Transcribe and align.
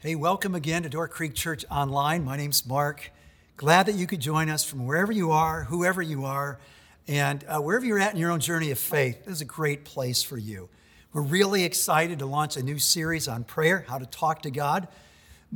Hey, 0.00 0.14
welcome 0.14 0.54
again 0.54 0.84
to 0.84 0.88
Door 0.88 1.08
Creek 1.08 1.34
Church 1.34 1.64
Online. 1.72 2.24
My 2.24 2.36
name's 2.36 2.64
Mark. 2.64 3.10
Glad 3.56 3.86
that 3.86 3.96
you 3.96 4.06
could 4.06 4.20
join 4.20 4.48
us 4.48 4.62
from 4.62 4.86
wherever 4.86 5.10
you 5.10 5.32
are, 5.32 5.64
whoever 5.64 6.00
you 6.00 6.24
are, 6.24 6.60
and 7.08 7.44
uh, 7.48 7.58
wherever 7.58 7.84
you're 7.84 7.98
at 7.98 8.14
in 8.14 8.20
your 8.20 8.30
own 8.30 8.38
journey 8.38 8.70
of 8.70 8.78
faith. 8.78 9.24
This 9.24 9.34
is 9.34 9.40
a 9.40 9.44
great 9.44 9.84
place 9.84 10.22
for 10.22 10.38
you. 10.38 10.68
We're 11.12 11.22
really 11.22 11.64
excited 11.64 12.20
to 12.20 12.26
launch 12.26 12.56
a 12.56 12.62
new 12.62 12.78
series 12.78 13.26
on 13.26 13.42
prayer, 13.42 13.84
how 13.88 13.98
to 13.98 14.06
talk 14.06 14.42
to 14.42 14.52
God. 14.52 14.86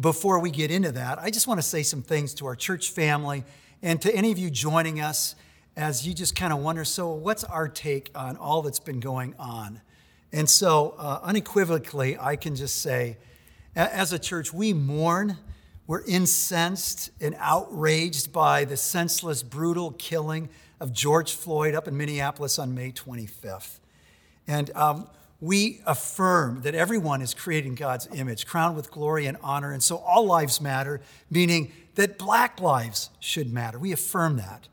Before 0.00 0.40
we 0.40 0.50
get 0.50 0.72
into 0.72 0.90
that, 0.90 1.20
I 1.20 1.30
just 1.30 1.46
want 1.46 1.58
to 1.58 1.66
say 1.66 1.84
some 1.84 2.02
things 2.02 2.34
to 2.34 2.46
our 2.46 2.56
church 2.56 2.90
family 2.90 3.44
and 3.80 4.02
to 4.02 4.12
any 4.12 4.32
of 4.32 4.38
you 4.38 4.50
joining 4.50 5.00
us 5.00 5.36
as 5.76 6.04
you 6.04 6.14
just 6.14 6.34
kind 6.34 6.52
of 6.52 6.58
wonder 6.58 6.84
so, 6.84 7.12
what's 7.12 7.44
our 7.44 7.68
take 7.68 8.10
on 8.16 8.36
all 8.38 8.62
that's 8.62 8.80
been 8.80 8.98
going 8.98 9.36
on? 9.38 9.82
And 10.32 10.50
so, 10.50 10.96
uh, 10.98 11.20
unequivocally, 11.22 12.18
I 12.18 12.34
can 12.34 12.56
just 12.56 12.82
say, 12.82 13.18
as 13.74 14.12
a 14.12 14.18
church, 14.18 14.52
we 14.52 14.72
mourn, 14.72 15.38
we're 15.86 16.04
incensed 16.04 17.10
and 17.20 17.34
outraged 17.38 18.32
by 18.32 18.64
the 18.64 18.76
senseless, 18.76 19.42
brutal 19.42 19.92
killing 19.92 20.48
of 20.80 20.92
George 20.92 21.34
Floyd 21.34 21.74
up 21.74 21.88
in 21.88 21.96
Minneapolis 21.96 22.58
on 22.58 22.74
May 22.74 22.92
25th. 22.92 23.78
And 24.46 24.70
um, 24.74 25.08
we 25.40 25.80
affirm 25.86 26.62
that 26.62 26.74
everyone 26.74 27.22
is 27.22 27.34
created 27.34 27.68
in 27.68 27.74
God's 27.74 28.08
image, 28.14 28.46
crowned 28.46 28.76
with 28.76 28.90
glory 28.90 29.26
and 29.26 29.36
honor. 29.42 29.72
And 29.72 29.82
so 29.82 29.96
all 29.96 30.26
lives 30.26 30.60
matter, 30.60 31.00
meaning 31.30 31.72
that 31.94 32.18
black 32.18 32.60
lives 32.60 33.10
should 33.20 33.52
matter. 33.52 33.78
We 33.78 33.92
affirm 33.92 34.36
that. 34.36 34.68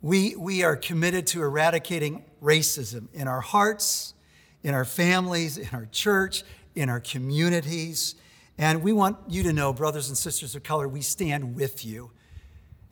We, 0.00 0.36
we 0.36 0.62
are 0.62 0.76
committed 0.76 1.26
to 1.28 1.42
eradicating 1.42 2.24
racism 2.42 3.08
in 3.12 3.26
our 3.26 3.40
hearts, 3.40 4.14
in 4.62 4.74
our 4.74 4.84
families, 4.84 5.58
in 5.58 5.68
our 5.72 5.86
church, 5.90 6.44
in 6.78 6.88
our 6.88 7.00
communities. 7.00 8.14
And 8.56 8.82
we 8.82 8.92
want 8.92 9.18
you 9.28 9.42
to 9.44 9.52
know, 9.52 9.72
brothers 9.72 10.08
and 10.08 10.16
sisters 10.16 10.54
of 10.54 10.62
color, 10.62 10.88
we 10.88 11.00
stand 11.00 11.54
with 11.54 11.84
you. 11.84 12.10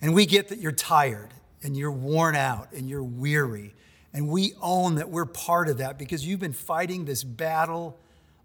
And 0.00 0.14
we 0.14 0.26
get 0.26 0.48
that 0.48 0.58
you're 0.58 0.72
tired 0.72 1.32
and 1.62 1.76
you're 1.76 1.92
worn 1.92 2.36
out 2.36 2.72
and 2.72 2.88
you're 2.88 3.02
weary. 3.02 3.74
And 4.12 4.28
we 4.28 4.54
own 4.60 4.96
that 4.96 5.10
we're 5.10 5.26
part 5.26 5.68
of 5.68 5.78
that 5.78 5.98
because 5.98 6.26
you've 6.26 6.40
been 6.40 6.52
fighting 6.52 7.04
this 7.04 7.24
battle 7.24 7.98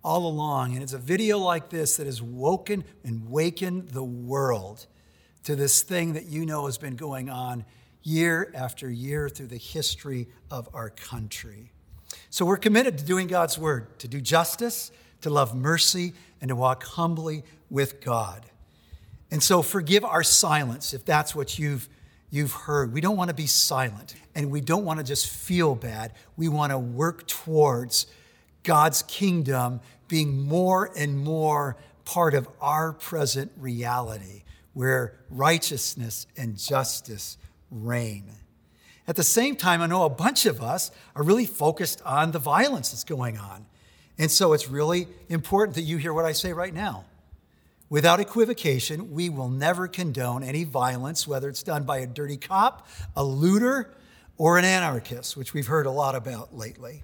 all 0.03 0.25
along. 0.25 0.73
And 0.73 0.83
it's 0.83 0.93
a 0.93 0.97
video 0.97 1.38
like 1.38 1.69
this 1.69 1.97
that 1.97 2.05
has 2.05 2.21
woken 2.21 2.83
and 3.03 3.29
wakened 3.29 3.89
the 3.89 4.03
world 4.03 4.88
to 5.44 5.55
this 5.55 5.81
thing 5.81 6.13
that 6.13 6.25
you 6.25 6.45
know 6.45 6.66
has 6.66 6.77
been 6.77 6.95
going 6.95 7.29
on 7.29 7.66
year 8.03 8.51
after 8.55 8.89
year 8.89 9.29
through 9.29 9.47
the 9.47 9.57
history 9.57 10.27
of 10.49 10.69
our 10.73 10.89
country. 10.89 11.71
So 12.29 12.45
we're 12.45 12.57
committed 12.57 12.97
to 12.97 13.05
doing 13.05 13.27
God's 13.27 13.57
word, 13.57 13.99
to 13.99 14.07
do 14.07 14.21
justice, 14.21 14.91
to 15.22 15.30
love 15.30 15.55
mercy, 15.55 16.14
and 16.39 16.50
to 16.50 16.55
walk 16.55 16.83
humbly 16.83 17.44
with 17.69 18.02
God. 18.02 18.45
And 19.31 19.41
so 19.41 19.61
forgive 19.61 20.03
our 20.03 20.23
silence 20.23 20.94
if 20.94 21.05
that's 21.05 21.33
what 21.33 21.58
you've, 21.58 21.88
you've 22.30 22.52
heard. 22.52 22.94
We 22.94 23.00
don't 23.00 23.16
want 23.16 23.30
to 23.30 23.36
be 23.36 23.47
silent 23.47 24.16
and 24.36 24.52
we 24.52 24.59
don't 24.59 24.83
want 24.83 25.00
to 25.00 25.05
just 25.05 25.30
feel 25.30 25.75
bad. 25.75 26.13
We 26.36 26.50
want 26.50 26.72
to 26.72 26.80
work 26.80 27.28
towards 27.28 28.08
God's 28.63 29.03
kingdom 29.03 29.80
being 30.08 30.41
more 30.41 30.91
and 30.97 31.17
more 31.17 31.78
part 32.03 32.33
of 32.33 32.50
our 32.59 32.91
present 32.91 33.52
reality 33.58 34.44
where 34.73 35.19
righteousness 35.30 36.28
and 36.35 36.58
justice 36.58 37.38
reign. 37.69 38.25
At 39.08 39.16
the 39.16 39.23
same 39.23 39.56
time, 39.56 39.81
I 39.81 39.88
know 39.88 40.03
a 40.03 40.09
bunch 40.09 40.45
of 40.45 40.61
us 40.61 40.91
are 41.16 41.23
really 41.23 41.45
focused 41.45 42.02
on 42.06 42.31
the 42.31 42.39
violence 42.39 42.91
that's 42.91 43.03
going 43.03 43.38
on. 43.38 43.66
And 44.22 44.30
so 44.30 44.53
it's 44.53 44.69
really 44.69 45.08
important 45.30 45.73
that 45.77 45.81
you 45.81 45.97
hear 45.97 46.14
what 46.14 46.25
I 46.25 46.33
say 46.33 46.53
right 46.53 46.75
now. 46.75 47.05
Without 47.89 48.19
equivocation, 48.19 49.13
we 49.13 49.30
will 49.30 49.50
never 49.50 49.88
condone 49.88 50.44
any 50.44 50.63
violence, 50.63 51.28
whether 51.28 51.50
it's 51.50 51.63
done 51.63 51.86
by 51.86 51.97
a 51.97 52.05
dirty 52.05 52.38
cop, 52.38 52.88
a 53.16 53.23
looter, 53.23 53.95
or 54.38 54.59
an 54.59 54.63
anarchist, 54.63 55.35
which 55.35 55.56
we've 55.56 55.66
heard 55.66 55.88
a 55.88 55.91
lot 55.91 56.13
about 56.13 56.56
lately. 56.56 57.01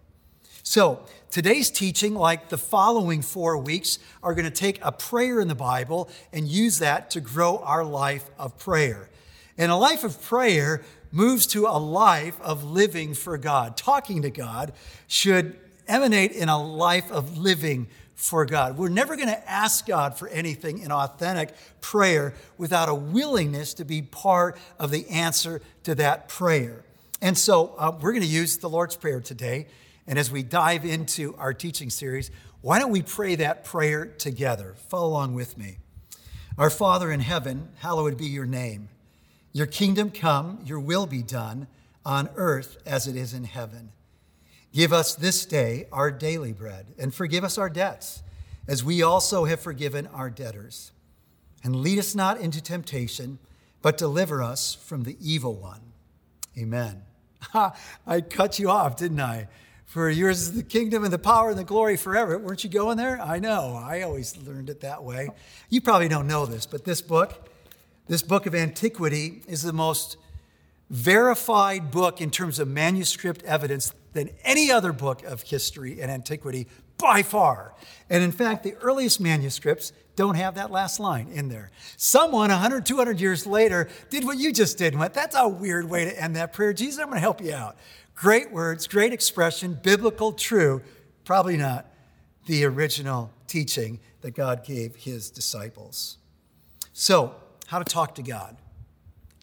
So, 0.62 1.00
today's 1.32 1.72
teaching, 1.72 2.14
like 2.14 2.50
the 2.50 2.58
following 2.58 3.24
four 3.24 3.58
weeks, 3.58 3.98
are 4.22 4.36
going 4.36 4.46
to 4.46 4.52
take 4.52 4.78
a 4.84 4.92
prayer 4.92 5.40
in 5.40 5.48
the 5.48 5.56
Bible 5.56 6.12
and 6.32 6.48
use 6.48 6.78
that 6.78 7.10
to 7.12 7.20
grow 7.20 7.58
our 7.64 7.84
life 7.84 8.30
of 8.38 8.60
prayer. 8.60 9.10
And 9.58 9.72
a 9.72 9.76
life 9.76 10.04
of 10.04 10.22
prayer 10.22 10.84
moves 11.12 11.48
to 11.48 11.66
a 11.66 11.80
life 11.80 12.40
of 12.42 12.64
living 12.64 13.16
for 13.16 13.40
God. 13.40 13.76
Talking 13.76 14.22
to 14.22 14.30
God 14.30 14.72
should 15.08 15.58
emanate 15.88 16.32
in 16.32 16.50
a 16.50 16.62
life 16.62 17.12
of 17.12 17.38
living 17.38 17.88
for 18.18 18.46
God. 18.46 18.78
We're 18.78 18.90
never 18.90 19.16
going 19.16 19.30
to 19.30 19.50
ask 19.50 19.86
God 19.86 20.18
for 20.18 20.28
anything 20.30 20.80
in 20.80 20.92
authentic 20.92 21.54
prayer 21.82 22.34
without 22.58 22.90
a 22.90 22.96
willingness 22.96 23.76
to 23.76 23.86
be 23.86 24.02
part 24.02 24.58
of 24.80 24.90
the 24.90 25.08
answer 25.10 25.62
to 25.84 25.94
that 25.96 26.28
prayer. 26.28 26.84
And 27.22 27.38
so 27.38 27.76
uh, 27.78 27.96
we're 28.02 28.12
going 28.12 28.24
to 28.24 28.28
use 28.28 28.58
the 28.58 28.70
Lord's 28.70 28.96
Prayer 28.96 29.22
today. 29.22 29.68
And 30.08 30.18
as 30.18 30.32
we 30.32 30.42
dive 30.42 30.84
into 30.84 31.36
our 31.36 31.54
teaching 31.54 31.90
series, 31.90 32.32
why 32.62 32.80
don't 32.80 32.92
we 32.92 33.02
pray 33.04 33.36
that 33.36 33.64
prayer 33.64 34.06
together? 34.06 34.76
Follow 34.90 35.08
along 35.08 35.36
with 35.36 35.58
me. 35.58 35.78
Our 36.58 36.72
Father 36.72 37.12
in 37.12 37.20
heaven, 37.20 37.70
hallowed 37.78 38.18
be 38.18 38.26
your 38.26 38.46
name. 38.46 38.90
Your 39.54 39.68
kingdom 39.68 40.10
come, 40.10 40.60
your 40.66 40.80
will 40.80 41.06
be 41.06 41.22
done 41.22 41.68
on 42.04 42.30
earth 42.36 42.78
as 42.86 43.08
it 43.08 43.16
is 43.16 43.34
in 43.34 43.44
heaven. 43.44 43.92
Give 44.78 44.94
us 44.94 45.16
this 45.16 45.44
day 45.48 45.88
our 45.92 46.12
daily 46.12 46.54
bread, 46.54 46.94
and 47.00 47.12
forgive 47.12 47.44
us 47.44 47.58
our 47.58 47.68
debts, 47.68 48.22
as 48.68 48.84
we 48.84 49.02
also 49.02 49.46
have 49.46 49.60
forgiven 49.60 50.06
our 50.14 50.30
debtors. 50.30 50.92
And 51.64 51.78
lead 51.78 51.98
us 51.98 52.14
not 52.14 52.40
into 52.40 52.62
temptation, 52.62 53.40
but 53.82 53.98
deliver 53.98 54.44
us 54.44 54.76
from 54.76 55.02
the 55.02 55.18
evil 55.20 55.56
one. 55.56 55.82
Amen. 56.56 57.02
I 58.06 58.22
cut 58.22 58.60
you 58.60 58.70
off, 58.70 58.98
didn't 58.98 59.20
I? 59.20 59.48
For 59.88 60.12
yours 60.12 60.42
is 60.42 60.54
the 60.54 60.62
kingdom 60.62 61.04
and 61.04 61.12
the 61.12 61.18
power 61.18 61.50
and 61.50 61.58
the 61.58 61.64
glory 61.64 61.98
forever. 61.98 62.38
Weren't 62.38 62.64
you 62.64 62.70
going 62.70 62.98
there? 62.98 63.20
I 63.20 63.40
know. 63.40 63.82
I 63.84 64.04
always 64.04 64.38
learned 64.38 64.70
it 64.70 64.82
that 64.82 65.04
way. 65.04 65.30
You 65.72 65.82
probably 65.82 66.08
don't 66.08 66.28
know 66.28 66.46
this, 66.46 66.68
but 66.68 66.86
this 66.86 67.02
book, 67.02 67.50
this 68.06 68.22
book 68.22 68.46
of 68.46 68.54
antiquity, 68.54 69.42
is 69.48 69.64
the 69.64 69.74
most 69.74 70.18
verified 70.92 71.90
book 71.90 72.22
in 72.22 72.30
terms 72.30 72.60
of 72.60 72.68
manuscript 72.68 73.42
evidence 73.44 73.92
than 74.18 74.32
any 74.44 74.72
other 74.72 74.92
book 74.92 75.24
of 75.24 75.44
history 75.44 76.02
and 76.02 76.10
antiquity 76.10 76.68
by 76.98 77.22
far. 77.22 77.76
And 78.10 78.24
in 78.24 78.32
fact, 78.32 78.64
the 78.64 78.74
earliest 78.76 79.20
manuscripts 79.20 79.94
don't 80.16 80.36
have 80.36 80.56
that 80.56 80.72
last 80.72 81.00
line 81.00 81.28
in 81.28 81.48
there. 81.48 81.70
Someone 81.96 82.50
100, 82.50 82.86
200 82.86 83.22
years 83.22 83.46
later 83.46 83.88
did 84.10 84.26
what 84.26 84.40
you 84.40 84.52
just 84.52 84.80
did 84.80 84.94
and 84.94 85.00
went, 85.00 85.14
That's 85.14 85.36
a 85.38 85.48
weird 85.48 85.88
way 85.88 86.06
to 86.06 86.22
end 86.22 86.36
that 86.36 86.54
prayer. 86.54 86.74
Jesus, 86.74 87.00
I'm 87.00 87.06
going 87.06 87.18
to 87.18 87.22
help 87.22 87.42
you 87.42 87.54
out. 87.54 87.78
Great 88.16 88.52
words, 88.52 88.88
great 88.88 89.14
expression, 89.14 89.78
biblical, 89.84 90.32
true. 90.32 90.82
Probably 91.24 91.56
not 91.56 91.86
the 92.48 92.66
original 92.66 93.32
teaching 93.46 94.00
that 94.22 94.32
God 94.32 94.66
gave 94.66 94.96
his 94.96 95.30
disciples. 95.30 96.18
So, 96.94 97.36
how 97.68 97.78
to 97.78 97.86
talk 97.86 98.16
to 98.16 98.24
God. 98.24 98.58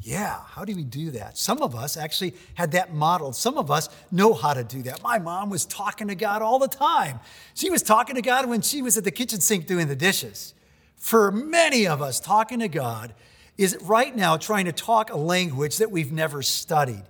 Yeah, 0.06 0.40
how 0.48 0.66
do 0.66 0.76
we 0.76 0.84
do 0.84 1.12
that? 1.12 1.38
Some 1.38 1.62
of 1.62 1.74
us 1.74 1.96
actually 1.96 2.34
had 2.52 2.72
that 2.72 2.92
modeled. 2.92 3.34
Some 3.34 3.56
of 3.56 3.70
us 3.70 3.88
know 4.10 4.34
how 4.34 4.52
to 4.52 4.62
do 4.62 4.82
that. 4.82 5.02
My 5.02 5.18
mom 5.18 5.48
was 5.48 5.64
talking 5.64 6.08
to 6.08 6.14
God 6.14 6.42
all 6.42 6.58
the 6.58 6.68
time. 6.68 7.20
She 7.54 7.70
was 7.70 7.82
talking 7.82 8.14
to 8.16 8.20
God 8.20 8.46
when 8.46 8.60
she 8.60 8.82
was 8.82 8.98
at 8.98 9.04
the 9.04 9.10
kitchen 9.10 9.40
sink 9.40 9.66
doing 9.66 9.88
the 9.88 9.96
dishes. 9.96 10.52
For 10.96 11.32
many 11.32 11.86
of 11.86 12.02
us, 12.02 12.20
talking 12.20 12.58
to 12.58 12.68
God 12.68 13.14
is 13.56 13.78
right 13.80 14.14
now 14.14 14.36
trying 14.36 14.66
to 14.66 14.72
talk 14.72 15.10
a 15.10 15.16
language 15.16 15.78
that 15.78 15.90
we've 15.90 16.12
never 16.12 16.42
studied. 16.42 17.04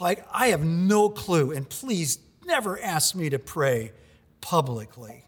Like, 0.00 0.26
I 0.32 0.48
have 0.48 0.64
no 0.64 1.10
clue, 1.10 1.52
and 1.52 1.68
please 1.68 2.18
never 2.44 2.82
ask 2.82 3.14
me 3.14 3.30
to 3.30 3.38
pray 3.38 3.92
publicly. 4.40 5.24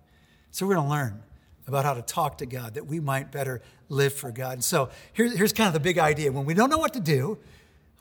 So, 0.51 0.67
we're 0.67 0.75
going 0.75 0.87
to 0.87 0.91
learn 0.91 1.23
about 1.67 1.85
how 1.85 1.95
to 1.95 2.03
talk 2.03 2.39
to 2.39 2.47
God, 2.47 2.75
that 2.75 2.87
we 2.87 3.01
might 3.01 3.33
better 3.33 3.61
live 3.89 4.13
for 4.13 4.31
God. 4.31 4.55
And 4.55 4.65
so 4.65 4.91
here's, 5.13 5.37
here's 5.37 5.53
kind 5.53 5.69
of 5.69 5.75
the 5.75 5.81
big 5.81 5.99
idea. 5.99 6.31
When 6.31 6.45
we 6.45 6.55
don't 6.55 6.71
know 6.71 6.79
what 6.79 6.95
to 6.95 7.01
do, 7.01 7.39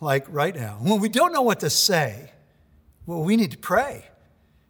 like 0.02 0.26
right 0.30 0.56
now, 0.56 0.78
when 0.82 1.00
we 1.00 1.10
don't 1.10 1.34
know 1.34 1.42
what 1.42 1.62
to 1.62 1.70
say, 1.70 2.32
well, 3.06 3.24
we 3.24 3.36
need 3.36 3.52
to 3.52 3.58
pray. 3.58 4.06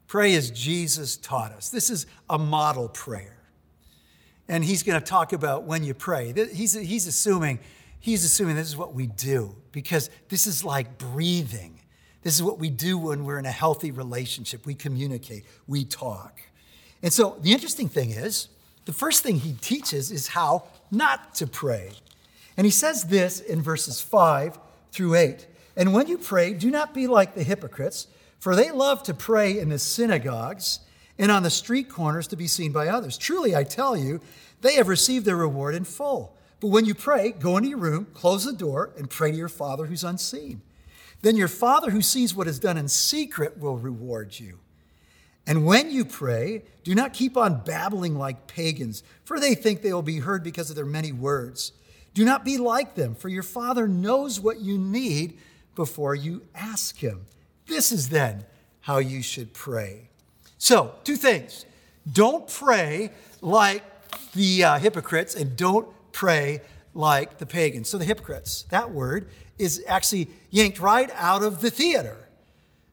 Pray 0.07 0.35
as 0.35 0.51
Jesus 0.51 1.17
taught 1.17 1.51
us. 1.51 1.69
This 1.69 1.89
is 1.89 2.05
a 2.29 2.37
model 2.37 2.89
prayer. 2.89 3.37
And 4.47 4.63
he's 4.63 4.83
going 4.83 4.99
to 4.99 5.05
talk 5.05 5.33
about 5.33 5.63
when 5.63 5.83
you 5.83 5.93
pray. 5.93 6.33
He's, 6.53 6.73
he's 6.73 7.07
assuming 7.07 7.59
he's 8.05 8.23
assuming 8.23 8.55
this 8.55 8.67
is 8.67 8.77
what 8.77 8.93
we 8.93 9.07
do 9.07 9.55
because 9.71 10.11
this 10.29 10.45
is 10.45 10.63
like 10.63 10.99
breathing. 10.99 11.79
This 12.21 12.35
is 12.35 12.43
what 12.43 12.59
we 12.59 12.69
do 12.69 12.99
when 12.99 13.25
we're 13.25 13.39
in 13.39 13.47
a 13.47 13.51
healthy 13.51 13.89
relationship. 13.89 14.65
We 14.65 14.75
communicate, 14.75 15.43
we 15.67 15.85
talk. 15.85 16.39
And 17.01 17.11
so 17.11 17.37
the 17.41 17.51
interesting 17.51 17.89
thing 17.89 18.11
is, 18.11 18.47
the 18.85 18.93
first 18.93 19.23
thing 19.23 19.37
he 19.37 19.53
teaches 19.53 20.11
is 20.11 20.29
how 20.29 20.63
not 20.91 21.35
to 21.35 21.47
pray. 21.47 21.91
And 22.57 22.65
he 22.65 22.71
says 22.71 23.05
this 23.05 23.39
in 23.39 23.61
verses 23.61 24.01
5 24.01 24.57
through 24.91 25.15
8. 25.15 25.47
And 25.75 25.93
when 25.93 26.07
you 26.07 26.17
pray, 26.17 26.53
do 26.53 26.71
not 26.71 26.93
be 26.93 27.07
like 27.07 27.35
the 27.35 27.43
hypocrites, 27.43 28.07
for 28.39 28.55
they 28.55 28.71
love 28.71 29.03
to 29.03 29.13
pray 29.13 29.59
in 29.59 29.69
the 29.69 29.79
synagogues 29.79 30.79
and 31.17 31.31
on 31.31 31.43
the 31.43 31.49
street 31.49 31.89
corners 31.89 32.27
to 32.27 32.35
be 32.35 32.47
seen 32.47 32.71
by 32.71 32.87
others. 32.87 33.17
Truly, 33.17 33.55
I 33.55 33.63
tell 33.63 33.97
you, 33.97 34.21
they 34.61 34.75
have 34.75 34.87
received 34.87 35.25
their 35.25 35.35
reward 35.35 35.75
in 35.75 35.83
full. 35.83 36.37
But 36.59 36.67
when 36.67 36.85
you 36.85 36.95
pray, 36.95 37.31
go 37.31 37.57
into 37.57 37.69
your 37.69 37.77
room, 37.77 38.07
close 38.13 38.45
the 38.45 38.53
door, 38.53 38.93
and 38.97 39.09
pray 39.09 39.31
to 39.31 39.37
your 39.37 39.49
Father 39.49 39.85
who's 39.85 40.03
unseen. 40.03 40.61
Then 41.21 41.35
your 41.35 41.47
Father 41.47 41.91
who 41.91 42.01
sees 42.01 42.35
what 42.35 42.47
is 42.47 42.59
done 42.59 42.77
in 42.77 42.87
secret 42.87 43.57
will 43.57 43.77
reward 43.77 44.39
you. 44.39 44.59
And 45.47 45.65
when 45.65 45.91
you 45.91 46.05
pray, 46.05 46.63
do 46.83 46.95
not 46.95 47.13
keep 47.13 47.37
on 47.37 47.61
babbling 47.63 48.17
like 48.17 48.47
pagans, 48.47 49.03
for 49.23 49.39
they 49.39 49.53
think 49.53 49.81
they 49.81 49.93
will 49.93 50.01
be 50.01 50.19
heard 50.19 50.43
because 50.43 50.69
of 50.69 50.75
their 50.75 50.85
many 50.85 51.11
words. 51.11 51.71
Do 52.13 52.25
not 52.25 52.45
be 52.45 52.57
like 52.57 52.95
them, 52.95 53.13
for 53.13 53.29
your 53.29 53.43
Father 53.43 53.87
knows 53.87 54.39
what 54.39 54.59
you 54.59 54.77
need 54.77 55.37
before 55.75 56.15
you 56.15 56.43
ask 56.55 56.97
Him. 56.97 57.25
This 57.67 57.91
is 57.91 58.09
then 58.09 58.45
how 58.81 58.99
you 58.99 59.21
should 59.21 59.53
pray. 59.53 60.09
So, 60.57 60.95
two 61.03 61.15
things. 61.15 61.65
Don't 62.11 62.47
pray 62.47 63.11
like 63.41 63.83
the 64.31 64.63
uh, 64.63 64.79
hypocrites, 64.79 65.35
and 65.35 65.55
don't 65.57 65.87
pray 66.11 66.61
like 66.93 67.37
the 67.37 67.45
pagans. 67.45 67.89
So, 67.89 67.97
the 67.97 68.05
hypocrites, 68.05 68.63
that 68.69 68.91
word 68.91 69.27
is 69.59 69.83
actually 69.87 70.29
yanked 70.49 70.79
right 70.79 71.11
out 71.15 71.43
of 71.43 71.61
the 71.61 71.69
theater. 71.69 72.17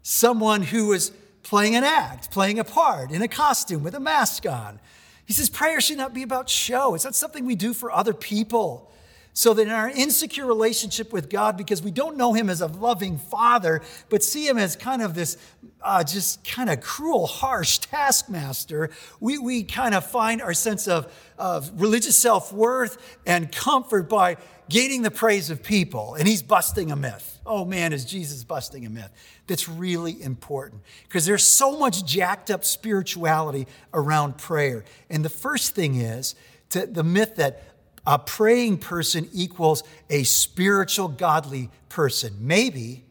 Someone 0.02 0.62
who 0.62 0.92
is 0.92 1.12
playing 1.42 1.76
an 1.76 1.84
act, 1.84 2.30
playing 2.30 2.58
a 2.58 2.64
part 2.64 3.10
in 3.10 3.22
a 3.22 3.28
costume 3.28 3.82
with 3.82 3.94
a 3.94 4.00
mask 4.00 4.46
on. 4.46 4.80
He 5.24 5.32
says 5.32 5.48
prayer 5.48 5.80
should 5.80 5.98
not 5.98 6.14
be 6.14 6.22
about 6.22 6.48
show. 6.48 6.94
It's 6.94 7.04
not 7.04 7.14
something 7.14 7.46
we 7.46 7.54
do 7.54 7.72
for 7.72 7.90
other 7.90 8.14
people. 8.14 8.90
So 9.34 9.54
that 9.54 9.62
in 9.62 9.70
our 9.70 9.88
insecure 9.88 10.44
relationship 10.44 11.10
with 11.10 11.30
God, 11.30 11.56
because 11.56 11.82
we 11.82 11.90
don't 11.90 12.18
know 12.18 12.34
Him 12.34 12.50
as 12.50 12.60
a 12.60 12.66
loving 12.66 13.16
Father, 13.16 13.80
but 14.10 14.22
see 14.22 14.46
Him 14.46 14.58
as 14.58 14.76
kind 14.76 15.00
of 15.00 15.14
this 15.14 15.38
uh, 15.80 16.04
just 16.04 16.44
kind 16.44 16.68
of 16.68 16.82
cruel, 16.82 17.26
harsh 17.26 17.78
taskmaster, 17.78 18.90
we, 19.20 19.38
we 19.38 19.62
kind 19.62 19.94
of 19.94 20.04
find 20.04 20.42
our 20.42 20.52
sense 20.52 20.86
of, 20.86 21.10
of 21.38 21.80
religious 21.80 22.18
self 22.18 22.52
worth 22.52 23.18
and 23.24 23.50
comfort 23.50 24.10
by 24.10 24.36
gaining 24.68 25.00
the 25.00 25.10
praise 25.10 25.48
of 25.48 25.62
people. 25.62 26.14
And 26.14 26.28
He's 26.28 26.42
busting 26.42 26.92
a 26.92 26.96
myth. 26.96 27.31
Oh 27.44 27.64
man, 27.64 27.92
is 27.92 28.04
Jesus 28.04 28.44
busting 28.44 28.86
a 28.86 28.90
myth? 28.90 29.10
That's 29.46 29.68
really 29.68 30.22
important 30.22 30.82
because 31.04 31.26
there's 31.26 31.44
so 31.44 31.76
much 31.78 32.04
jacked 32.04 32.50
up 32.50 32.64
spirituality 32.64 33.66
around 33.92 34.38
prayer. 34.38 34.84
And 35.10 35.24
the 35.24 35.28
first 35.28 35.74
thing 35.74 35.96
is 35.96 36.34
to, 36.70 36.86
the 36.86 37.02
myth 37.02 37.36
that 37.36 37.62
a 38.06 38.18
praying 38.18 38.78
person 38.78 39.28
equals 39.32 39.82
a 40.10 40.24
spiritual, 40.24 41.08
godly 41.08 41.70
person. 41.88 42.34
Maybe, 42.40 43.04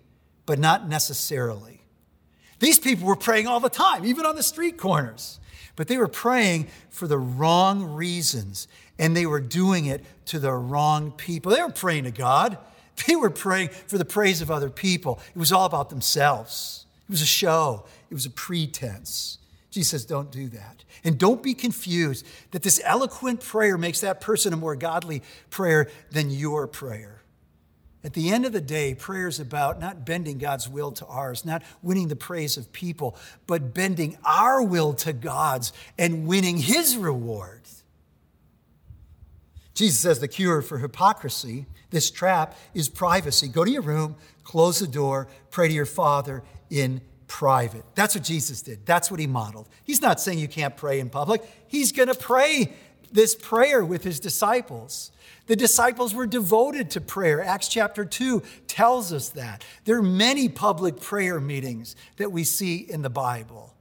but 0.45 0.59
not 0.59 0.87
necessarily. 0.87 1.81
These 2.59 2.79
people 2.79 3.07
were 3.07 3.15
praying 3.15 3.47
all 3.47 3.59
the 3.59 3.69
time, 3.69 4.05
even 4.05 4.25
on 4.25 4.35
the 4.35 4.43
street 4.43 4.77
corners. 4.77 5.39
But 5.75 5.87
they 5.87 5.97
were 5.97 6.07
praying 6.07 6.67
for 6.89 7.07
the 7.07 7.17
wrong 7.17 7.83
reasons, 7.83 8.67
and 8.99 9.15
they 9.15 9.25
were 9.25 9.39
doing 9.39 9.85
it 9.85 10.03
to 10.25 10.39
the 10.39 10.51
wrong 10.51 11.11
people. 11.11 11.53
They 11.53 11.61
were 11.61 11.69
praying 11.69 12.03
to 12.03 12.11
God, 12.11 12.57
they 13.07 13.15
were 13.15 13.29
praying 13.29 13.69
for 13.69 13.97
the 13.97 14.05
praise 14.05 14.41
of 14.41 14.51
other 14.51 14.69
people. 14.69 15.19
It 15.35 15.39
was 15.39 15.51
all 15.51 15.65
about 15.65 15.89
themselves, 15.89 16.85
it 17.07 17.11
was 17.11 17.21
a 17.21 17.27
show, 17.27 17.85
it 18.09 18.13
was 18.13 18.25
a 18.25 18.31
pretense. 18.31 19.37
Jesus 19.71 19.91
says, 19.91 20.05
don't 20.05 20.31
do 20.31 20.49
that. 20.49 20.83
And 21.05 21.17
don't 21.17 21.41
be 21.41 21.53
confused 21.53 22.27
that 22.51 22.61
this 22.61 22.81
eloquent 22.83 23.39
prayer 23.39 23.77
makes 23.77 24.01
that 24.01 24.19
person 24.19 24.51
a 24.51 24.57
more 24.57 24.75
godly 24.75 25.23
prayer 25.49 25.89
than 26.11 26.29
your 26.29 26.67
prayer. 26.67 27.21
At 28.03 28.13
the 28.13 28.31
end 28.31 28.45
of 28.45 28.51
the 28.51 28.61
day, 28.61 28.95
prayer 28.95 29.27
is 29.27 29.39
about 29.39 29.79
not 29.79 30.05
bending 30.05 30.39
God's 30.39 30.67
will 30.67 30.91
to 30.93 31.05
ours, 31.05 31.45
not 31.45 31.63
winning 31.81 32.09
the 32.09 32.15
praise 32.15 32.57
of 32.57 32.73
people, 32.73 33.15
but 33.47 33.73
bending 33.73 34.17
our 34.25 34.61
will 34.61 34.93
to 34.95 35.13
God's 35.13 35.71
and 35.97 36.27
winning 36.27 36.57
His 36.57 36.97
reward. 36.97 37.61
Jesus 39.73 39.99
says 39.99 40.19
the 40.19 40.27
cure 40.27 40.61
for 40.61 40.79
hypocrisy, 40.79 41.65
this 41.89 42.11
trap, 42.11 42.57
is 42.73 42.89
privacy. 42.89 43.47
Go 43.47 43.63
to 43.63 43.71
your 43.71 43.81
room, 43.81 44.15
close 44.43 44.79
the 44.79 44.87
door, 44.87 45.27
pray 45.49 45.67
to 45.67 45.73
your 45.73 45.85
Father 45.85 46.43
in 46.69 47.01
private. 47.27 47.85
That's 47.95 48.13
what 48.13 48.23
Jesus 48.23 48.61
did. 48.61 48.85
That's 48.85 49.09
what 49.09 49.19
he 49.19 49.27
modeled. 49.27 49.69
He's 49.83 50.01
not 50.01 50.19
saying 50.19 50.39
you 50.39 50.49
can't 50.49 50.75
pray 50.75 50.99
in 50.99 51.09
public. 51.09 51.41
He's 51.67 51.91
going 51.91 52.09
to 52.09 52.15
pray 52.15 52.73
this 53.11 53.35
prayer 53.35 53.85
with 53.85 54.03
his 54.03 54.19
disciples. 54.19 55.11
The 55.47 55.55
disciples 55.55 56.13
were 56.13 56.27
devoted 56.27 56.89
to 56.91 57.01
prayer. 57.01 57.41
Acts 57.43 57.67
chapter 57.67 58.05
2 58.05 58.43
tells 58.67 59.11
us 59.11 59.29
that. 59.29 59.63
There 59.85 59.97
are 59.97 60.03
many 60.03 60.49
public 60.49 60.99
prayer 60.99 61.39
meetings 61.39 61.95
that 62.17 62.31
we 62.31 62.43
see 62.43 62.77
in 62.77 63.01
the 63.01 63.09
Bible. 63.09 63.73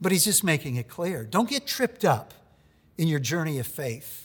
But 0.00 0.12
he's 0.12 0.24
just 0.24 0.42
making 0.44 0.76
it 0.76 0.88
clear. 0.88 1.24
Don't 1.24 1.48
get 1.48 1.66
tripped 1.66 2.04
up 2.04 2.34
in 2.96 3.08
your 3.08 3.20
journey 3.20 3.58
of 3.58 3.66
faith, 3.66 4.19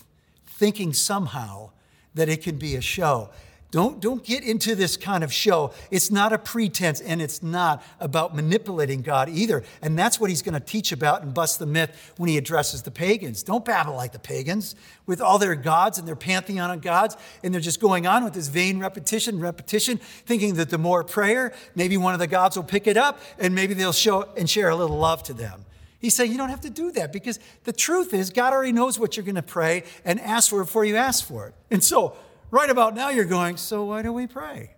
thinking 0.56 0.94
somehow 0.94 1.70
that 2.16 2.30
it 2.30 2.42
can 2.42 2.58
be 2.58 2.76
a 2.76 2.82
show. 2.82 3.30
Don't, 3.72 4.00
don't 4.00 4.24
get 4.24 4.42
into 4.42 4.74
this 4.74 4.96
kind 4.96 5.22
of 5.22 5.34
show. 5.34 5.74
It's 5.92 6.10
not 6.10 6.32
a 6.32 6.38
pretense 6.38 7.02
and 7.02 7.22
it's 7.22 7.44
not 7.44 7.84
about 8.00 8.34
manipulating 8.34 9.02
God 9.02 9.28
either. 9.28 9.64
And 9.82 10.00
that's 10.00 10.18
what 10.18 10.30
he's 10.30 10.42
going 10.42 10.54
to 10.54 10.62
teach 10.62 10.94
about 10.94 11.24
and 11.24 11.34
bust 11.34 11.60
the 11.60 11.66
myth 11.66 12.14
when 12.16 12.30
he 12.30 12.38
addresses 12.38 12.84
the 12.84 12.92
pagans. 12.92 13.44
Don't 13.44 13.66
babble 13.66 13.94
like 13.94 14.14
the 14.14 14.20
pagans 14.20 14.76
with 15.06 15.20
all 15.20 15.38
their 15.40 15.56
gods 15.56 15.98
and 15.98 16.08
their 16.08 16.16
pantheon 16.16 16.72
of 16.72 16.82
gods. 16.82 17.18
And 17.44 17.54
they're 17.54 17.60
just 17.60 17.82
going 17.82 18.08
on 18.08 18.24
with 18.24 18.34
this 18.34 18.48
vain 18.48 18.80
repetition, 18.80 19.42
repetition, 19.42 19.98
thinking 19.98 20.54
that 20.54 20.70
the 20.70 20.78
more 20.78 21.04
prayer, 21.04 21.52
maybe 21.76 21.98
one 21.98 22.14
of 22.14 22.22
the 22.22 22.28
gods 22.28 22.56
will 22.56 22.64
pick 22.64 22.88
it 22.88 22.96
up 22.96 23.20
and 23.38 23.54
maybe 23.54 23.74
they'll 23.74 23.92
show 23.92 24.30
and 24.38 24.50
share 24.50 24.70
a 24.70 24.76
little 24.76 24.98
love 24.98 25.22
to 25.24 25.34
them. 25.34 25.66
He's 26.06 26.14
saying 26.14 26.32
you 26.32 26.38
don't 26.38 26.50
have 26.50 26.62
to 26.62 26.70
do 26.70 26.92
that 26.92 27.12
because 27.12 27.40
the 27.64 27.74
truth 27.74 28.14
is 28.14 28.30
God 28.30 28.54
already 28.54 28.72
knows 28.72 29.00
what 29.00 29.18
you're 29.18 29.24
going 29.24 29.34
to 29.34 29.42
pray 29.42 29.86
and 30.06 30.22
ask 30.22 30.52
for 30.52 30.64
before 30.64 30.86
you 30.86 30.98
ask 30.98 31.26
for 31.26 31.48
it. 31.48 31.56
And 31.72 31.84
so 31.84 32.16
right 32.52 32.70
about 32.70 32.94
now 32.94 33.10
you're 33.10 33.26
going, 33.26 33.58
so 33.58 33.86
why 33.86 34.04
do 34.04 34.14
we 34.14 34.28
pray? 34.28 34.76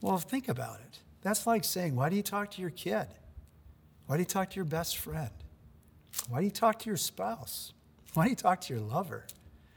Well, 0.00 0.18
think 0.18 0.48
about 0.48 0.78
it. 0.78 1.00
That's 1.22 1.44
like 1.44 1.64
saying, 1.64 1.96
why 1.96 2.08
do 2.08 2.14
you 2.14 2.22
talk 2.22 2.52
to 2.52 2.60
your 2.60 2.70
kid? 2.70 3.08
Why 4.06 4.16
do 4.16 4.20
you 4.20 4.26
talk 4.26 4.50
to 4.50 4.54
your 4.54 4.64
best 4.64 4.96
friend? 4.96 5.32
Why 6.28 6.38
do 6.38 6.44
you 6.44 6.52
talk 6.52 6.78
to 6.78 6.86
your 6.86 6.96
spouse? 6.96 7.72
Why 8.14 8.26
do 8.26 8.30
you 8.30 8.36
talk 8.36 8.60
to 8.60 8.74
your 8.74 8.84
lover? 8.84 9.26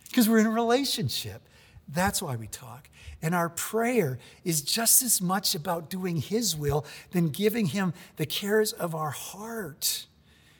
Because 0.10 0.30
we're 0.30 0.38
in 0.38 0.46
a 0.46 0.52
relationship. 0.52 1.42
That's 1.88 2.22
why 2.22 2.36
we 2.36 2.46
talk. 2.46 2.88
And 3.20 3.34
our 3.34 3.50
prayer 3.50 4.20
is 4.44 4.62
just 4.62 5.02
as 5.02 5.24
much 5.24 5.56
about 5.56 5.90
doing 5.90 6.18
His 6.18 6.56
will 6.56 6.86
than 7.14 7.30
giving 7.30 7.66
Him 7.66 7.96
the 8.18 8.28
cares 8.28 8.74
of 8.74 8.94
our 8.94 9.10
heart. 9.10 10.06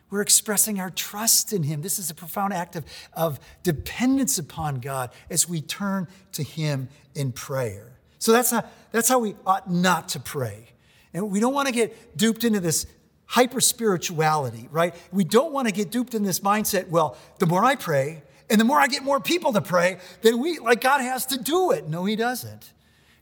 We're 0.10 0.22
expressing 0.22 0.80
our 0.80 0.90
trust 0.90 1.54
in 1.54 1.64
Him. 1.64 1.82
This 1.82 2.00
is 2.00 2.10
a 2.10 2.16
profound 2.16 2.54
act 2.54 2.76
of, 2.76 2.86
of 3.14 3.40
dependence 3.64 4.40
upon 4.40 4.80
God 4.80 5.12
as 5.30 5.48
we 5.48 5.62
turn 5.62 6.08
to 6.34 6.44
Him 6.44 6.90
in 7.14 7.32
prayer. 7.32 7.94
So 8.18 8.32
that's 8.32 8.52
how, 8.52 8.64
that's 8.92 9.08
how 9.08 9.20
we 9.20 9.36
ought 9.46 9.70
not 9.70 10.10
to 10.10 10.20
pray. 10.20 10.66
And 11.14 11.32
we 11.32 11.40
don't 11.40 11.54
want 11.54 11.68
to 11.68 11.74
get 11.74 12.18
duped 12.18 12.44
into 12.44 12.60
this 12.60 12.86
hyper 13.26 13.62
spirituality, 13.62 14.68
right? 14.72 14.96
We 15.12 15.24
don't 15.24 15.54
want 15.54 15.68
to 15.68 15.74
get 15.74 15.92
duped 15.92 16.16
in 16.16 16.24
this 16.24 16.40
mindset, 16.40 16.90
well, 16.90 17.16
the 17.38 17.46
more 17.46 17.64
I 17.64 17.76
pray, 17.76 18.24
and 18.50 18.60
the 18.60 18.66
more 18.66 18.80
I 18.80 18.88
get 18.88 19.04
more 19.04 19.20
people 19.20 19.54
to 19.54 19.62
pray, 19.62 20.00
then 20.22 20.40
we, 20.40 20.58
like 20.58 20.82
God 20.82 21.02
has 21.02 21.28
to 21.28 21.38
do 21.38 21.72
it. 21.72 21.88
No, 21.88 22.06
He 22.06 22.16
doesn't. 22.16 22.74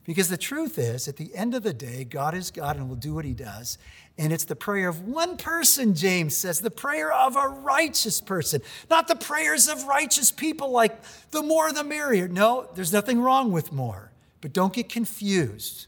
Because 0.07 0.29
the 0.29 0.37
truth 0.37 0.79
is, 0.79 1.09
at 1.09 1.17
the 1.17 1.35
end 1.35 1.53
of 1.53 1.63
the 1.63 1.73
day, 1.73 2.05
God 2.05 2.33
is 2.33 2.49
God 2.49 2.77
and 2.77 2.87
will 2.87 2.95
do 2.95 3.13
what 3.13 3.25
He 3.25 3.33
does. 3.33 3.77
And 4.17 4.31
it's 4.31 4.45
the 4.45 4.55
prayer 4.55 4.87
of 4.87 5.01
one 5.01 5.35
person, 5.35 5.95
James 5.95 6.35
says, 6.35 6.61
the 6.61 6.71
prayer 6.71 7.11
of 7.11 7.35
a 7.35 7.49
righteous 7.49 8.21
person, 8.21 8.61
not 8.89 9.09
the 9.09 9.17
prayers 9.17 9.67
of 9.67 9.83
righteous 9.83 10.31
people 10.31 10.71
like 10.71 10.97
the 11.31 11.43
more 11.43 11.73
the 11.73 11.83
merrier. 11.83 12.29
No, 12.29 12.69
there's 12.73 12.93
nothing 12.93 13.19
wrong 13.19 13.51
with 13.51 13.73
more. 13.73 14.13
But 14.39 14.53
don't 14.53 14.71
get 14.71 14.87
confused. 14.87 15.87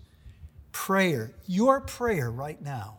Prayer, 0.73 1.31
your 1.47 1.79
prayer 1.79 2.29
right 2.29 2.61
now, 2.61 2.97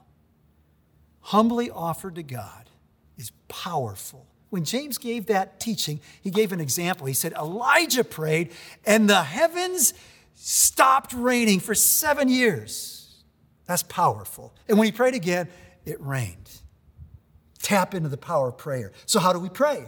humbly 1.21 1.71
offered 1.71 2.15
to 2.15 2.23
God, 2.23 2.71
is 3.19 3.31
powerful. 3.47 4.27
When 4.49 4.65
James 4.65 4.97
gave 4.97 5.27
that 5.27 5.61
teaching, 5.61 6.01
he 6.23 6.31
gave 6.31 6.51
an 6.51 6.61
example. 6.61 7.07
He 7.07 7.15
said, 7.15 7.35
Elijah 7.35 8.05
prayed, 8.05 8.53
and 8.87 9.09
the 9.09 9.23
heavens 9.23 9.93
stopped 10.43 11.13
raining 11.13 11.61
for 11.61 11.75
seven 11.75 12.29
years. 12.29 13.23
That's 13.67 13.83
powerful. 13.83 14.55
And 14.69 14.79
when 14.79 14.87
he 14.87 14.93
prayed 14.93 15.15
again, 15.15 15.49
it 15.85 16.01
rained. 16.01 16.51
Tap 17.63 17.95
into 17.95 18.09
the 18.09 18.17
power 18.17 18.49
of 18.49 18.57
prayer. 18.57 18.91
So, 19.05 19.21
how 19.21 19.35
do 19.35 19.39
we 19.39 19.51
pray? 19.51 19.87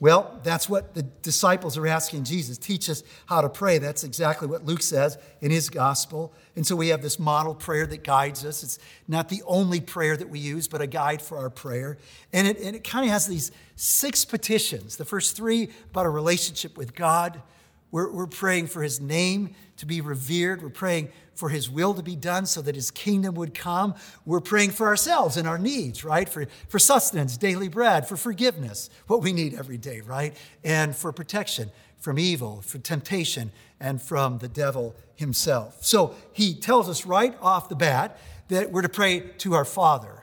Well, 0.00 0.40
that's 0.44 0.68
what 0.68 0.94
the 0.94 1.02
disciples 1.02 1.76
are 1.76 1.86
asking 1.86 2.24
Jesus. 2.24 2.58
Teach 2.58 2.88
us 2.88 3.02
how 3.26 3.40
to 3.40 3.48
pray. 3.48 3.78
That's 3.78 4.04
exactly 4.04 4.46
what 4.46 4.64
Luke 4.64 4.82
says 4.82 5.18
in 5.40 5.50
his 5.50 5.70
gospel. 5.70 6.32
And 6.54 6.64
so 6.64 6.76
we 6.76 6.88
have 6.88 7.02
this 7.02 7.18
model 7.18 7.54
prayer 7.54 7.84
that 7.86 8.04
guides 8.04 8.44
us. 8.44 8.62
It's 8.62 8.78
not 9.08 9.28
the 9.28 9.42
only 9.44 9.80
prayer 9.80 10.16
that 10.16 10.28
we 10.28 10.38
use, 10.38 10.68
but 10.68 10.80
a 10.80 10.86
guide 10.86 11.20
for 11.20 11.38
our 11.38 11.50
prayer. 11.50 11.98
And 12.32 12.46
it, 12.46 12.58
and 12.60 12.76
it 12.76 12.84
kind 12.84 13.06
of 13.06 13.10
has 13.10 13.26
these 13.26 13.50
six 13.74 14.24
petitions. 14.24 14.96
The 14.96 15.04
first 15.04 15.36
three 15.36 15.70
about 15.90 16.06
a 16.06 16.10
relationship 16.10 16.78
with 16.78 16.94
God, 16.94 17.42
We're, 17.90 18.10
we're 18.12 18.26
praying 18.26 18.66
for 18.66 18.82
his 18.82 19.00
name 19.00 19.54
to 19.78 19.86
be 19.86 20.00
revered. 20.00 20.62
We're 20.62 20.68
praying 20.68 21.10
for 21.34 21.48
his 21.48 21.70
will 21.70 21.94
to 21.94 22.02
be 22.02 22.16
done 22.16 22.46
so 22.46 22.60
that 22.62 22.74
his 22.74 22.90
kingdom 22.90 23.34
would 23.36 23.54
come. 23.54 23.94
We're 24.26 24.40
praying 24.40 24.72
for 24.72 24.86
ourselves 24.86 25.36
and 25.36 25.48
our 25.48 25.58
needs, 25.58 26.04
right? 26.04 26.28
For, 26.28 26.46
for 26.68 26.78
sustenance, 26.78 27.36
daily 27.36 27.68
bread, 27.68 28.08
for 28.08 28.16
forgiveness, 28.16 28.90
what 29.06 29.22
we 29.22 29.32
need 29.32 29.54
every 29.54 29.78
day, 29.78 30.00
right? 30.00 30.36
And 30.64 30.94
for 30.94 31.12
protection 31.12 31.70
from 31.98 32.18
evil, 32.18 32.62
from 32.62 32.80
temptation, 32.82 33.50
and 33.80 34.00
from 34.00 34.38
the 34.38 34.48
devil 34.48 34.94
himself. 35.14 35.84
So 35.84 36.14
he 36.32 36.54
tells 36.54 36.88
us 36.88 37.04
right 37.04 37.36
off 37.40 37.68
the 37.68 37.74
bat 37.76 38.18
that 38.48 38.70
we're 38.70 38.82
to 38.82 38.88
pray 38.88 39.20
to 39.38 39.54
our 39.54 39.64
Father, 39.64 40.22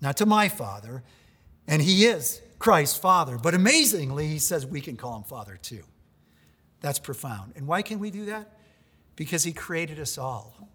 not 0.00 0.16
to 0.18 0.26
my 0.26 0.48
Father. 0.48 1.02
And 1.66 1.80
he 1.80 2.04
is 2.04 2.42
Christ's 2.58 2.98
Father. 2.98 3.38
But 3.38 3.54
amazingly, 3.54 4.26
he 4.26 4.38
says 4.38 4.66
we 4.66 4.80
can 4.80 4.96
call 4.96 5.16
him 5.16 5.22
Father 5.22 5.56
too. 5.60 5.82
That's 6.84 6.98
profound. 6.98 7.54
And 7.56 7.66
why 7.66 7.80
can 7.80 7.98
we 7.98 8.10
do 8.10 8.26
that? 8.26 8.58
Because 9.16 9.42
he 9.42 9.54
created 9.54 9.98
us 9.98 10.18
all. 10.18 10.68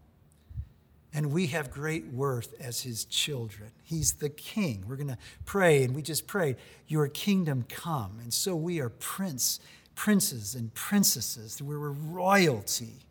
And 1.13 1.31
we 1.31 1.45
have 1.47 1.69
great 1.69 2.07
worth 2.07 2.55
as 2.59 2.81
his 2.81 3.05
children. 3.05 3.69
He's 3.83 4.13
the 4.13 4.29
king. 4.29 4.85
We're 4.87 4.95
going 4.95 5.09
to 5.09 5.19
pray, 5.45 5.83
and 5.83 5.93
we 5.93 6.01
just 6.01 6.25
prayed, 6.25 6.55
Your 6.87 7.07
kingdom 7.09 7.63
come. 7.69 8.17
And 8.23 8.33
so 8.33 8.55
we 8.55 8.79
are 8.79 8.89
prince, 8.89 9.59
princes 9.93 10.55
and 10.55 10.73
princesses. 10.73 11.61
We're 11.61 11.91
royalty. 11.91 13.05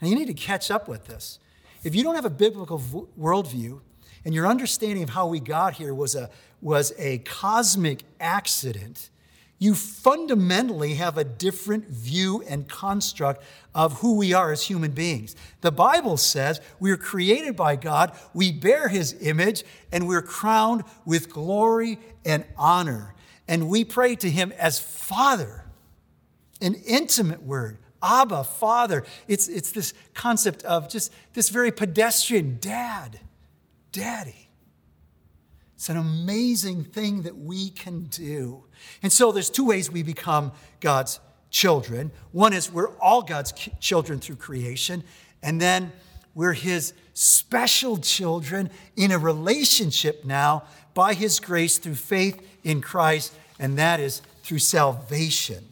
And 0.00 0.08
you 0.08 0.16
need 0.16 0.28
to 0.28 0.32
catch 0.32 0.70
up 0.70 0.88
with 0.88 1.04
this. 1.04 1.38
If 1.84 1.94
you 1.94 2.02
don't 2.02 2.14
have 2.14 2.24
a 2.24 2.30
biblical 2.30 2.78
worldview, 3.20 3.80
and 4.24 4.34
your 4.34 4.46
understanding 4.46 5.02
of 5.02 5.10
how 5.10 5.26
we 5.26 5.38
got 5.38 5.74
here 5.74 5.92
was 5.92 6.14
a, 6.14 6.30
was 6.62 6.94
a 6.96 7.18
cosmic 7.18 8.04
accident, 8.18 9.10
you 9.58 9.74
fundamentally 9.74 10.94
have 10.94 11.18
a 11.18 11.24
different 11.24 11.88
view 11.88 12.42
and 12.48 12.68
construct 12.68 13.42
of 13.74 14.00
who 14.00 14.16
we 14.16 14.32
are 14.32 14.52
as 14.52 14.62
human 14.62 14.92
beings. 14.92 15.34
The 15.60 15.72
Bible 15.72 16.16
says 16.16 16.60
we 16.78 16.92
are 16.92 16.96
created 16.96 17.56
by 17.56 17.76
God, 17.76 18.16
we 18.32 18.52
bear 18.52 18.88
his 18.88 19.16
image, 19.20 19.64
and 19.90 20.06
we're 20.06 20.22
crowned 20.22 20.84
with 21.04 21.30
glory 21.30 21.98
and 22.24 22.44
honor. 22.56 23.14
And 23.48 23.68
we 23.68 23.84
pray 23.84 24.14
to 24.16 24.30
him 24.30 24.52
as 24.58 24.78
Father, 24.78 25.64
an 26.60 26.74
intimate 26.74 27.42
word. 27.42 27.78
Abba, 28.00 28.44
Father. 28.44 29.04
It's, 29.26 29.48
it's 29.48 29.72
this 29.72 29.92
concept 30.14 30.62
of 30.64 30.88
just 30.88 31.12
this 31.34 31.48
very 31.48 31.72
pedestrian 31.72 32.58
dad, 32.60 33.18
daddy. 33.90 34.47
It's 35.78 35.88
an 35.88 35.96
amazing 35.96 36.82
thing 36.82 37.22
that 37.22 37.38
we 37.38 37.70
can 37.70 38.06
do. 38.06 38.64
And 39.00 39.12
so 39.12 39.30
there's 39.30 39.48
two 39.48 39.64
ways 39.64 39.88
we 39.88 40.02
become 40.02 40.50
God's 40.80 41.20
children. 41.50 42.10
One 42.32 42.52
is 42.52 42.72
we're 42.72 42.96
all 42.96 43.22
God's 43.22 43.52
children 43.78 44.18
through 44.18 44.36
creation, 44.36 45.04
and 45.40 45.60
then 45.60 45.92
we're 46.34 46.54
his 46.54 46.94
special 47.14 47.96
children 47.96 48.70
in 48.96 49.12
a 49.12 49.18
relationship 49.18 50.24
now 50.24 50.64
by 50.94 51.14
his 51.14 51.38
grace 51.38 51.78
through 51.78 51.94
faith 51.94 52.44
in 52.64 52.80
Christ, 52.80 53.32
and 53.60 53.78
that 53.78 54.00
is 54.00 54.20
through 54.42 54.58
salvation. 54.58 55.64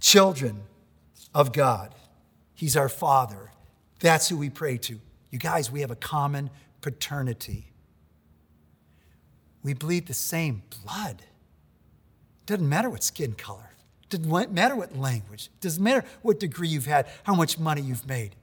Children 0.00 0.60
of 1.32 1.52
God. 1.52 1.94
He's 2.52 2.76
our 2.76 2.88
Father. 2.88 3.52
That's 4.00 4.28
who 4.28 4.38
we 4.38 4.50
pray 4.50 4.76
to. 4.78 4.98
You 5.30 5.38
guys, 5.38 5.70
we 5.70 5.82
have 5.82 5.92
a 5.92 5.96
common 5.96 6.50
paternity. 6.80 7.71
We 9.62 9.74
bleed 9.74 10.06
the 10.06 10.14
same 10.14 10.62
blood. 10.82 11.22
Doesn't 12.46 12.68
matter 12.68 12.90
what 12.90 13.02
skin 13.02 13.34
color. 13.34 13.70
Doesn't 14.08 14.52
matter 14.52 14.76
what 14.76 14.96
language. 14.96 15.50
Doesn't 15.60 15.82
matter 15.82 16.04
what 16.22 16.40
degree 16.40 16.68
you've 16.68 16.86
had, 16.86 17.06
how 17.22 17.34
much 17.34 17.58
money 17.58 17.80
you've 17.80 18.06
made. 18.06 18.34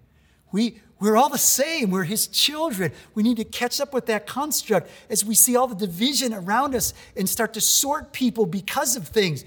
We, 0.51 0.81
we're 0.99 1.15
all 1.15 1.29
the 1.29 1.37
same. 1.37 1.91
We're 1.91 2.05
his 2.05 2.25
children. 2.27 2.91
We 3.13 3.21
need 3.21 3.37
to 3.37 3.43
catch 3.43 3.79
up 3.79 3.93
with 3.93 4.07
that 4.07 4.25
construct 4.25 4.89
as 5.09 5.23
we 5.23 5.35
see 5.35 5.55
all 5.55 5.67
the 5.67 5.75
division 5.75 6.33
around 6.33 6.73
us 6.73 6.93
and 7.15 7.29
start 7.29 7.53
to 7.53 7.61
sort 7.61 8.13
people 8.13 8.45
because 8.45 8.95
of 8.95 9.07
things. 9.07 9.45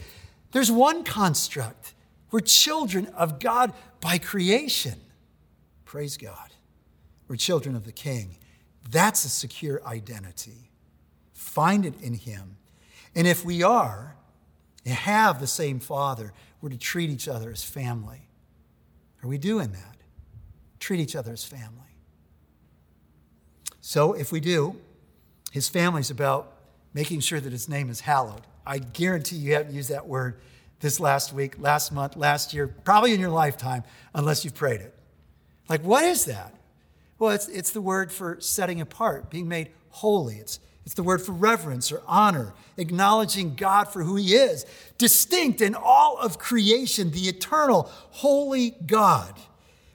There's 0.53 0.71
one 0.71 1.03
construct. 1.03 1.95
We're 2.31 2.41
children 2.41 3.07
of 3.17 3.41
God 3.41 3.73
by 4.01 4.19
creation. 4.19 5.01
Praise 5.85 6.17
God. 6.17 6.53
We're 7.27 7.37
children 7.37 7.75
of 7.75 7.85
the 7.85 7.93
King. 7.93 8.37
That's 8.91 9.25
a 9.25 9.29
secure 9.29 9.85
identity 9.87 10.72
find 11.53 11.85
it 11.85 12.01
in 12.01 12.15
Him. 12.15 12.57
And 13.15 13.27
if 13.27 13.45
we 13.45 13.63
are, 13.63 14.17
and 14.85 14.95
have 14.95 15.41
the 15.41 15.47
same 15.47 15.79
Father, 15.79 16.33
we're 16.61 16.71
to 16.71 16.79
treat 16.79 17.11
each 17.11 17.29
other 17.29 17.51
as 17.51 17.63
family. 17.63 18.29
Are 19.23 19.29
we 19.29 19.39
doing 19.39 19.73
that? 19.73 19.97
Treat 20.81 21.01
each 21.01 21.15
other 21.15 21.33
as 21.33 21.45
family. 21.45 21.79
So 23.81 24.13
if 24.15 24.33
we 24.33 24.41
do, 24.41 24.77
his 25.53 25.69
family's 25.69 26.11
about 26.11 26.53
making 26.95 27.21
sure 27.21 27.41
that 27.41 27.53
his 27.53 27.69
name 27.69 27.91
is 27.91 28.01
hallowed. 28.01 28.43
I 28.67 28.79
guarantee 28.79 29.37
you 29.37 29.55
haven't 29.55 29.75
used 29.75 29.91
that 29.91 30.07
word 30.07 30.41
this 30.81 30.99
last 30.99 31.33
week, 31.33 31.57
last 31.59 31.93
month, 31.93 32.17
last 32.17 32.55
year, 32.55 32.67
probably 32.67 33.13
in 33.13 33.21
your 33.21 33.31
lifetime, 33.31 33.85
unless 34.15 34.45
you've 34.45 34.55
prayed 34.55 34.81
it. 34.81 34.95
Like, 35.69 35.83
what 35.85 36.05
is 36.05 36.25
that? 36.25 36.55
Well, 37.19 37.31
it's, 37.31 37.49
it's 37.49 37.71
the 37.71 37.81
word 37.81 38.11
for 38.11 38.41
setting 38.41 38.81
apart, 38.81 39.31
being 39.31 39.47
made 39.47 39.71
holy. 39.91 40.37
It's 40.37 40.59
it's 40.85 40.95
the 40.95 41.03
word 41.03 41.23
for 41.23 41.33
reverence 41.33 41.93
or 41.93 42.03
honor, 42.07 42.55
acknowledging 42.77 43.55
God 43.55 43.85
for 43.85 44.03
who 44.03 44.17
He 44.17 44.35
is, 44.35 44.67
distinct 44.99 45.61
in 45.61 45.75
all 45.75 46.19
of 46.19 46.39
creation, 46.39 47.11
the 47.13 47.29
eternal, 47.29 47.91
holy 48.11 48.71
God. 48.71 49.35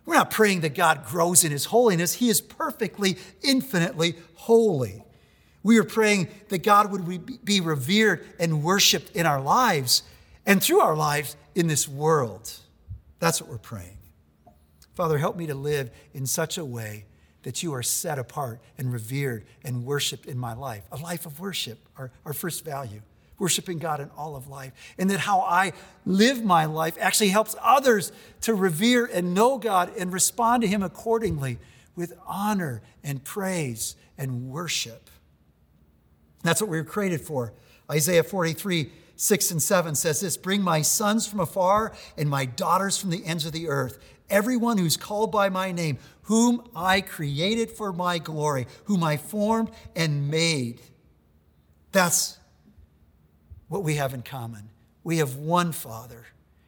We're 0.06 0.16
not 0.16 0.32
praying 0.32 0.62
that 0.62 0.76
God 0.76 1.06
grows 1.06 1.44
in 1.44 1.52
His 1.52 1.66
holiness, 1.66 2.14
He 2.14 2.30
is 2.30 2.40
perfectly, 2.40 3.18
infinitely 3.42 4.16
holy. 4.36 5.04
We 5.64 5.78
are 5.80 5.84
praying 5.84 6.30
that 6.48 6.64
God 6.64 6.92
would 6.92 7.44
be 7.44 7.60
revered 7.60 8.26
and 8.40 8.64
worshiped 8.64 9.14
in 9.14 9.26
our 9.26 9.42
lives 9.42 10.04
and 10.46 10.64
through 10.64 10.80
our 10.80 10.96
lives 10.96 11.36
in 11.56 11.68
this 11.68 11.90
world. 11.90 12.54
That's 13.20 13.42
what 13.42 13.50
we're 13.50 13.58
praying. 13.58 13.98
Father, 14.94 15.18
help 15.18 15.36
me 15.36 15.48
to 15.48 15.56
live 15.56 15.92
in 16.14 16.26
such 16.26 16.58
a 16.58 16.64
way 16.64 17.06
that 17.44 17.64
you 17.64 17.74
are 17.74 17.84
set 17.84 18.20
apart 18.20 18.60
and 18.78 18.92
revered 18.92 19.46
and 19.64 19.86
worshiped 19.86 20.26
in 20.26 20.38
my 20.38 20.54
life. 20.54 20.84
A 20.92 20.98
life 20.98 21.26
of 21.26 21.40
worship, 21.40 21.80
our, 21.98 22.12
our 22.26 22.34
first 22.34 22.66
value, 22.66 23.02
worshiping 23.40 23.78
God 23.78 24.00
in 24.00 24.10
all 24.18 24.36
of 24.36 24.48
life. 24.48 24.74
And 24.98 25.10
that 25.10 25.20
how 25.20 25.42
I 25.42 25.74
live 26.06 26.44
my 26.44 26.66
life 26.66 26.98
actually 27.00 27.30
helps 27.30 27.56
others 27.62 28.12
to 28.42 28.54
revere 28.54 29.06
and 29.06 29.34
know 29.34 29.58
God 29.58 29.92
and 29.98 30.12
respond 30.12 30.62
to 30.64 30.68
Him 30.68 30.84
accordingly 30.84 31.60
with 31.96 32.14
honor 32.26 32.82
and 33.04 33.24
praise 33.24 33.96
and 34.18 34.50
worship. 34.50 35.10
That's 36.44 36.62
what 36.62 36.70
we 36.70 36.78
were 36.78 36.84
created 36.84 37.22
for. 37.22 37.54
Isaiah 37.92 38.24
43, 38.24 38.92
6 39.18 39.52
and 39.52 39.62
7 39.62 39.96
says 39.96 40.22
this 40.22 40.38
Bring 40.38 40.62
my 40.62 40.82
sons 40.82 41.28
from 41.28 41.40
afar 41.42 41.94
and 42.18 42.30
my 42.30 42.46
daughters 42.46 42.98
from 42.98 43.10
the 43.10 43.26
ends 43.26 43.46
of 43.46 43.52
the 43.52 43.68
earth 43.68 44.00
everyone 44.30 44.78
who's 44.78 44.98
called 44.98 45.32
by 45.32 45.50
my 45.50 45.72
name, 45.72 45.98
whom 46.24 46.68
I 46.76 47.02
created 47.02 47.72
for 47.72 47.94
my 47.94 48.18
glory, 48.18 48.68
whom 48.86 49.04
I 49.04 49.18
formed 49.18 49.72
and 49.96 50.30
made. 50.30 50.82
That's 51.92 52.38
what 53.70 53.84
we 53.84 53.96
have 53.96 54.14
in 54.14 54.22
common. 54.22 54.70
We 55.04 55.18
have 55.18 55.36
one 55.36 55.72
Father, 55.72 56.26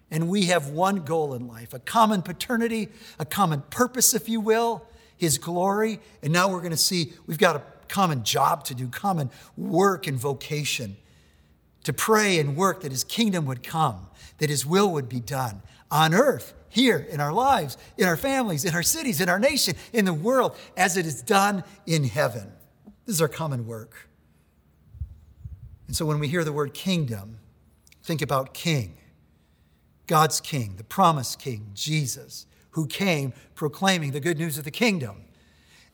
and 0.10 0.30
we 0.30 0.46
have 0.46 0.70
one 0.70 1.04
goal 1.04 1.34
in 1.34 1.48
life 1.48 1.74
a 1.74 1.80
common 1.80 2.22
paternity, 2.22 2.90
a 3.18 3.26
common 3.26 3.62
purpose, 3.70 4.14
if 4.14 4.30
you 4.30 4.40
will, 4.40 4.86
His 5.18 5.38
glory. 5.38 6.00
And 6.24 6.32
now 6.32 6.50
we're 6.50 6.62
going 6.62 6.72
to 6.72 6.78
see 6.78 7.14
we've 7.28 7.38
got 7.38 7.56
a 7.58 7.64
common 7.88 8.24
job 8.24 8.64
to 8.66 8.76
do, 8.76 8.88
common 8.88 9.30
work 9.58 10.08
and 10.08 10.18
vocation 10.18 10.96
to 11.84 11.94
pray 11.94 12.40
and 12.40 12.56
work 12.56 12.82
that 12.82 12.92
His 12.92 13.04
kingdom 13.04 13.46
would 13.46 13.64
come, 13.64 14.08
that 14.38 14.50
His 14.50 14.66
will 14.66 14.92
would 14.92 15.10
be 15.10 15.20
done 15.20 15.62
on 15.92 16.14
earth 16.14 16.54
here 16.70 17.08
in 17.10 17.20
our 17.20 17.34
lives, 17.34 17.78
in 17.98 18.06
our 18.08 18.18
families, 18.18 18.64
in 18.64 18.76
our 18.76 18.84
cities, 18.84 19.20
in 19.20 19.30
our 19.30 19.40
nation, 19.40 19.76
in 19.92 20.06
the 20.06 20.14
world, 20.14 20.56
as 20.78 20.98
it 20.98 21.06
is 21.06 21.22
done 21.22 21.64
in 21.86 22.04
heaven. 22.04 22.52
This 23.06 23.16
is 23.16 23.22
our 23.22 23.28
common 23.28 23.66
work. 23.66 24.08
And 25.88 25.96
so 25.96 26.06
when 26.06 26.20
we 26.20 26.28
hear 26.28 26.44
the 26.44 26.54
word 26.54 26.74
kingdom, 26.76 27.40
think 28.04 28.22
about 28.22 28.54
king, 28.54 28.98
God's 30.06 30.40
king, 30.40 30.76
the 30.78 30.84
promised 30.84 31.40
king, 31.40 31.72
Jesus, 31.74 32.46
who 32.72 32.86
came 32.86 33.34
proclaiming 33.56 34.12
the 34.12 34.20
good 34.20 34.38
news 34.38 34.60
of 34.60 34.64
the 34.64 34.72
kingdom. 34.72 35.24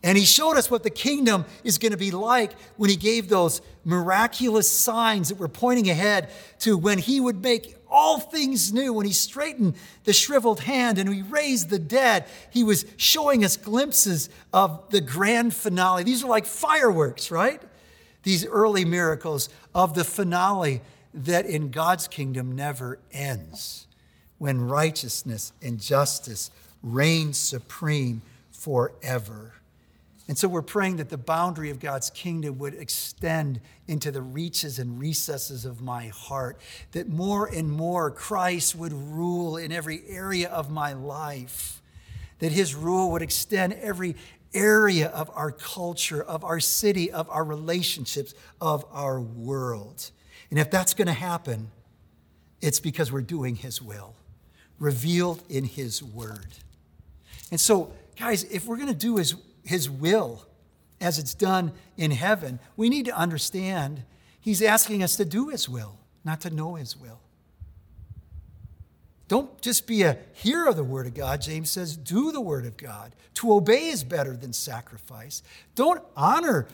And 0.05 0.19
he 0.19 0.23
showed 0.23 0.55
us 0.55 0.69
what 0.69 0.83
the 0.83 0.91
kingdom 0.91 1.45
is 1.63 1.79
going 1.79 1.91
to 1.91 1.97
be 1.97 2.11
like 2.11 2.53
when 2.77 2.91
he 2.91 2.95
gave 2.95 3.27
those 3.27 3.59
miraculous 3.83 4.69
signs 4.69 5.29
that 5.29 5.39
were 5.39 5.47
pointing 5.47 5.89
ahead 5.89 6.29
to 6.59 6.77
when 6.77 6.99
he 6.99 7.19
would 7.19 7.41
make 7.41 7.75
all 7.89 8.19
things 8.19 8.71
new. 8.71 8.93
When 8.93 9.07
he 9.07 9.11
straightened 9.11 9.73
the 10.03 10.13
shriveled 10.13 10.59
hand 10.59 10.99
and 10.99 11.11
he 11.11 11.23
raised 11.23 11.71
the 11.71 11.79
dead, 11.79 12.25
he 12.51 12.63
was 12.63 12.85
showing 12.97 13.43
us 13.43 13.57
glimpses 13.57 14.29
of 14.53 14.87
the 14.91 15.01
grand 15.01 15.55
finale. 15.55 16.03
These 16.03 16.23
are 16.23 16.29
like 16.29 16.45
fireworks, 16.45 17.31
right? 17.31 17.59
These 18.21 18.45
early 18.45 18.85
miracles 18.85 19.49
of 19.73 19.95
the 19.95 20.03
finale 20.03 20.81
that 21.15 21.47
in 21.47 21.71
God's 21.71 22.07
kingdom 22.07 22.55
never 22.55 22.99
ends. 23.11 23.87
when 24.37 24.61
righteousness 24.61 25.53
and 25.61 25.79
justice 25.79 26.51
reign 26.83 27.33
supreme 27.33 28.21
forever. 28.51 29.54
And 30.27 30.37
so 30.37 30.47
we're 30.47 30.63
praying 30.63 30.95
that 30.95 31.09
the 31.09 31.17
boundary 31.17 31.69
of 31.69 31.79
God's 31.79 32.09
kingdom 32.09 32.57
would 32.57 32.73
extend 32.73 33.61
into 33.87 34.09
the 34.09 34.23
reaches 34.23 34.79
and 34.79 34.99
recesses 34.99 35.65
of 35.65 35.81
my 35.81 36.07
heart, 36.07 36.59
that 36.93 37.07
more 37.07 37.45
and 37.45 37.71
more 37.71 38.09
Christ 38.09 38.75
would 38.75 38.91
rule 38.91 39.55
in 39.57 39.71
every 39.71 40.01
area 40.07 40.49
of 40.49 40.71
my 40.71 40.93
life, 40.93 41.81
that 42.39 42.51
his 42.51 42.73
rule 42.73 43.11
would 43.11 43.21
extend 43.21 43.73
every 43.73 44.15
area 44.55 45.09
of 45.09 45.29
our 45.35 45.51
culture, 45.51 46.23
of 46.23 46.43
our 46.43 46.59
city, 46.59 47.11
of 47.11 47.29
our 47.29 47.43
relationships, 47.43 48.33
of 48.59 48.83
our 48.91 49.21
world. 49.21 50.09
And 50.49 50.57
if 50.57 50.71
that's 50.71 50.95
going 50.95 51.07
to 51.07 51.13
happen, 51.13 51.69
it's 52.61 52.79
because 52.79 53.11
we're 53.11 53.21
doing 53.21 53.57
his 53.57 53.79
will, 53.79 54.15
revealed 54.79 55.43
in 55.49 55.65
his 55.65 56.01
word. 56.01 56.47
And 57.51 57.59
so, 57.59 57.93
guys, 58.17 58.43
if 58.45 58.65
we're 58.65 58.77
going 58.77 58.87
to 58.87 58.93
do 58.95 59.17
his 59.17 59.35
his 59.65 59.89
will 59.89 60.45
as 61.01 61.19
it's 61.19 61.33
done 61.33 61.71
in 61.97 62.11
heaven, 62.11 62.59
we 62.77 62.89
need 62.89 63.05
to 63.05 63.15
understand 63.15 64.03
he's 64.39 64.61
asking 64.61 65.03
us 65.03 65.15
to 65.17 65.25
do 65.25 65.49
his 65.49 65.67
will, 65.67 65.97
not 66.23 66.41
to 66.41 66.49
know 66.49 66.75
his 66.75 66.95
will. 66.95 67.19
Don't 69.27 69.59
just 69.61 69.87
be 69.87 70.03
a 70.03 70.17
hearer 70.33 70.69
of 70.69 70.75
the 70.75 70.83
word 70.83 71.07
of 71.07 71.15
God. 71.15 71.41
James 71.41 71.71
says, 71.71 71.97
do 71.97 72.31
the 72.31 72.41
word 72.41 72.65
of 72.65 72.77
God. 72.77 73.15
To 73.35 73.53
obey 73.53 73.87
is 73.87 74.03
better 74.03 74.37
than 74.37 74.53
sacrifice. 74.53 75.41
Don't 75.73 76.01
honor 76.15 76.67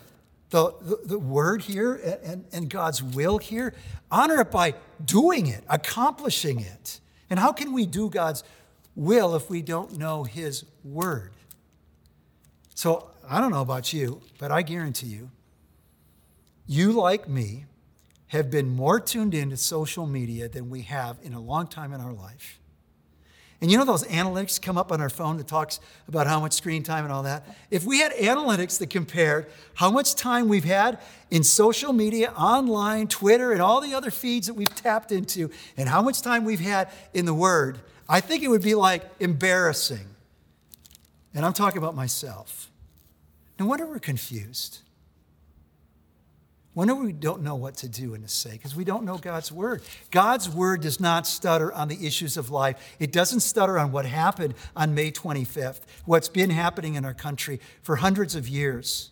the, 0.50 0.74
the, 0.82 1.00
the 1.06 1.20
word 1.20 1.62
here 1.62 1.96
and, 2.24 2.46
and 2.52 2.70
God's 2.70 3.02
will 3.02 3.38
here. 3.38 3.74
Honor 4.12 4.42
it 4.42 4.52
by 4.52 4.76
doing 5.04 5.48
it, 5.48 5.64
accomplishing 5.70 6.60
it. 6.60 7.00
And 7.30 7.40
how 7.40 7.54
can 7.54 7.72
we 7.72 7.86
do 7.86 8.10
God's 8.10 8.44
will 8.96 9.34
if 9.36 9.50
we 9.50 9.62
don't 9.62 9.98
know 9.98 10.24
his 10.24 10.66
word? 10.84 11.32
So 12.76 13.10
I 13.28 13.40
don't 13.40 13.52
know 13.52 13.62
about 13.62 13.94
you, 13.94 14.22
but 14.38 14.52
I 14.52 14.62
guarantee 14.62 15.08
you, 15.08 15.30
you, 16.68 16.92
like 16.92 17.28
me, 17.28 17.66
have 18.28 18.50
been 18.50 18.70
more 18.70 19.00
tuned 19.00 19.34
into 19.34 19.58
social 19.58 20.06
media 20.06 20.48
than 20.48 20.70
we 20.70 20.82
have 20.84 21.18
in 21.22 21.34
a 21.34 21.40
long 21.40 21.68
time 21.68 21.92
in 21.92 22.00
our 22.00 22.14
life. 22.14 22.60
And 23.62 23.70
you 23.70 23.78
know 23.78 23.86
those 23.86 24.06
analytics 24.06 24.60
come 24.60 24.78
up 24.78 24.92
on 24.92 25.02
our 25.02 25.10
phone 25.10 25.38
that 25.38 25.48
talks 25.48 25.80
about 26.08 26.26
how 26.26 26.40
much 26.40 26.54
screen 26.54 26.82
time 26.82 27.04
and 27.04 27.14
all 27.14 27.24
that? 27.24 27.46
If 27.70 27.84
we 27.84 28.00
had 28.00 28.12
analytics 28.14 28.80
that 28.80 28.90
compared 28.90 29.48
how 29.76 29.92
much 29.92 30.16
time 30.16 30.48
we've 30.48 30.64
had 30.64 31.00
in 31.30 31.44
social 31.44 31.94
media, 31.94 32.32
online, 32.32 33.08
Twitter, 33.08 33.52
and 33.52 33.62
all 33.62 33.80
the 33.80 33.94
other 33.94 34.10
feeds 34.10 34.48
that 34.48 34.56
we've 34.56 34.74
tapped 34.74 35.12
into, 35.12 35.52
and 35.78 35.88
how 35.88 36.02
much 36.02 36.24
time 36.24 36.44
we've 36.44 36.60
had 36.60 36.90
in 37.14 37.26
the 37.26 37.34
Word, 37.36 37.80
I 38.10 38.20
think 38.20 38.42
it 38.42 38.48
would 38.48 38.64
be 38.64 38.74
like 38.74 39.04
embarrassing. 39.20 40.08
And 41.34 41.46
I'm 41.46 41.54
talking 41.54 41.78
about 41.78 41.96
myself. 41.96 42.70
No 43.60 43.66
wonder 43.66 43.86
we're 43.86 44.00
confused. 44.00 44.80
Wonder 46.74 46.96
we 46.96 47.12
don't 47.12 47.42
know 47.42 47.56
what 47.56 47.76
to 47.78 47.90
do 47.90 48.14
and 48.14 48.24
to 48.24 48.30
say 48.30 48.52
because 48.52 48.76
we 48.76 48.86
don't 48.86 49.04
know 49.04 49.18
God's 49.18 49.52
word. 49.52 49.82
God's 50.10 50.48
word 50.48 50.82
does 50.82 51.02
not 51.02 51.28
stutter 51.28 51.72
on 51.74 51.90
the 51.90 52.08
issues 52.08 52.38
of 52.38 52.50
life. 52.50 52.96
It 52.98 53.12
doesn't 53.12 53.42
stutter 53.42 53.78
on 53.78 53.92
what 53.92 54.06
happened 54.06 54.54
on 54.74 54.96
May 54.96 55.12
25th, 55.12 55.82
what's 56.06 56.30
been 56.30 56.50
happening 56.50 56.96
in 56.96 57.04
our 57.04 57.14
country 57.14 57.60
for 57.82 57.98
hundreds 57.98 58.36
of 58.36 58.48
years. 58.48 59.10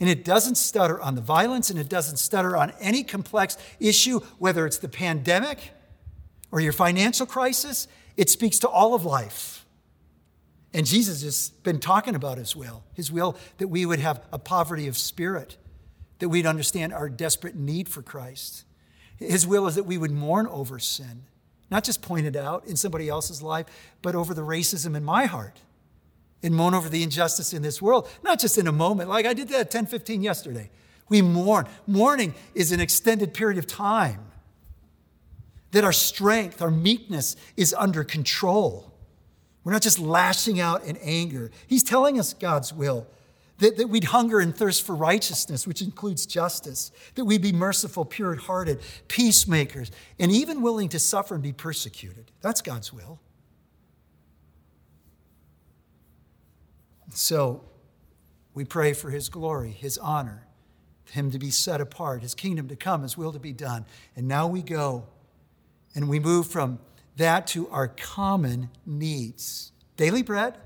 And 0.00 0.08
it 0.08 0.24
doesn't 0.24 0.56
stutter 0.56 1.00
on 1.00 1.14
the 1.14 1.20
violence 1.20 1.70
and 1.70 1.78
it 1.78 1.88
doesn't 1.88 2.16
stutter 2.16 2.56
on 2.56 2.72
any 2.80 3.04
complex 3.04 3.56
issue, 3.78 4.20
whether 4.38 4.66
it's 4.66 4.78
the 4.78 4.88
pandemic 4.88 5.70
or 6.50 6.60
your 6.60 6.72
financial 6.72 7.26
crisis. 7.26 7.86
It 8.16 8.28
speaks 8.28 8.58
to 8.60 8.68
all 8.68 8.94
of 8.94 9.04
life. 9.04 9.64
And 10.74 10.86
Jesus 10.86 11.22
has 11.22 11.50
been 11.62 11.80
talking 11.80 12.14
about 12.14 12.38
his 12.38 12.54
will, 12.54 12.84
his 12.92 13.10
will 13.10 13.36
that 13.56 13.68
we 13.68 13.86
would 13.86 14.00
have 14.00 14.24
a 14.32 14.38
poverty 14.38 14.86
of 14.86 14.98
spirit, 14.98 15.56
that 16.18 16.28
we'd 16.28 16.46
understand 16.46 16.92
our 16.92 17.08
desperate 17.08 17.54
need 17.54 17.88
for 17.88 18.02
Christ. 18.02 18.64
His 19.16 19.46
will 19.46 19.66
is 19.66 19.74
that 19.76 19.84
we 19.84 19.98
would 19.98 20.10
mourn 20.10 20.46
over 20.46 20.78
sin, 20.78 21.22
not 21.70 21.84
just 21.84 22.02
point 22.02 22.26
it 22.26 22.36
out 22.36 22.66
in 22.66 22.76
somebody 22.76 23.08
else's 23.08 23.42
life, 23.42 23.66
but 24.02 24.14
over 24.14 24.34
the 24.34 24.42
racism 24.42 24.94
in 24.94 25.04
my 25.04 25.24
heart 25.24 25.60
and 26.42 26.54
mourn 26.54 26.74
over 26.74 26.88
the 26.88 27.02
injustice 27.02 27.52
in 27.52 27.62
this 27.62 27.82
world, 27.82 28.08
not 28.22 28.38
just 28.38 28.58
in 28.58 28.66
a 28.66 28.72
moment. 28.72 29.08
Like 29.08 29.26
I 29.26 29.34
did 29.34 29.48
that 29.48 29.60
at 29.60 29.70
10 29.70 29.86
15 29.86 30.22
yesterday. 30.22 30.70
We 31.08 31.22
mourn. 31.22 31.66
Mourning 31.86 32.34
is 32.54 32.70
an 32.70 32.80
extended 32.80 33.32
period 33.32 33.58
of 33.58 33.66
time, 33.66 34.20
that 35.72 35.84
our 35.84 35.92
strength, 35.92 36.60
our 36.60 36.70
meekness 36.70 37.34
is 37.56 37.74
under 37.76 38.04
control. 38.04 38.87
We're 39.64 39.72
not 39.72 39.82
just 39.82 39.98
lashing 39.98 40.60
out 40.60 40.84
in 40.84 40.96
anger. 40.98 41.50
He's 41.66 41.82
telling 41.82 42.18
us 42.18 42.32
God's 42.32 42.72
will. 42.72 43.06
That, 43.58 43.76
that 43.76 43.88
we'd 43.88 44.04
hunger 44.04 44.38
and 44.38 44.54
thirst 44.54 44.86
for 44.86 44.94
righteousness, 44.94 45.66
which 45.66 45.82
includes 45.82 46.26
justice, 46.26 46.92
that 47.16 47.24
we'd 47.24 47.42
be 47.42 47.50
merciful, 47.52 48.04
pure 48.04 48.36
hearted, 48.36 48.80
peacemakers, 49.08 49.90
and 50.16 50.30
even 50.30 50.62
willing 50.62 50.88
to 50.90 51.00
suffer 51.00 51.34
and 51.34 51.42
be 51.42 51.52
persecuted. 51.52 52.30
That's 52.40 52.62
God's 52.62 52.92
will. 52.92 53.18
So 57.12 57.64
we 58.54 58.64
pray 58.64 58.92
for 58.92 59.10
His 59.10 59.28
glory, 59.28 59.72
His 59.72 59.98
honor, 59.98 60.46
Him 61.10 61.32
to 61.32 61.38
be 61.38 61.50
set 61.50 61.80
apart, 61.80 62.22
His 62.22 62.34
kingdom 62.34 62.68
to 62.68 62.76
come, 62.76 63.02
His 63.02 63.16
will 63.16 63.32
to 63.32 63.40
be 63.40 63.52
done. 63.52 63.86
And 64.14 64.28
now 64.28 64.46
we 64.46 64.62
go 64.62 65.06
and 65.94 66.08
we 66.08 66.20
move 66.20 66.46
from 66.46 66.78
that 67.18 67.46
to 67.48 67.68
our 67.68 67.88
common 67.88 68.70
needs. 68.86 69.72
Daily 69.96 70.22
bread, 70.22 70.56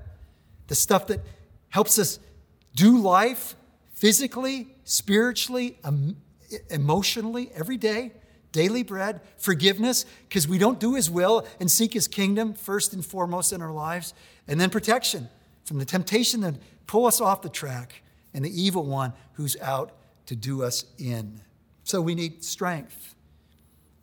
the 0.67 0.75
stuff 0.75 1.07
that 1.07 1.19
helps 1.69 1.99
us 1.99 2.19
do 2.75 2.97
life 2.97 3.55
physically, 3.93 4.67
spiritually, 4.83 5.77
emotionally 6.69 7.51
every 7.53 7.77
day. 7.77 8.11
Daily 8.51 8.83
bread, 8.83 9.19
forgiveness, 9.37 10.05
because 10.29 10.47
we 10.47 10.59
don't 10.59 10.79
do 10.79 10.93
His 10.93 11.09
will 11.09 11.45
and 11.59 11.71
seek 11.71 11.93
His 11.93 12.07
kingdom 12.07 12.53
first 12.53 12.93
and 12.93 13.03
foremost 13.03 13.51
in 13.51 13.63
our 13.63 13.71
lives. 13.71 14.13
And 14.47 14.61
then 14.61 14.69
protection 14.69 15.27
from 15.65 15.79
the 15.79 15.85
temptation 15.85 16.41
that 16.41 16.55
pull 16.85 17.07
us 17.07 17.19
off 17.19 17.41
the 17.41 17.49
track 17.49 18.03
and 18.31 18.45
the 18.45 18.61
evil 18.61 18.85
one 18.85 19.13
who's 19.33 19.57
out 19.59 19.91
to 20.27 20.35
do 20.35 20.61
us 20.61 20.85
in. 20.99 21.41
So 21.83 21.99
we 21.99 22.13
need 22.13 22.43
strength. 22.43 23.15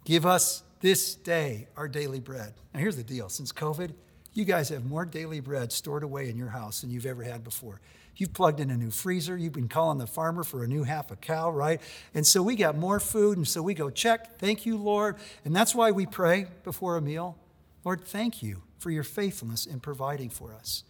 Give 0.04 0.26
us 0.26 0.64
this 0.80 1.14
day 1.14 1.68
our 1.76 1.88
daily 1.88 2.20
bread. 2.20 2.54
Now, 2.74 2.80
here's 2.80 2.96
the 2.96 3.02
deal 3.02 3.28
since 3.28 3.52
COVID, 3.52 3.92
you 4.32 4.44
guys 4.44 4.68
have 4.68 4.84
more 4.84 5.04
daily 5.04 5.40
bread 5.40 5.72
stored 5.72 6.02
away 6.02 6.28
in 6.28 6.36
your 6.36 6.48
house 6.48 6.80
than 6.80 6.90
you've 6.90 7.06
ever 7.06 7.22
had 7.22 7.42
before. 7.42 7.80
You've 8.16 8.32
plugged 8.32 8.60
in 8.60 8.70
a 8.70 8.76
new 8.76 8.90
freezer. 8.90 9.36
You've 9.36 9.54
been 9.54 9.68
calling 9.68 9.98
the 9.98 10.06
farmer 10.06 10.44
for 10.44 10.62
a 10.62 10.68
new 10.68 10.82
half 10.82 11.10
a 11.10 11.16
cow, 11.16 11.50
right? 11.50 11.80
And 12.14 12.26
so 12.26 12.42
we 12.42 12.54
got 12.54 12.76
more 12.76 13.00
food. 13.00 13.38
And 13.38 13.48
so 13.48 13.62
we 13.62 13.72
go, 13.72 13.88
check, 13.88 14.38
thank 14.38 14.66
you, 14.66 14.76
Lord. 14.76 15.16
And 15.44 15.56
that's 15.56 15.74
why 15.74 15.90
we 15.90 16.06
pray 16.06 16.46
before 16.62 16.96
a 16.96 17.00
meal. 17.00 17.38
Lord, 17.84 18.04
thank 18.04 18.42
you 18.42 18.62
for 18.78 18.90
your 18.90 19.04
faithfulness 19.04 19.64
in 19.64 19.80
providing 19.80 20.28
for 20.28 20.52
us. 20.52 20.84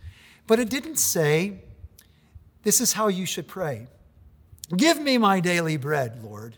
But 0.46 0.58
it 0.58 0.68
didn't 0.68 0.96
say, 0.96 1.58
this 2.62 2.80
is 2.80 2.94
how 2.94 3.08
you 3.08 3.26
should 3.26 3.46
pray. 3.46 3.86
Give 4.76 5.00
me 5.00 5.16
my 5.16 5.40
daily 5.40 5.76
bread, 5.76 6.22
Lord. 6.24 6.56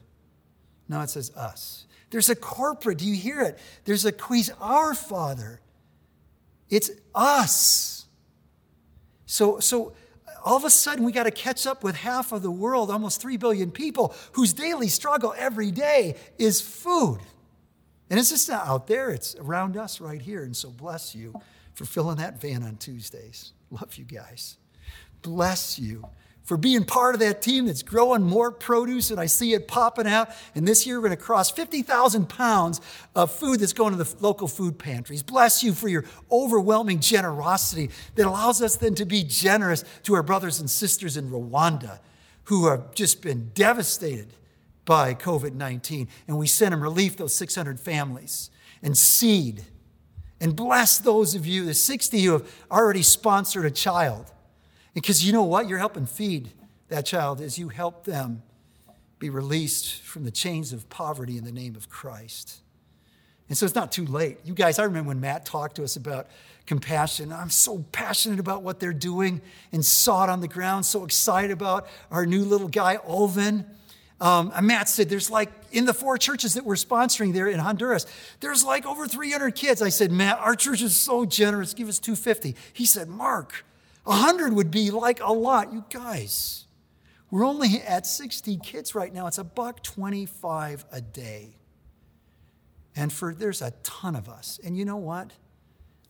No, 0.89 1.01
it 1.01 1.11
says 1.11 1.31
us. 1.37 1.87
There's 2.13 2.29
a 2.29 2.37
corporate, 2.37 2.99
do 2.99 3.07
you 3.07 3.17
hear 3.17 3.41
it? 3.41 3.59
There's 3.87 4.05
a 4.05 4.13
quiz, 4.13 4.53
our 4.61 4.95
Father. 4.95 5.61
It's 6.69 6.91
us. 7.15 8.05
So, 9.25 9.61
so 9.61 9.95
all 10.45 10.59
of 10.59 10.65
a 10.65 10.71
sudden, 10.71 11.07
we 11.07 11.13
got 11.13 11.23
to 11.23 11.31
catch 11.31 11.67
up 11.67 11.83
with 11.83 11.97
half 11.97 12.31
of 12.33 12.43
the 12.43 12.51
world, 12.51 12.91
almost 12.91 13.23
3 13.23 13.39
billion 13.39 13.71
people, 13.71 14.15
whose 14.33 14.53
daily 14.53 14.89
struggle 14.89 15.35
every 15.39 15.71
day 15.71 16.17
is 16.39 16.61
food. 16.61 17.19
And 18.11 18.21
it's 18.21 18.29
just 18.29 18.47
not 18.47 18.67
out 18.67 18.89
there, 18.89 19.09
it's 19.09 19.35
around 19.37 19.79
us 19.79 19.99
right 19.99 20.21
here. 20.21 20.45
And 20.45 20.55
so, 20.55 20.69
bless 20.69 21.15
you 21.15 21.33
for 21.73 21.87
filling 21.87 22.19
that 22.19 22.43
van 22.43 22.63
on 22.63 22.77
Tuesdays. 22.77 23.55
Love 23.71 23.95
you 23.95 24.05
guys. 24.05 24.59
Bless 25.23 25.79
you 25.79 26.05
for 26.45 26.57
being 26.57 26.85
part 26.85 27.15
of 27.15 27.21
that 27.21 27.41
team 27.41 27.67
that's 27.67 27.83
growing 27.83 28.23
more 28.23 28.51
produce, 28.51 29.11
and 29.11 29.21
I 29.21 29.27
see 29.27 29.53
it 29.55 29.69
popping 29.69 30.07
out. 30.07 30.31
And 30.55 30.67
this 30.67 30.87
year, 30.87 30.97
we're 30.97 31.09
going 31.09 31.17
to 31.17 31.23
cross 31.23 31.51
50,000 31.51 32.29
pounds 32.29 32.81
of 33.15 33.31
food 33.31 33.61
that's 33.61 33.73
going 33.73 33.97
to 33.97 34.03
the 34.03 34.15
local 34.21 34.49
food 34.49 34.79
pantries. 34.79 35.23
Bless 35.23 35.63
you 35.63 35.73
for 35.73 35.89
your 35.89 36.05
overwhelming 36.31 36.99
generosity 36.99 37.91
that 38.17 38.27
allows 38.27 38.61
us 38.61 38.77
then 38.77 38.95
to 38.97 39.05
be 39.05 39.23
generous 39.23 39.85
to 40.03 40.15
our 40.15 40.23
brothers 40.23 40.59
and 40.59 40.69
sisters 40.69 41.17
in 41.17 41.31
Rwanda 41.31 42.01
who 42.45 42.67
have 42.67 42.93
just 42.95 43.23
been 43.23 43.51
devastated 43.55 44.35
by 44.85 45.15
COVID 45.15 45.55
19. 45.55 46.09
And 46.27 46.39
we 46.39 46.49
send 46.49 46.73
them 46.73 46.83
relief, 46.83 47.17
those 47.17 47.35
600 47.35 47.79
families, 47.79 48.51
and 48.83 48.99
seed. 48.99 49.63
And 50.41 50.57
bless 50.57 50.99
those 50.99 51.37
of 51.37 51.47
you, 51.47 51.65
the 51.65 51.75
60 51.75 52.21
who 52.21 52.33
have 52.33 52.53
already 52.69 53.03
sponsored 53.03 53.65
a 53.65 53.71
child 53.71 54.33
because 54.95 55.25
you 55.25 55.33
know 55.33 55.43
what? 55.43 55.69
You're 55.69 55.79
helping 55.79 56.07
feed 56.07 56.51
that 56.89 57.07
child 57.07 57.41
as 57.41 57.59
you 57.59 57.69
help 57.69 58.05
them 58.05 58.43
be 59.19 59.31
released 59.31 60.03
from 60.03 60.25
the 60.25 60.31
chains 60.31 60.73
of 60.73 60.89
poverty 60.89 61.39
in 61.39 61.45
the 61.45 61.53
name 61.53 61.77
of 61.77 61.89
Christ. 61.89 62.61
And 63.49 63.57
so 63.57 63.67
it's 63.67 63.75
not 63.75 63.93
too 63.93 64.07
late. 64.07 64.39
You 64.45 64.55
guys, 64.55 64.79
I 64.79 64.85
remember 64.85 65.09
when 65.09 65.21
Matt 65.21 65.45
talked 65.45 65.77
to 65.77 65.85
us 65.85 65.97
about 65.97 66.29
compassion. 66.67 67.33
I'm 67.33 67.51
so 67.51 67.85
passionate 67.93 68.41
about 68.41 68.63
what 68.63 68.81
they're 68.81 68.93
doing 68.93 69.41
and 69.73 69.85
saw 69.85 70.25
it 70.25 70.31
on 70.31 70.41
the 70.41 70.49
ground, 70.49 70.87
so 70.87 71.05
excited 71.05 71.51
about 71.51 71.87
our 72.11 72.25
new 72.25 72.45
little 72.45 72.69
guy, 72.69 72.97
Olvin. 73.07 73.67
Um, 74.21 74.53
Matt 74.63 74.89
said, 74.89 75.09
There's 75.09 75.31
like, 75.31 75.51
in 75.73 75.85
the 75.85 75.95
four 75.95 76.17
churches 76.17 76.55
that 76.55 76.65
we're 76.65 76.77
sponsoring 76.77 77.33
there 77.33 77.49
in 77.49 77.59
Honduras, 77.59 78.07
there's 78.41 78.65
like 78.65 78.87
over 78.87 79.07
300 79.07 79.55
kids. 79.55 79.83
I 79.83 79.89
said, 79.89 80.13
Matt, 80.13 80.39
our 80.39 80.55
church 80.55 80.81
is 80.81 80.97
so 80.97 81.25
generous. 81.25 81.75
Give 81.75 81.89
us 81.89 81.99
250. 81.99 82.55
He 82.73 82.87
said, 82.87 83.09
Mark, 83.09 83.65
100 84.05 84.53
would 84.53 84.71
be 84.71 84.91
like 84.91 85.21
a 85.21 85.33
lot. 85.33 85.73
You 85.73 85.85
guys, 85.91 86.67
we're 87.31 87.47
only 87.47 87.81
at 87.83 88.07
60 88.07 88.59
kids 88.59 88.95
right 88.95 89.13
now. 89.13 89.27
It's 89.27 89.39
a 89.39 89.45
buck 89.45 89.83
25 89.83 90.85
a 90.91 91.01
day. 91.01 91.57
And 92.95 93.13
for 93.13 93.35
there's 93.35 93.63
a 93.63 93.73
ton 93.83 94.17
of 94.17 94.29
us. 94.29 94.61
And 94.65 94.77
you 94.77 94.85
know 94.85 94.97
what? 94.97 95.33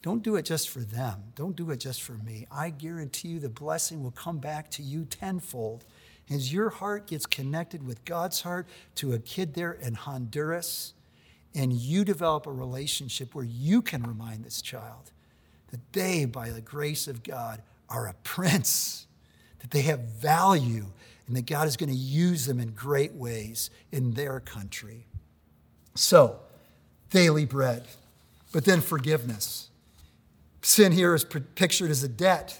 Don't 0.02 0.22
do 0.22 0.34
it 0.34 0.44
just 0.44 0.68
for 0.68 0.80
them. 0.80 1.22
Don't 1.36 1.54
do 1.54 1.70
it 1.70 1.78
just 1.78 2.02
for 2.02 2.14
me. 2.14 2.46
I 2.50 2.70
guarantee 2.70 3.28
you 3.28 3.38
the 3.38 3.48
blessing 3.48 4.02
will 4.02 4.10
come 4.10 4.38
back 4.38 4.68
to 4.72 4.82
you 4.82 5.04
tenfold 5.04 5.84
as 6.28 6.52
your 6.52 6.70
heart 6.70 7.06
gets 7.06 7.26
connected 7.26 7.86
with 7.86 8.04
God's 8.04 8.40
heart 8.40 8.66
to 8.96 9.12
a 9.12 9.18
kid 9.18 9.54
there 9.54 9.72
in 9.72 9.94
Honduras, 9.94 10.94
and 11.54 11.72
you 11.72 12.04
develop 12.04 12.46
a 12.46 12.52
relationship 12.52 13.34
where 13.34 13.44
you 13.44 13.82
can 13.82 14.02
remind 14.02 14.44
this 14.44 14.62
child 14.62 15.12
that 15.70 15.92
they, 15.92 16.24
by 16.24 16.50
the 16.50 16.60
grace 16.60 17.06
of 17.06 17.22
God, 17.22 17.62
are 17.92 18.06
a 18.06 18.14
prince, 18.24 19.06
that 19.60 19.70
they 19.70 19.82
have 19.82 20.00
value, 20.00 20.86
and 21.26 21.36
that 21.36 21.46
God 21.46 21.68
is 21.68 21.76
going 21.76 21.90
to 21.90 21.94
use 21.94 22.46
them 22.46 22.58
in 22.58 22.70
great 22.70 23.14
ways 23.14 23.70
in 23.90 24.14
their 24.14 24.40
country. 24.40 25.06
So, 25.94 26.40
daily 27.10 27.44
bread, 27.44 27.86
but 28.52 28.64
then 28.64 28.80
forgiveness. 28.80 29.68
Sin 30.62 30.92
here 30.92 31.14
is 31.14 31.24
pictured 31.24 31.90
as 31.90 32.02
a 32.02 32.08
debt. 32.08 32.58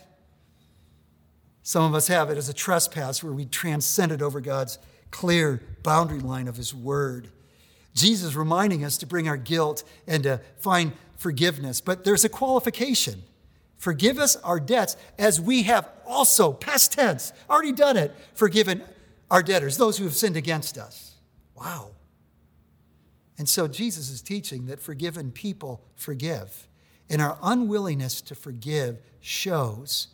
Some 1.62 1.85
of 1.85 1.95
us 1.95 2.09
have 2.09 2.31
it 2.31 2.37
as 2.37 2.49
a 2.49 2.55
trespass 2.55 3.23
where 3.23 3.33
we 3.33 3.47
transcended 3.47 4.21
over 4.21 4.40
God's 4.40 4.79
clear 5.11 5.62
boundary 5.83 6.18
line 6.18 6.49
of 6.49 6.57
His 6.57 6.75
Word. 6.75 7.29
Jesus 7.95 8.35
reminding 8.35 8.85
us 8.85 8.97
to 8.99 9.07
bring 9.07 9.29
our 9.29 9.37
guilt 9.37 9.85
and 10.07 10.23
to 10.25 10.40
find 10.59 10.92
forgiveness. 11.16 11.81
But 11.81 12.05
there's 12.05 12.25
a 12.25 12.29
qualification. 12.29 13.23
Forgive 13.83 14.21
us 14.21 14.37
our 14.37 14.61
debts 14.61 14.97
as 15.18 15.40
we 15.40 15.64
have 15.64 15.88
also, 16.07 16.53
past 16.53 16.92
tense, 16.92 17.33
already 17.51 17.73
done 17.73 17.97
it, 17.97 18.14
forgiven 18.33 18.81
our 19.29 19.42
debtors, 19.42 19.77
those 19.77 19.99
who 19.99 20.05
have 20.05 20.14
sinned 20.14 20.37
against 20.37 20.79
us. 20.79 21.16
Wow. 21.57 21.90
And 23.38 23.49
so 23.49 23.66
Jesus 23.66 24.09
is 24.09 24.23
teaching 24.23 24.66
that 24.66 24.79
forgiven 24.79 25.33
people 25.33 25.83
forgive. 25.97 26.68
And 27.11 27.21
our 27.21 27.37
unwillingness 27.42 28.21
to 28.21 28.37
forgive 28.37 29.01
shows 29.18 30.07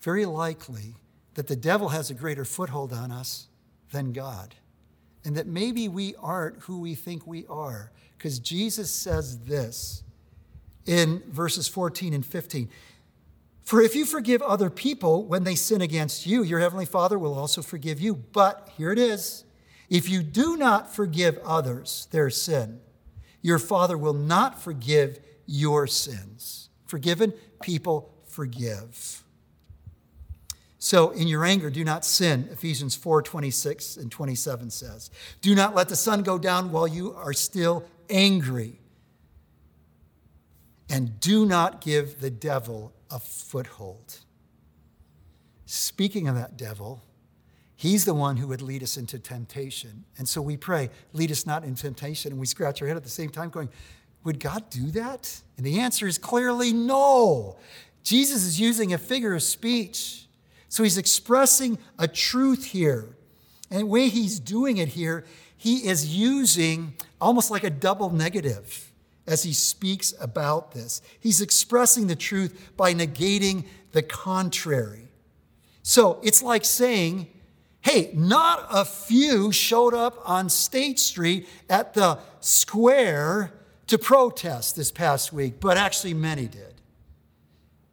very 0.00 0.24
likely 0.24 0.94
that 1.34 1.48
the 1.48 1.56
devil 1.56 1.88
has 1.88 2.08
a 2.08 2.14
greater 2.14 2.44
foothold 2.44 2.92
on 2.92 3.10
us 3.10 3.48
than 3.90 4.12
God. 4.12 4.54
And 5.24 5.34
that 5.34 5.48
maybe 5.48 5.88
we 5.88 6.14
aren't 6.20 6.60
who 6.60 6.80
we 6.82 6.94
think 6.94 7.26
we 7.26 7.46
are. 7.48 7.90
Because 8.16 8.38
Jesus 8.38 8.92
says 8.92 9.40
this 9.40 10.04
in 10.86 11.22
verses 11.28 11.68
14 11.68 12.14
and 12.14 12.24
15. 12.24 12.68
For 13.62 13.80
if 13.80 13.96
you 13.96 14.04
forgive 14.04 14.42
other 14.42 14.70
people 14.70 15.24
when 15.24 15.42
they 15.42 15.56
sin 15.56 15.82
against 15.82 16.26
you, 16.26 16.42
your 16.44 16.60
heavenly 16.60 16.86
Father 16.86 17.18
will 17.18 17.34
also 17.34 17.62
forgive 17.62 18.00
you. 18.00 18.14
But 18.14 18.70
here 18.76 18.92
it 18.92 18.98
is 18.98 19.44
if 19.88 20.08
you 20.08 20.22
do 20.22 20.56
not 20.56 20.94
forgive 20.94 21.38
others 21.44 22.08
their 22.10 22.30
sin, 22.30 22.80
your 23.42 23.58
Father 23.58 23.98
will 23.98 24.14
not 24.14 24.62
forgive 24.62 25.20
your 25.46 25.86
sins. 25.86 26.68
Forgiven 26.86 27.32
people 27.60 28.12
forgive. 28.26 29.24
So 30.78 31.10
in 31.10 31.26
your 31.26 31.44
anger, 31.44 31.68
do 31.68 31.82
not 31.82 32.04
sin, 32.04 32.48
Ephesians 32.52 32.94
4 32.94 33.22
26 33.22 33.96
and 33.96 34.12
27 34.12 34.70
says. 34.70 35.10
Do 35.40 35.54
not 35.54 35.74
let 35.74 35.88
the 35.88 35.96
sun 35.96 36.22
go 36.22 36.38
down 36.38 36.70
while 36.70 36.86
you 36.86 37.12
are 37.14 37.32
still 37.32 37.84
angry. 38.08 38.78
And 40.88 41.18
do 41.20 41.44
not 41.44 41.80
give 41.80 42.20
the 42.20 42.30
devil 42.30 42.92
a 43.10 43.18
foothold. 43.18 44.20
Speaking 45.64 46.28
of 46.28 46.36
that 46.36 46.56
devil, 46.56 47.02
he's 47.74 48.04
the 48.04 48.14
one 48.14 48.36
who 48.36 48.48
would 48.48 48.62
lead 48.62 48.82
us 48.82 48.96
into 48.96 49.18
temptation. 49.18 50.04
And 50.16 50.28
so 50.28 50.40
we 50.40 50.56
pray, 50.56 50.90
lead 51.12 51.32
us 51.32 51.44
not 51.44 51.64
in 51.64 51.74
temptation. 51.74 52.32
And 52.32 52.40
we 52.40 52.46
scratch 52.46 52.80
our 52.80 52.88
head 52.88 52.96
at 52.96 53.02
the 53.02 53.10
same 53.10 53.30
time, 53.30 53.50
going, 53.50 53.68
would 54.22 54.40
God 54.40 54.70
do 54.70 54.90
that? 54.92 55.40
And 55.56 55.66
the 55.66 55.80
answer 55.80 56.06
is 56.06 56.18
clearly 56.18 56.72
no. 56.72 57.58
Jesus 58.02 58.44
is 58.44 58.60
using 58.60 58.92
a 58.92 58.98
figure 58.98 59.34
of 59.34 59.42
speech. 59.42 60.26
So 60.68 60.82
he's 60.82 60.98
expressing 60.98 61.78
a 61.98 62.06
truth 62.06 62.66
here. 62.66 63.16
And 63.70 63.82
the 63.82 63.86
way 63.86 64.08
he's 64.08 64.38
doing 64.38 64.76
it 64.76 64.88
here, 64.88 65.24
he 65.56 65.88
is 65.88 66.16
using 66.16 66.94
almost 67.20 67.50
like 67.50 67.64
a 67.64 67.70
double 67.70 68.10
negative 68.10 68.85
as 69.26 69.42
he 69.42 69.52
speaks 69.52 70.14
about 70.20 70.72
this. 70.72 71.02
He's 71.20 71.40
expressing 71.40 72.06
the 72.06 72.16
truth 72.16 72.72
by 72.76 72.94
negating 72.94 73.64
the 73.92 74.02
contrary. 74.02 75.08
So 75.82 76.20
it's 76.22 76.42
like 76.42 76.64
saying, 76.64 77.28
hey, 77.80 78.10
not 78.14 78.66
a 78.70 78.84
few 78.84 79.52
showed 79.52 79.94
up 79.94 80.20
on 80.24 80.48
State 80.48 80.98
Street 80.98 81.48
at 81.68 81.94
the 81.94 82.18
square 82.40 83.52
to 83.86 83.98
protest 83.98 84.76
this 84.76 84.90
past 84.90 85.32
week, 85.32 85.60
but 85.60 85.76
actually 85.76 86.14
many 86.14 86.46
did. 86.46 86.74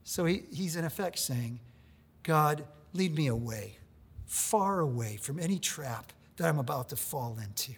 So 0.04 0.26
he, 0.26 0.44
he's 0.52 0.76
in 0.76 0.86
effect 0.86 1.20
saying, 1.20 1.60
God, 2.24 2.66
lead 2.94 3.16
me 3.16 3.28
away, 3.28 3.78
far 4.26 4.80
away 4.80 5.18
from 5.18 5.40
any 5.40 5.60
trap 5.60 6.12
that 6.38 6.48
I'm 6.48 6.60
about 6.60 6.90
to 6.90 6.96
fall 6.96 7.38
into. 7.44 7.74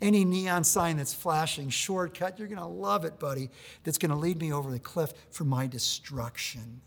Any 0.00 0.24
neon 0.24 0.64
sign 0.64 0.98
that's 0.98 1.14
flashing, 1.14 1.70
shortcut, 1.70 2.38
you're 2.38 2.48
going 2.48 2.58
to 2.58 2.66
love 2.66 3.04
it, 3.04 3.18
buddy, 3.18 3.50
that's 3.82 3.98
going 3.98 4.10
to 4.10 4.16
lead 4.16 4.38
me 4.40 4.52
over 4.52 4.70
the 4.70 4.78
cliff 4.78 5.12
for 5.30 5.44
my 5.44 5.66
destruction. 5.66 6.82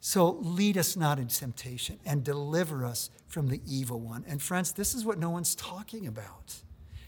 So 0.00 0.32
lead 0.32 0.76
us 0.76 0.96
not 0.96 1.18
in 1.18 1.28
temptation 1.28 1.98
and 2.04 2.22
deliver 2.22 2.84
us 2.84 3.10
from 3.26 3.48
the 3.48 3.60
evil 3.66 4.00
one. 4.00 4.24
And 4.28 4.40
friends, 4.40 4.72
this 4.72 4.94
is 4.94 5.04
what 5.04 5.18
no 5.18 5.30
one's 5.30 5.54
talking 5.54 6.06
about 6.06 6.56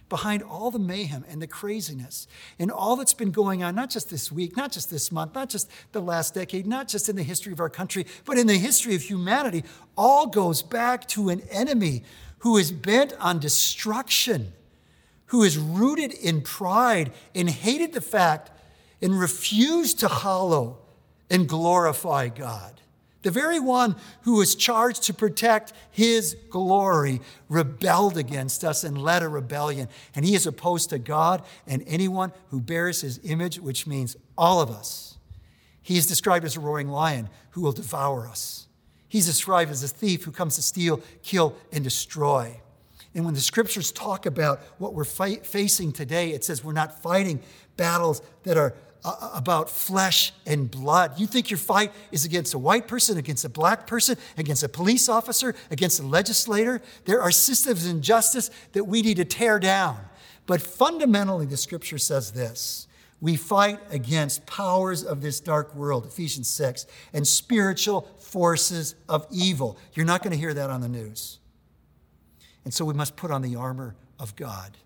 behind 0.09 0.43
all 0.43 0.71
the 0.71 0.79
mayhem 0.79 1.25
and 1.29 1.43
the 1.43 1.47
craziness 1.47 2.29
and 2.59 2.71
all 2.71 2.97
that's 2.97 3.15
been 3.15 3.33
going 3.33 3.63
on, 3.63 3.75
not 3.75 3.91
just 3.91 4.09
this 4.09 4.31
week, 4.31 4.57
not 4.57 4.73
just 4.73 4.89
this 4.91 5.11
month, 5.11 5.35
not 5.35 5.49
just 5.49 5.71
the 5.93 6.01
last 6.01 6.35
decade, 6.35 6.67
not 6.67 6.89
just 6.89 7.09
in 7.09 7.17
the 7.17 7.23
history 7.23 7.53
of 7.53 7.61
our 7.61 7.69
country, 7.69 8.07
but 8.25 8.39
in 8.39 8.47
the 8.47 8.57
history 8.57 8.95
of 8.95 9.03
humanity, 9.03 9.65
all 9.97 10.27
goes 10.27 10.63
back 10.63 11.07
to 11.09 11.29
an 11.29 11.41
enemy 11.51 12.05
who 12.39 12.57
is 12.57 12.71
bent 12.71 13.13
on 13.19 13.39
destruction, 13.39 14.53
who 15.27 15.43
is 15.43 15.59
rooted 15.59 16.13
in 16.13 16.41
pride 16.41 17.13
and 17.35 17.49
hated 17.51 17.93
the 17.93 18.01
fact 18.01 18.51
and 19.03 19.19
refused 19.19 19.99
to 20.01 20.09
hallow 20.09 20.79
and 21.31 21.49
glorify 21.49 22.29
God. 22.29 22.81
The 23.23 23.33
very 23.33 23.59
one 23.59 23.97
who 24.23 24.35
was 24.35 24.55
charged 24.55 25.03
to 25.05 25.15
protect 25.15 25.73
his 25.91 26.37
glory 26.49 27.21
rebelled 27.49 28.17
against 28.17 28.63
us 28.63 28.85
and 28.85 29.03
led 29.03 29.25
a 29.25 29.29
rebellion. 29.29 29.89
And 30.15 30.25
he 30.25 30.37
is 30.37 30.47
opposed 30.47 30.91
to 30.91 31.01
God 31.01 31.43
and 31.67 31.83
anyone 31.89 32.33
who 32.51 32.61
bears 32.61 33.01
his 33.01 33.19
image, 33.25 33.59
which 33.59 33.85
means 33.85 34.17
all 34.39 34.61
of 34.61 34.71
us. 34.71 35.19
He 35.83 35.97
is 35.97 36.07
described 36.07 36.45
as 36.45 36.57
a 36.57 36.61
roaring 36.61 36.89
lion 36.89 37.29
who 37.51 37.63
will 37.63 37.73
devour 37.73 38.29
us. 38.29 38.69
He's 39.09 39.27
described 39.27 39.73
as 39.73 39.83
a 39.83 39.89
thief 39.89 40.23
who 40.23 40.31
comes 40.31 40.55
to 40.55 40.63
steal, 40.63 41.01
kill, 41.23 41.57
and 41.73 41.83
destroy. 41.83 42.61
And 43.17 43.25
when 43.25 43.33
the 43.33 43.41
scriptures 43.41 43.91
talk 43.91 44.27
about 44.27 44.61
what 44.77 44.93
we're 44.93 45.05
fight, 45.05 45.47
facing 45.47 45.93
today, 45.93 46.33
it 46.33 46.45
says 46.45 46.63
we're 46.63 46.75
not 46.75 47.03
fighting 47.03 47.41
battles 47.79 48.21
that 48.43 48.59
are 48.59 48.75
uh, 49.05 49.31
about 49.33 49.71
flesh 49.71 50.35
and 50.45 50.71
blood. 50.71 51.19
You 51.19 51.27
think 51.27 51.51
your 51.51 51.57
fight 51.57 51.93
is 52.13 52.27
against 52.27 52.53
a 52.53 52.59
white 52.59 52.87
person, 52.87 53.17
against 53.17 53.47
a 53.47 53.49
black 53.49 53.87
person, 53.87 54.19
against 54.37 54.63
a 54.63 54.69
police 54.69 55.09
officer, 55.09 55.55
against 55.71 55.99
a 55.99 56.03
legislator. 56.03 56.83
There 57.07 57.23
are 57.23 57.31
systems 57.31 57.87
of 57.87 57.91
injustice 57.91 58.51
that 58.73 58.85
we 58.85 59.01
need 59.01 59.17
to 59.17 59.25
tear 59.25 59.59
down. 59.59 59.99
But 60.45 60.61
fundamentally, 60.61 61.47
the 61.47 61.57
scripture 61.57 61.99
says 61.99 62.33
this 62.33 62.87
we 63.23 63.35
fight 63.37 63.81
against 63.91 64.45
powers 64.45 65.03
of 65.03 65.23
this 65.23 65.41
dark 65.41 65.75
world, 65.75 66.05
Ephesians 66.05 66.49
6, 66.49 66.87
and 67.15 67.27
spiritual 67.27 68.03
forces 68.19 68.95
of 69.09 69.27
evil. 69.31 69.79
You're 69.95 70.05
not 70.05 70.23
going 70.23 70.33
to 70.33 70.39
hear 70.39 70.53
that 70.53 70.69
on 70.69 70.83
the 70.83 70.89
news. 70.89 71.39
And 72.67 72.75
so 72.75 72.85
we 72.85 72.95
must 72.95 73.15
put 73.15 73.31
on 73.31 73.43
the 73.43 73.55
armor 73.55 73.95
of 74.19 74.35
God. 74.35 74.77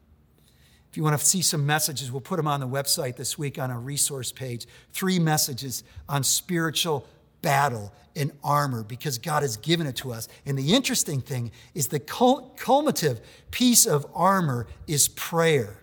If 0.90 0.99
you 0.99 1.03
want 1.03 1.19
to 1.19 1.25
see 1.25 1.40
some 1.40 1.64
messages, 1.64 2.12
we'll 2.12 2.21
put 2.21 2.37
them 2.37 2.47
on 2.47 2.61
the 2.61 2.69
website 2.69 3.16
this 3.16 3.38
week 3.38 3.59
on 3.59 3.71
our 3.71 3.79
resource 3.79 4.33
page. 4.33 4.66
Three 4.93 5.19
messages 5.19 5.83
on 6.07 6.23
spiritual 6.23 7.07
battle 7.40 7.90
and 8.14 8.33
armor 8.45 8.85
because 8.85 9.16
God 9.16 9.40
has 9.40 9.57
given 9.57 9.87
it 9.87 9.97
to 9.97 10.12
us. 10.12 10.29
And 10.45 10.59
the 10.59 10.75
interesting 10.75 11.23
thing 11.23 11.53
is 11.75 11.88
the 11.88 12.01
culminative 12.01 13.23
piece 13.51 13.87
of 13.87 14.05
armor 14.14 14.66
is 14.87 15.09
prayer. 15.09 15.79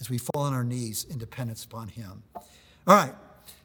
as 0.00 0.10
we 0.10 0.18
fall 0.18 0.42
on 0.42 0.54
our 0.54 0.64
knees 0.64 1.06
in 1.08 1.18
dependence 1.18 1.64
upon 1.64 1.86
Him. 1.86 2.24
All 2.34 2.96
right, 2.96 3.14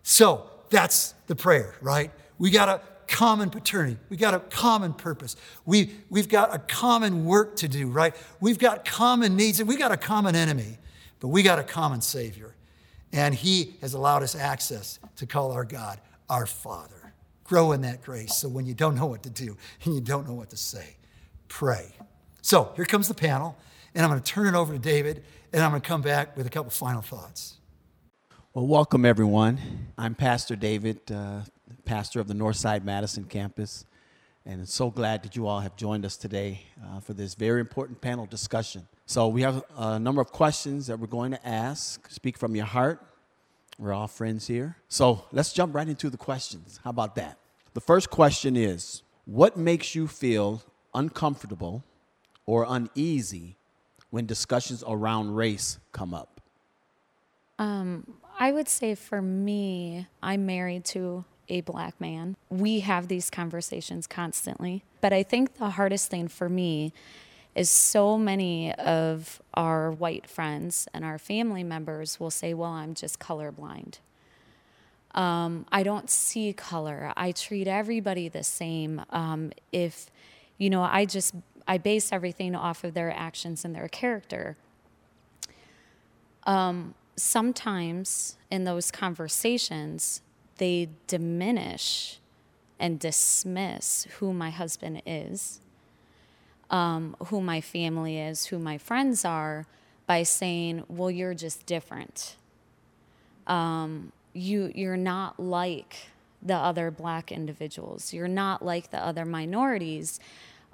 so 0.03 0.47
that's 0.69 1.15
the 1.25 1.35
prayer, 1.35 1.73
right? 1.81 2.11
We 2.37 2.51
got 2.51 2.69
a 2.69 2.81
common 3.07 3.49
paternity. 3.49 3.97
We've 4.09 4.19
got 4.19 4.33
a 4.33 4.39
common 4.39 4.93
purpose. 4.93 5.35
We, 5.65 5.91
we've 6.09 6.29
got 6.29 6.53
a 6.53 6.59
common 6.59 7.25
work 7.25 7.55
to 7.57 7.67
do, 7.67 7.87
right? 7.87 8.15
We've 8.39 8.59
got 8.59 8.85
common 8.85 9.35
needs 9.35 9.59
and 9.59 9.69
we've 9.69 9.79
got 9.79 9.91
a 9.91 9.97
common 9.97 10.35
enemy, 10.35 10.77
but 11.19 11.29
we 11.29 11.43
got 11.43 11.59
a 11.59 11.63
common 11.63 12.01
Savior. 12.01 12.55
And 13.11 13.33
He 13.33 13.75
has 13.81 13.93
allowed 13.93 14.23
us 14.23 14.35
access 14.35 14.99
to 15.17 15.25
call 15.25 15.51
our 15.51 15.65
God 15.65 15.99
our 16.29 16.45
Father. 16.45 17.13
Grow 17.43 17.71
in 17.73 17.81
that 17.81 18.01
grace 18.03 18.35
so 18.35 18.49
when 18.49 18.65
you 18.65 18.73
don't 18.73 18.95
know 18.95 19.05
what 19.05 19.23
to 19.23 19.29
do 19.29 19.55
and 19.83 19.93
you 19.93 20.01
don't 20.01 20.27
know 20.27 20.33
what 20.33 20.49
to 20.49 20.57
say, 20.57 20.95
pray. 21.47 21.93
So 22.41 22.71
here 22.75 22.85
comes 22.85 23.07
the 23.07 23.13
panel, 23.13 23.55
and 23.93 24.03
I'm 24.03 24.09
going 24.09 24.21
to 24.21 24.31
turn 24.31 24.47
it 24.47 24.55
over 24.55 24.73
to 24.73 24.79
David, 24.79 25.23
and 25.53 25.63
I'm 25.63 25.71
going 25.71 25.81
to 25.81 25.87
come 25.87 26.01
back 26.01 26.35
with 26.35 26.45
a 26.45 26.49
couple 26.49 26.71
final 26.71 27.01
thoughts. 27.01 27.57
Well, 28.53 28.67
welcome 28.67 29.05
everyone. 29.05 29.59
I'm 29.97 30.15
Pastor 30.15 30.55
David, 30.55 31.11
uh, 31.11 31.41
pastor 31.85 32.19
of 32.19 32.27
the 32.27 32.33
Northside 32.33 32.83
Madison 32.83 33.23
campus, 33.23 33.85
and 34.45 34.61
I'm 34.61 34.65
so 34.65 34.89
glad 34.91 35.23
that 35.23 35.35
you 35.35 35.47
all 35.47 35.59
have 35.59 35.75
joined 35.75 36.05
us 36.05 36.17
today 36.17 36.61
uh, 36.83 36.99
for 36.99 37.13
this 37.13 37.35
very 37.35 37.61
important 37.61 38.01
panel 38.01 38.25
discussion. 38.25 38.87
So, 39.05 39.27
we 39.27 39.41
have 39.43 39.63
a 39.77 39.99
number 39.99 40.21
of 40.21 40.31
questions 40.31 40.87
that 40.87 40.99
we're 40.99 41.07
going 41.07 41.31
to 41.31 41.47
ask. 41.47 42.09
Speak 42.09 42.37
from 42.37 42.55
your 42.55 42.65
heart. 42.65 43.01
We're 43.77 43.93
all 43.93 44.07
friends 44.07 44.47
here. 44.47 44.77
So, 44.87 45.25
let's 45.31 45.53
jump 45.53 45.73
right 45.75 45.87
into 45.87 46.09
the 46.09 46.17
questions. 46.17 46.79
How 46.83 46.89
about 46.89 47.15
that? 47.15 47.37
The 47.73 47.81
first 47.81 48.09
question 48.09 48.55
is 48.55 49.03
What 49.25 49.57
makes 49.57 49.95
you 49.95 50.07
feel 50.07 50.63
uncomfortable 50.93 51.83
or 52.45 52.65
uneasy 52.67 53.57
when 54.09 54.25
discussions 54.25 54.83
around 54.87 55.35
race 55.35 55.77
come 55.91 56.13
up? 56.13 56.41
Um, 57.57 58.15
I 58.39 58.51
would 58.51 58.67
say 58.67 58.95
for 58.95 59.21
me, 59.21 60.07
I'm 60.21 60.45
married 60.45 60.85
to 60.85 61.25
a 61.49 61.61
black 61.61 61.99
man. 61.99 62.35
We 62.49 62.81
have 62.81 63.07
these 63.07 63.29
conversations 63.29 64.07
constantly. 64.07 64.83
But 65.01 65.13
I 65.13 65.23
think 65.23 65.55
the 65.55 65.71
hardest 65.71 66.09
thing 66.09 66.27
for 66.27 66.49
me 66.49 66.93
is 67.55 67.69
so 67.69 68.17
many 68.17 68.73
of 68.75 69.41
our 69.53 69.91
white 69.91 70.27
friends 70.27 70.87
and 70.93 71.05
our 71.05 71.17
family 71.17 71.63
members 71.63 72.19
will 72.19 72.31
say, 72.31 72.53
Well, 72.53 72.71
I'm 72.71 72.93
just 72.93 73.19
colorblind. 73.19 73.99
Um, 75.13 75.65
I 75.71 75.83
don't 75.83 76.09
see 76.09 76.51
color. 76.51 77.13
I 77.15 77.31
treat 77.31 77.67
everybody 77.67 78.27
the 78.27 78.43
same. 78.43 79.01
Um, 79.11 79.53
if, 79.71 80.11
you 80.57 80.69
know, 80.69 80.81
I 80.83 81.05
just, 81.05 81.33
I 81.65 81.77
base 81.77 82.11
everything 82.11 82.53
off 82.53 82.83
of 82.83 82.93
their 82.93 83.11
actions 83.11 83.63
and 83.63 83.73
their 83.73 83.87
character. 83.87 84.57
Um, 86.43 86.95
sometimes 87.15 88.37
in 88.51 88.65
those 88.65 88.91
conversations, 88.91 90.21
they 90.57 90.89
diminish 91.07 92.19
and 92.79 92.99
dismiss 92.99 94.05
who 94.19 94.33
my 94.33 94.49
husband 94.49 95.01
is, 95.05 95.59
um, 96.69 97.15
who 97.27 97.41
my 97.41 97.61
family 97.61 98.19
is, 98.19 98.47
who 98.47 98.59
my 98.59 98.77
friends 98.77 99.23
are, 99.23 99.65
by 100.07 100.23
saying, 100.23 100.83
"Well, 100.87 101.11
you're 101.11 101.33
just 101.33 101.65
different. 101.65 102.35
Um, 103.47 104.11
you 104.33 104.71
you're 104.75 104.97
not 104.97 105.39
like 105.39 106.09
the 106.41 106.55
other 106.55 106.91
black 106.91 107.31
individuals. 107.31 108.13
You're 108.13 108.27
not 108.27 108.63
like 108.63 108.91
the 108.91 109.03
other 109.03 109.25
minorities." 109.25 110.19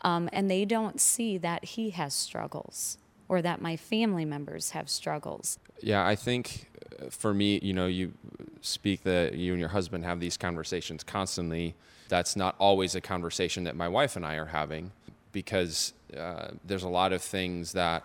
Um, 0.03 0.29
and 0.33 0.49
they 0.49 0.65
don't 0.65 0.99
see 0.99 1.37
that 1.37 1.63
he 1.63 1.91
has 1.91 2.13
struggles 2.13 2.97
or 3.31 3.41
that 3.41 3.61
my 3.61 3.77
family 3.77 4.25
members 4.25 4.71
have 4.71 4.89
struggles. 4.89 5.57
Yeah, 5.79 6.05
I 6.05 6.17
think 6.17 6.69
uh, 7.01 7.05
for 7.09 7.33
me, 7.33 7.61
you 7.63 7.71
know, 7.71 7.87
you 7.87 8.11
speak 8.59 9.03
that 9.03 9.35
you 9.35 9.53
and 9.53 9.59
your 9.59 9.69
husband 9.69 10.03
have 10.03 10.19
these 10.19 10.35
conversations 10.35 11.01
constantly. 11.01 11.73
That's 12.09 12.35
not 12.35 12.55
always 12.59 12.93
a 12.93 12.99
conversation 12.99 13.63
that 13.63 13.77
my 13.77 13.87
wife 13.87 14.17
and 14.17 14.25
I 14.25 14.35
are 14.35 14.47
having 14.47 14.91
because 15.31 15.93
uh, 16.15 16.49
there's 16.65 16.83
a 16.83 16.89
lot 16.89 17.13
of 17.13 17.21
things 17.21 17.71
that 17.71 18.03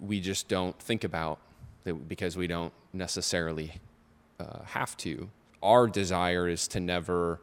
we 0.00 0.20
just 0.20 0.48
don't 0.48 0.76
think 0.80 1.04
about 1.04 1.38
because 2.08 2.36
we 2.36 2.48
don't 2.48 2.72
necessarily 2.92 3.74
uh, 4.40 4.64
have 4.64 4.96
to. 4.96 5.30
Our 5.62 5.86
desire 5.86 6.48
is 6.48 6.66
to 6.68 6.80
never 6.80 7.40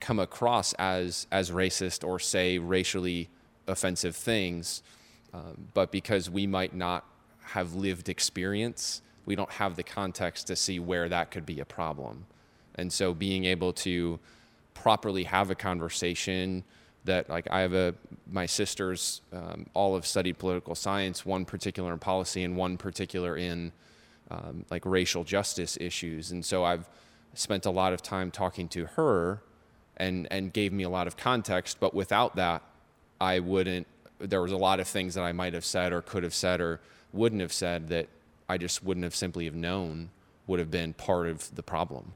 come 0.00 0.18
across 0.18 0.74
as 0.74 1.26
as 1.32 1.50
racist 1.50 2.06
or 2.06 2.18
say 2.18 2.58
racially 2.58 3.30
offensive 3.66 4.14
things, 4.14 4.82
um, 5.34 5.68
but 5.74 5.90
because 5.90 6.28
we 6.28 6.46
might 6.46 6.74
not 6.74 7.04
have 7.42 7.74
lived 7.74 8.08
experience, 8.08 9.02
we 9.24 9.34
don't 9.34 9.50
have 9.52 9.76
the 9.76 9.82
context 9.82 10.46
to 10.48 10.56
see 10.56 10.78
where 10.78 11.08
that 11.08 11.30
could 11.30 11.46
be 11.46 11.60
a 11.60 11.64
problem. 11.64 12.26
And 12.74 12.92
so 12.92 13.14
being 13.14 13.44
able 13.44 13.72
to 13.74 14.18
properly 14.74 15.24
have 15.24 15.50
a 15.50 15.54
conversation 15.54 16.64
that 17.04 17.28
like 17.28 17.46
I 17.50 17.60
have 17.60 17.74
a 17.74 17.94
my 18.30 18.46
sisters 18.46 19.22
um, 19.32 19.66
all 19.74 19.94
have 19.94 20.06
studied 20.06 20.38
political 20.38 20.74
science, 20.74 21.26
one 21.26 21.44
particular 21.44 21.92
in 21.92 21.98
policy 21.98 22.44
and 22.44 22.56
one 22.56 22.76
particular 22.76 23.36
in 23.36 23.72
um, 24.30 24.64
like 24.70 24.86
racial 24.86 25.24
justice 25.24 25.76
issues. 25.80 26.30
And 26.30 26.44
so 26.44 26.64
I've 26.64 26.88
spent 27.34 27.66
a 27.66 27.70
lot 27.70 27.92
of 27.92 28.02
time 28.02 28.30
talking 28.30 28.68
to 28.68 28.86
her 28.86 29.42
and 29.96 30.28
and 30.30 30.52
gave 30.52 30.72
me 30.72 30.84
a 30.84 30.88
lot 30.88 31.06
of 31.06 31.16
context. 31.16 31.78
But 31.80 31.94
without 31.94 32.36
that, 32.36 32.62
I 33.20 33.40
wouldn't. 33.40 33.86
There 34.22 34.40
was 34.40 34.52
a 34.52 34.56
lot 34.56 34.80
of 34.80 34.88
things 34.88 35.14
that 35.14 35.22
I 35.22 35.32
might 35.32 35.54
have 35.54 35.64
said 35.64 35.92
or 35.92 36.00
could 36.00 36.22
have 36.22 36.34
said 36.34 36.60
or 36.60 36.80
wouldn't 37.12 37.40
have 37.40 37.52
said 37.52 37.88
that 37.88 38.08
I 38.48 38.58
just 38.58 38.84
wouldn't 38.84 39.04
have 39.04 39.14
simply 39.14 39.44
have 39.46 39.54
known 39.54 40.10
would 40.46 40.58
have 40.58 40.70
been 40.70 40.92
part 40.92 41.26
of 41.28 41.54
the 41.54 41.62
problem. 41.62 42.12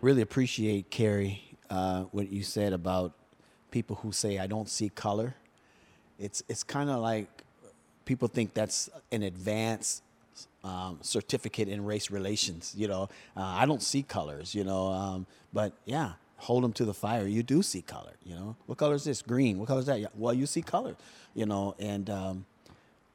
Really 0.00 0.22
appreciate 0.22 0.90
Carrie 0.90 1.42
uh, 1.70 2.02
what 2.12 2.30
you 2.30 2.42
said 2.42 2.72
about 2.72 3.12
people 3.70 3.96
who 3.96 4.12
say 4.12 4.38
I 4.38 4.46
don't 4.46 4.68
see 4.68 4.88
color. 4.88 5.34
It's 6.18 6.42
it's 6.48 6.62
kind 6.62 6.90
of 6.90 7.00
like 7.00 7.28
people 8.04 8.28
think 8.28 8.54
that's 8.54 8.88
an 9.12 9.22
advanced 9.22 10.02
um, 10.64 10.98
certificate 11.02 11.68
in 11.68 11.84
race 11.84 12.10
relations. 12.10 12.74
You 12.76 12.88
know, 12.88 13.02
uh, 13.36 13.42
I 13.42 13.66
don't 13.66 13.82
see 13.82 14.02
colors. 14.02 14.54
You 14.54 14.64
know, 14.64 14.86
um, 14.88 15.26
but 15.52 15.72
yeah, 15.84 16.12
hold 16.36 16.64
them 16.64 16.72
to 16.74 16.84
the 16.84 16.94
fire. 16.94 17.26
You 17.26 17.42
do 17.42 17.62
see 17.62 17.82
color. 17.82 18.12
You 18.24 18.34
know, 18.34 18.56
what 18.66 18.78
color 18.78 18.94
is 18.94 19.04
this? 19.04 19.22
Green. 19.22 19.58
What 19.58 19.68
color 19.68 19.80
is 19.80 19.86
that? 19.86 20.10
Well, 20.16 20.34
you 20.34 20.46
see 20.46 20.62
color. 20.62 20.96
You 21.34 21.46
know, 21.46 21.74
and 21.78 22.08
um, 22.10 22.46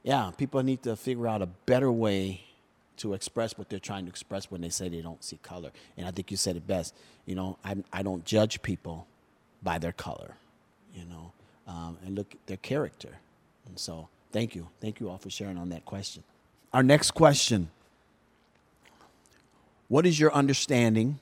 yeah, 0.03 0.31
people 0.37 0.61
need 0.63 0.83
to 0.83 0.95
figure 0.95 1.27
out 1.27 1.41
a 1.41 1.47
better 1.47 1.91
way 1.91 2.41
to 2.97 3.13
express 3.13 3.57
what 3.57 3.69
they're 3.69 3.79
trying 3.79 4.05
to 4.05 4.09
express 4.09 4.51
when 4.51 4.61
they 4.61 4.69
say 4.69 4.89
they 4.89 5.01
don't 5.01 5.23
see 5.23 5.37
color. 5.41 5.71
And 5.97 6.07
I 6.07 6.11
think 6.11 6.29
you 6.29 6.37
said 6.37 6.55
it 6.55 6.67
best. 6.67 6.95
You 7.25 7.35
know, 7.35 7.57
I, 7.63 7.77
I 7.91 8.03
don't 8.03 8.23
judge 8.25 8.61
people 8.61 9.07
by 9.63 9.79
their 9.79 9.91
color, 9.91 10.35
you 10.95 11.05
know, 11.05 11.31
um, 11.67 11.97
and 12.05 12.15
look 12.15 12.33
at 12.33 12.45
their 12.47 12.57
character. 12.57 13.17
And 13.67 13.79
so, 13.79 14.07
thank 14.31 14.55
you. 14.55 14.67
Thank 14.81 14.99
you 14.99 15.09
all 15.09 15.17
for 15.17 15.29
sharing 15.29 15.57
on 15.57 15.69
that 15.69 15.85
question. 15.85 16.23
Our 16.73 16.83
next 16.83 17.11
question 17.11 17.69
What 19.87 20.05
is 20.05 20.19
your 20.19 20.33
understanding 20.33 21.19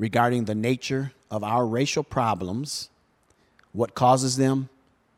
regarding 0.00 0.46
the 0.46 0.54
nature 0.54 1.12
of 1.30 1.44
our 1.44 1.66
racial 1.66 2.02
problems? 2.02 2.88
What 3.72 3.94
causes 3.94 4.38
them? 4.38 4.70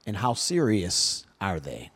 And 0.05 0.17
how 0.17 0.35
serious 0.35 1.25
are 1.41 1.61
they? 1.61 1.93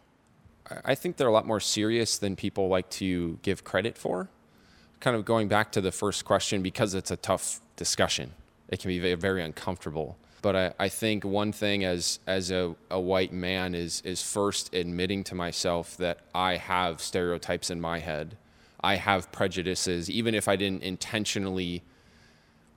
I 0.84 0.94
think 0.94 1.16
they're 1.16 1.26
a 1.26 1.32
lot 1.32 1.46
more 1.46 1.58
serious 1.58 2.16
than 2.16 2.36
people 2.36 2.68
like 2.68 2.88
to 2.90 3.40
give 3.42 3.64
credit 3.64 3.98
for. 3.98 4.28
Kind 5.00 5.16
of 5.16 5.24
going 5.24 5.48
back 5.48 5.72
to 5.72 5.80
the 5.80 5.90
first 5.90 6.24
question, 6.24 6.62
because 6.62 6.94
it's 6.94 7.10
a 7.10 7.16
tough 7.16 7.60
discussion, 7.74 8.32
it 8.68 8.78
can 8.78 8.88
be 8.88 9.14
very, 9.16 9.42
uncomfortable. 9.42 10.16
But 10.40 10.54
I, 10.56 10.72
I 10.78 10.88
think 10.88 11.24
one 11.24 11.50
thing 11.50 11.84
as 11.84 12.20
as 12.26 12.52
a, 12.52 12.76
a 12.90 13.00
white 13.00 13.32
man 13.32 13.74
is 13.74 14.00
is 14.02 14.22
first 14.22 14.72
admitting 14.72 15.24
to 15.24 15.34
myself 15.34 15.96
that 15.96 16.20
I 16.34 16.56
have 16.56 17.00
stereotypes 17.00 17.68
in 17.68 17.80
my 17.80 17.98
head. 17.98 18.36
I 18.80 18.94
have 18.94 19.32
prejudices, 19.32 20.08
even 20.08 20.34
if 20.34 20.46
I 20.46 20.54
didn't 20.54 20.84
intentionally 20.84 21.82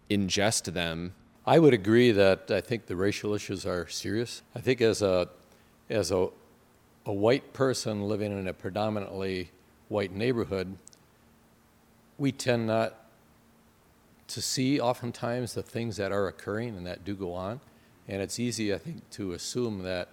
ingest 0.10 0.74
them. 0.74 1.14
I 1.46 1.60
would 1.60 1.74
agree 1.74 2.12
that 2.12 2.52
I 2.52 2.62
think 2.62 2.86
the 2.86 2.96
racial 2.96 3.34
issues 3.34 3.66
are 3.66 3.88
serious. 3.88 4.42
I 4.56 4.60
think 4.60 4.82
as 4.82 5.02
a 5.02 5.30
as 5.90 6.12
a 6.12 6.30
a 7.06 7.14
white 7.14 7.54
person 7.54 8.08
living 8.08 8.32
in 8.32 8.48
a 8.48 8.54
predominantly 8.54 9.50
white 9.88 10.12
neighborhood, 10.12 10.78
we 12.18 12.32
tend 12.32 12.68
not 12.68 12.96
to 14.28 14.42
see 14.42 14.80
oftentimes 14.80 15.54
the 15.54 15.64
things 15.64 15.98
that 15.98 16.12
are 16.12 16.28
occurring 16.28 16.78
and 16.78 16.86
that 16.86 17.04
do 17.04 17.16
go 17.16 17.34
on. 17.34 17.60
And 18.08 18.22
it's 18.22 18.40
easy, 18.40 18.74
I 18.74 18.78
think, 18.78 19.10
to 19.12 19.34
assume 19.34 19.82
that 19.84 20.10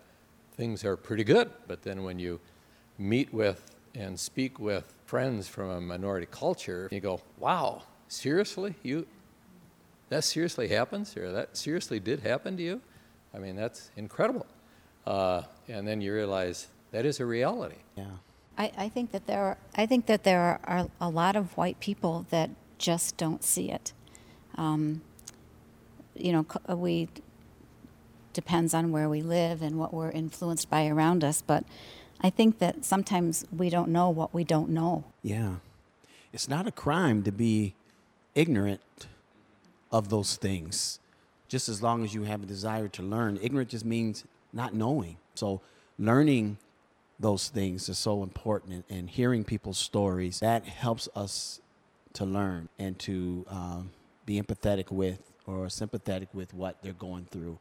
things 0.56 0.84
are 0.84 0.96
pretty 0.96 1.24
good. 1.24 1.50
But 1.66 1.82
then 1.82 2.02
when 2.02 2.18
you 2.18 2.40
meet 2.98 3.32
with 3.32 3.70
and 3.94 4.18
speak 4.18 4.58
with 4.58 4.94
friends 5.04 5.48
from 5.48 5.70
a 5.70 5.80
minority 5.80 6.26
culture, 6.30 6.88
you 6.90 7.00
go, 7.00 7.20
wow, 7.38 7.82
seriously? 8.08 8.74
You, 8.82 9.06
that 10.08 10.24
seriously 10.24 10.68
happens? 10.68 11.16
Or 11.16 11.32
that 11.32 11.56
seriously 11.56 12.00
did 12.00 12.20
happen 12.20 12.56
to 12.56 12.62
you? 12.62 12.80
I 13.34 13.38
mean, 13.38 13.56
that's 13.56 13.90
incredible. 13.96 14.46
Uh, 15.06 15.42
and 15.68 15.86
then 15.86 16.00
you 16.00 16.12
realize 16.12 16.68
that 16.92 17.04
is 17.04 17.20
a 17.20 17.26
reality. 17.26 17.76
Yeah. 17.96 18.04
I, 18.58 18.72
I 18.76 18.88
think 18.88 19.12
that 19.12 19.26
there 19.26 19.42
are, 19.42 19.58
I 19.74 19.86
think 19.86 20.06
that 20.06 20.24
there 20.24 20.40
are, 20.40 20.60
are 20.64 20.88
a 21.00 21.08
lot 21.08 21.36
of 21.36 21.56
white 21.56 21.78
people 21.80 22.26
that 22.30 22.50
just 22.78 23.16
don't 23.16 23.44
see 23.44 23.70
it. 23.70 23.92
Um, 24.56 25.02
you 26.14 26.32
know, 26.32 26.46
we 26.74 27.08
depends 28.32 28.74
on 28.74 28.92
where 28.92 29.08
we 29.08 29.22
live 29.22 29.62
and 29.62 29.78
what 29.78 29.94
we're 29.94 30.10
influenced 30.10 30.68
by 30.68 30.86
around 30.86 31.24
us, 31.24 31.42
but 31.42 31.64
I 32.20 32.30
think 32.30 32.58
that 32.58 32.84
sometimes 32.84 33.46
we 33.54 33.70
don't 33.70 33.88
know 33.88 34.10
what 34.10 34.34
we 34.34 34.44
don't 34.44 34.70
know. 34.70 35.04
Yeah. 35.22 35.56
It's 36.32 36.48
not 36.48 36.66
a 36.66 36.72
crime 36.72 37.22
to 37.22 37.32
be 37.32 37.74
ignorant 38.34 38.82
of 39.90 40.08
those 40.08 40.36
things, 40.36 41.00
just 41.48 41.68
as 41.68 41.82
long 41.82 42.04
as 42.04 42.14
you 42.14 42.24
have 42.24 42.42
a 42.42 42.46
desire 42.46 42.88
to 42.88 43.02
learn. 43.02 43.38
Ignorant 43.42 43.70
just 43.70 43.84
means 43.84 44.24
not 44.52 44.74
knowing. 44.74 45.16
So, 45.34 45.60
learning 45.98 46.58
those 47.18 47.48
things 47.48 47.88
is 47.88 47.98
so 47.98 48.22
important, 48.22 48.84
and, 48.90 49.08
hearing 49.08 49.44
people's 49.44 49.78
stories 49.78 50.40
that 50.40 50.64
helps 50.64 51.08
us 51.14 51.60
to 52.12 52.24
learn 52.24 52.68
and 52.78 52.98
to 52.98 53.44
um, 53.48 53.90
be 54.26 54.40
empathetic 54.40 54.90
with 54.90 55.20
or 55.46 55.68
sympathetic 55.68 56.28
with 56.34 56.52
what 56.52 56.82
they're 56.82 56.92
going 56.92 57.26
through. 57.30 57.58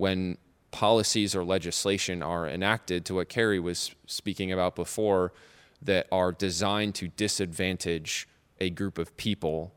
when 0.00 0.38
policies 0.70 1.34
or 1.34 1.44
legislation 1.44 2.22
are 2.22 2.48
enacted 2.48 3.04
to 3.04 3.14
what 3.14 3.28
Carrie 3.28 3.60
was 3.60 3.94
speaking 4.06 4.50
about 4.50 4.74
before 4.74 5.30
that 5.82 6.06
are 6.10 6.32
designed 6.32 6.94
to 6.94 7.08
disadvantage 7.08 8.26
a 8.60 8.70
group 8.70 8.98
of 8.98 9.16
people, 9.16 9.72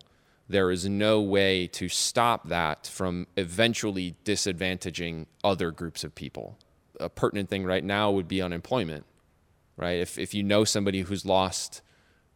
there 0.47 0.71
is 0.71 0.87
no 0.87 1.21
way 1.21 1.67
to 1.67 1.87
stop 1.87 2.49
that 2.49 2.87
from 2.87 3.27
eventually 3.37 4.15
disadvantaging 4.25 5.25
other 5.43 5.71
groups 5.71 6.03
of 6.03 6.13
people. 6.13 6.57
A 6.99 7.09
pertinent 7.09 7.49
thing 7.49 7.65
right 7.65 7.83
now 7.83 8.11
would 8.11 8.27
be 8.27 8.41
unemployment, 8.41 9.05
right? 9.77 9.99
If, 9.99 10.17
if 10.17 10.33
you 10.33 10.43
know 10.43 10.63
somebody 10.63 11.01
who's 11.01 11.25
lost 11.25 11.81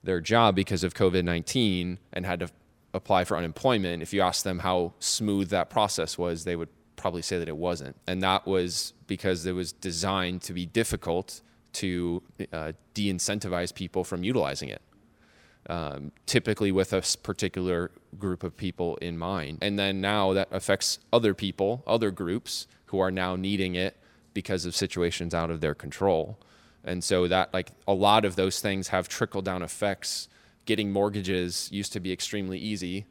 their 0.03 0.21
job 0.21 0.55
because 0.55 0.83
of 0.83 0.93
COVID 0.93 1.23
19 1.23 1.99
and 2.13 2.25
had 2.25 2.39
to 2.39 2.49
apply 2.93 3.25
for 3.25 3.37
unemployment, 3.37 4.01
if 4.01 4.13
you 4.13 4.21
ask 4.21 4.43
them 4.43 4.59
how 4.59 4.93
smooth 4.99 5.49
that 5.49 5.69
process 5.69 6.17
was, 6.17 6.43
they 6.43 6.55
would 6.55 6.69
probably 6.95 7.21
say 7.21 7.37
that 7.37 7.47
it 7.47 7.57
wasn't. 7.57 7.95
And 8.07 8.23
that 8.23 8.47
was 8.47 8.93
because 9.05 9.45
it 9.45 9.51
was 9.51 9.71
designed 9.71 10.41
to 10.43 10.53
be 10.53 10.65
difficult 10.65 11.41
to 11.73 12.23
uh, 12.51 12.71
de 12.93 13.13
incentivize 13.13 13.73
people 13.73 14.03
from 14.03 14.23
utilizing 14.23 14.69
it. 14.69 14.81
Um, 15.69 16.13
typically 16.25 16.71
with 16.71 16.93
a 16.93 17.03
particular 17.23 17.91
group 18.17 18.43
of 18.43 18.55
people 18.55 18.95
in 19.01 19.17
mind. 19.17 19.57
And 19.61 19.77
then 19.77 19.99
now 19.99 20.31
that 20.31 20.47
affects 20.49 20.99
other 21.11 21.33
people, 21.33 21.83
other 21.85 22.09
groups 22.09 22.67
who 22.85 22.99
are 22.99 23.11
now 23.11 23.35
needing 23.35 23.75
it 23.75 23.97
because 24.33 24.65
of 24.65 24.73
situations 24.77 25.33
out 25.33 25.51
of 25.51 25.59
their 25.59 25.75
control. 25.75 26.39
And 26.85 27.03
so 27.03 27.27
that 27.27 27.53
like 27.53 27.71
a 27.85 27.93
lot 27.93 28.23
of 28.23 28.37
those 28.37 28.61
things 28.61 28.87
have 28.87 29.09
trickle 29.09 29.41
down 29.41 29.61
effects. 29.61 30.29
Getting 30.63 30.93
mortgages 30.93 31.69
used 31.69 31.91
to 31.91 31.99
be 31.99 32.13
extremely 32.13 32.59
easy. 32.59 33.05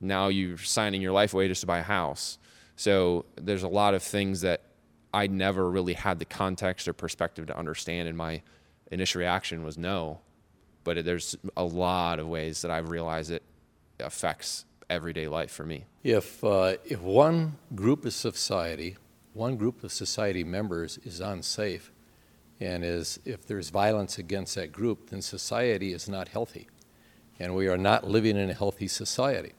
Now 0.00 0.28
you're 0.28 0.58
signing 0.58 1.02
your 1.02 1.12
life 1.12 1.34
away 1.34 1.48
just 1.48 1.62
to 1.62 1.66
buy 1.66 1.78
a 1.78 1.82
house. 1.82 2.38
So 2.76 3.24
there's 3.34 3.64
a 3.64 3.68
lot 3.68 3.94
of 3.94 4.02
things 4.04 4.42
that 4.42 4.62
I 5.12 5.26
never 5.26 5.68
really 5.68 5.94
had 5.94 6.20
the 6.20 6.24
context 6.24 6.86
or 6.86 6.92
perspective 6.92 7.46
to 7.46 7.58
understand, 7.58 8.06
and 8.06 8.16
my 8.16 8.42
initial 8.92 9.20
reaction 9.20 9.64
was 9.64 9.76
no. 9.78 10.20
But 10.86 11.04
there's 11.04 11.36
a 11.56 11.64
lot 11.64 12.20
of 12.20 12.28
ways 12.28 12.62
that 12.62 12.70
I've 12.70 12.90
realized 12.90 13.32
it 13.32 13.42
affects 13.98 14.64
everyday 14.88 15.26
life 15.26 15.50
for 15.50 15.66
me. 15.66 15.84
If, 16.04 16.44
uh, 16.44 16.76
if 16.84 17.00
one 17.00 17.56
group 17.74 18.04
of 18.04 18.12
society, 18.12 18.96
one 19.34 19.56
group 19.56 19.82
of 19.82 19.90
society 19.90 20.44
members 20.44 20.98
is 20.98 21.18
unsafe, 21.18 21.90
and 22.60 22.84
is, 22.84 23.18
if 23.24 23.44
there's 23.48 23.70
violence 23.70 24.16
against 24.16 24.54
that 24.54 24.70
group, 24.70 25.10
then 25.10 25.22
society 25.22 25.92
is 25.92 26.08
not 26.08 26.28
healthy. 26.28 26.68
And 27.40 27.56
we 27.56 27.66
are 27.66 27.76
not 27.76 28.06
living 28.06 28.36
in 28.36 28.48
a 28.48 28.54
healthy 28.54 28.86
society. 28.86 29.54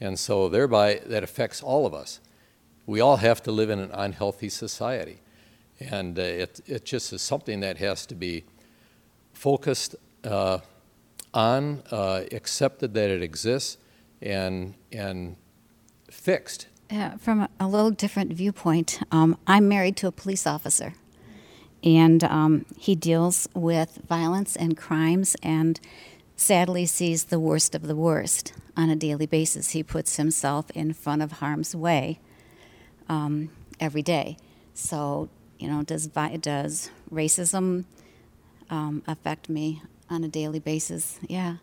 And 0.00 0.18
so, 0.18 0.48
thereby, 0.48 1.00
that 1.06 1.22
affects 1.22 1.62
all 1.62 1.86
of 1.86 1.94
us. 1.94 2.18
We 2.86 3.00
all 3.00 3.18
have 3.18 3.40
to 3.44 3.52
live 3.52 3.70
in 3.70 3.78
an 3.78 3.92
unhealthy 3.94 4.48
society. 4.48 5.20
And 5.78 6.18
uh, 6.18 6.22
it, 6.22 6.60
it 6.66 6.84
just 6.84 7.12
is 7.12 7.22
something 7.22 7.60
that 7.60 7.78
has 7.78 8.04
to 8.06 8.16
be 8.16 8.42
focused 9.32 9.94
uh, 10.24 10.58
on, 11.34 11.82
uh, 11.90 12.24
accepted 12.32 12.94
that 12.94 13.10
it 13.10 13.22
exists, 13.22 13.78
and, 14.20 14.74
and 14.90 15.36
fixed. 16.10 16.68
Yeah, 16.90 17.16
from 17.16 17.40
a, 17.40 17.48
a 17.58 17.66
little 17.66 17.90
different 17.90 18.32
viewpoint, 18.32 19.00
um, 19.10 19.38
I'm 19.46 19.68
married 19.68 19.96
to 19.98 20.06
a 20.06 20.12
police 20.12 20.46
officer, 20.46 20.94
and 21.82 22.22
um, 22.24 22.66
he 22.76 22.94
deals 22.94 23.48
with 23.54 24.00
violence 24.06 24.56
and 24.56 24.76
crimes 24.76 25.36
and 25.42 25.80
sadly 26.36 26.86
sees 26.86 27.24
the 27.24 27.38
worst 27.38 27.74
of 27.74 27.86
the 27.86 27.96
worst 27.96 28.52
on 28.76 28.90
a 28.90 28.96
daily 28.96 29.26
basis. 29.26 29.70
He 29.70 29.82
puts 29.82 30.16
himself 30.16 30.70
in 30.72 30.92
front 30.92 31.22
of 31.22 31.32
harm's 31.32 31.74
way 31.74 32.20
um, 33.08 33.50
every 33.80 34.02
day. 34.02 34.36
So, 34.74 35.28
you 35.58 35.68
know, 35.68 35.82
does, 35.82 36.06
does 36.06 36.90
racism 37.10 37.84
um, 38.70 39.02
affect 39.06 39.48
me 39.48 39.82
on 40.10 40.24
a 40.24 40.28
daily 40.28 40.58
basis? 40.58 41.18
Yeah, 41.26 41.56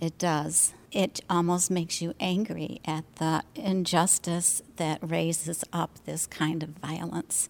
it 0.00 0.18
does. 0.18 0.74
It 0.92 1.20
almost 1.30 1.70
makes 1.70 2.02
you 2.02 2.14
angry 2.18 2.80
at 2.84 3.04
the 3.16 3.42
injustice 3.54 4.62
that 4.76 4.98
raises 5.02 5.64
up 5.72 5.98
this 6.04 6.26
kind 6.26 6.62
of 6.62 6.70
violence 6.70 7.48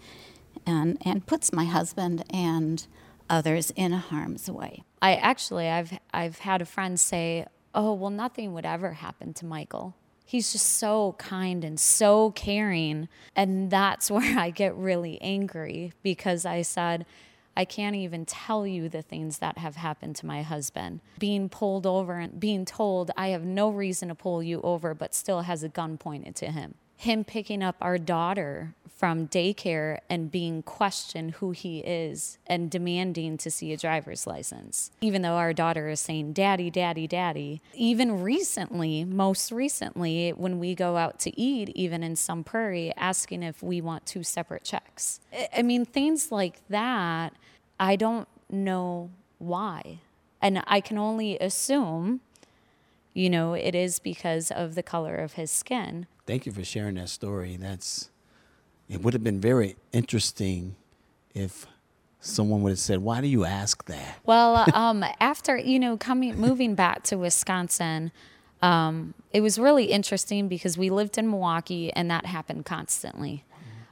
and, 0.66 0.98
and 1.04 1.26
puts 1.26 1.52
my 1.52 1.64
husband 1.64 2.24
and 2.30 2.86
others 3.30 3.70
in 3.76 3.92
harm's 3.92 4.50
way. 4.50 4.82
I 5.00 5.14
actually 5.14 5.68
I've 5.68 5.98
I've 6.12 6.40
had 6.40 6.60
a 6.60 6.66
friend 6.66 6.98
say, 6.98 7.46
"Oh, 7.74 7.94
well 7.94 8.10
nothing 8.10 8.52
would 8.52 8.66
ever 8.66 8.92
happen 8.94 9.32
to 9.34 9.46
Michael. 9.46 9.94
He's 10.26 10.52
just 10.52 10.66
so 10.66 11.14
kind 11.18 11.64
and 11.64 11.80
so 11.80 12.32
caring." 12.32 13.08
And 13.34 13.70
that's 13.70 14.10
where 14.10 14.38
I 14.38 14.50
get 14.50 14.74
really 14.74 15.20
angry 15.22 15.92
because 16.02 16.44
I 16.44 16.62
said, 16.62 17.06
I 17.56 17.64
can't 17.64 17.96
even 17.96 18.24
tell 18.24 18.66
you 18.66 18.88
the 18.88 19.02
things 19.02 19.38
that 19.38 19.58
have 19.58 19.76
happened 19.76 20.16
to 20.16 20.26
my 20.26 20.42
husband. 20.42 21.00
Being 21.18 21.48
pulled 21.48 21.86
over 21.86 22.18
and 22.18 22.38
being 22.38 22.64
told 22.64 23.10
I 23.16 23.28
have 23.28 23.44
no 23.44 23.70
reason 23.70 24.08
to 24.08 24.14
pull 24.14 24.42
you 24.42 24.60
over, 24.62 24.94
but 24.94 25.14
still 25.14 25.42
has 25.42 25.62
a 25.62 25.68
gun 25.68 25.98
pointed 25.98 26.36
to 26.36 26.46
him. 26.46 26.74
Him 27.00 27.24
picking 27.24 27.62
up 27.62 27.76
our 27.80 27.96
daughter 27.96 28.74
from 28.94 29.26
daycare 29.28 30.00
and 30.10 30.30
being 30.30 30.62
questioned 30.62 31.30
who 31.36 31.52
he 31.52 31.78
is 31.78 32.36
and 32.46 32.70
demanding 32.70 33.38
to 33.38 33.50
see 33.50 33.72
a 33.72 33.76
driver's 33.78 34.26
license. 34.26 34.90
Even 35.00 35.22
though 35.22 35.36
our 35.36 35.54
daughter 35.54 35.88
is 35.88 35.98
saying, 35.98 36.34
Daddy, 36.34 36.68
Daddy, 36.68 37.06
Daddy. 37.06 37.62
Even 37.72 38.20
recently, 38.20 39.06
most 39.06 39.50
recently, 39.50 40.34
when 40.34 40.58
we 40.58 40.74
go 40.74 40.98
out 40.98 41.18
to 41.20 41.40
eat, 41.40 41.70
even 41.70 42.02
in 42.02 42.16
Sun 42.16 42.44
Prairie, 42.44 42.92
asking 42.98 43.42
if 43.42 43.62
we 43.62 43.80
want 43.80 44.04
two 44.04 44.22
separate 44.22 44.64
checks. 44.64 45.20
I- 45.56 45.62
mean, 45.62 45.86
things 45.86 46.30
like 46.30 46.60
that, 46.68 47.32
I 47.78 47.96
don't 47.96 48.28
know 48.50 49.08
why. 49.38 50.00
And 50.42 50.62
I 50.66 50.82
can 50.82 50.98
only 50.98 51.38
assume, 51.38 52.20
you 53.14 53.30
know, 53.30 53.54
it 53.54 53.74
is 53.74 54.00
because 54.00 54.50
of 54.50 54.74
the 54.74 54.82
color 54.82 55.16
of 55.16 55.32
his 55.32 55.50
skin. 55.50 56.06
Thank 56.30 56.46
you 56.46 56.52
for 56.52 56.62
sharing 56.62 56.94
that 56.94 57.08
story. 57.08 57.56
That's 57.56 58.08
it 58.88 59.02
would 59.02 59.14
have 59.14 59.24
been 59.24 59.40
very 59.40 59.74
interesting 59.90 60.76
if 61.34 61.66
someone 62.20 62.62
would 62.62 62.70
have 62.70 62.78
said, 62.78 63.00
"Why 63.00 63.20
do 63.20 63.26
you 63.26 63.44
ask 63.44 63.84
that?" 63.86 64.20
Well, 64.24 64.64
um, 64.74 65.04
after 65.18 65.56
you 65.56 65.80
know 65.80 65.96
coming 65.96 66.36
moving 66.36 66.76
back 66.76 67.02
to 67.06 67.18
Wisconsin, 67.18 68.12
um, 68.62 69.14
it 69.32 69.40
was 69.40 69.58
really 69.58 69.86
interesting 69.86 70.46
because 70.46 70.78
we 70.78 70.88
lived 70.88 71.18
in 71.18 71.28
Milwaukee 71.28 71.92
and 71.94 72.08
that 72.12 72.26
happened 72.26 72.64
constantly. 72.64 73.44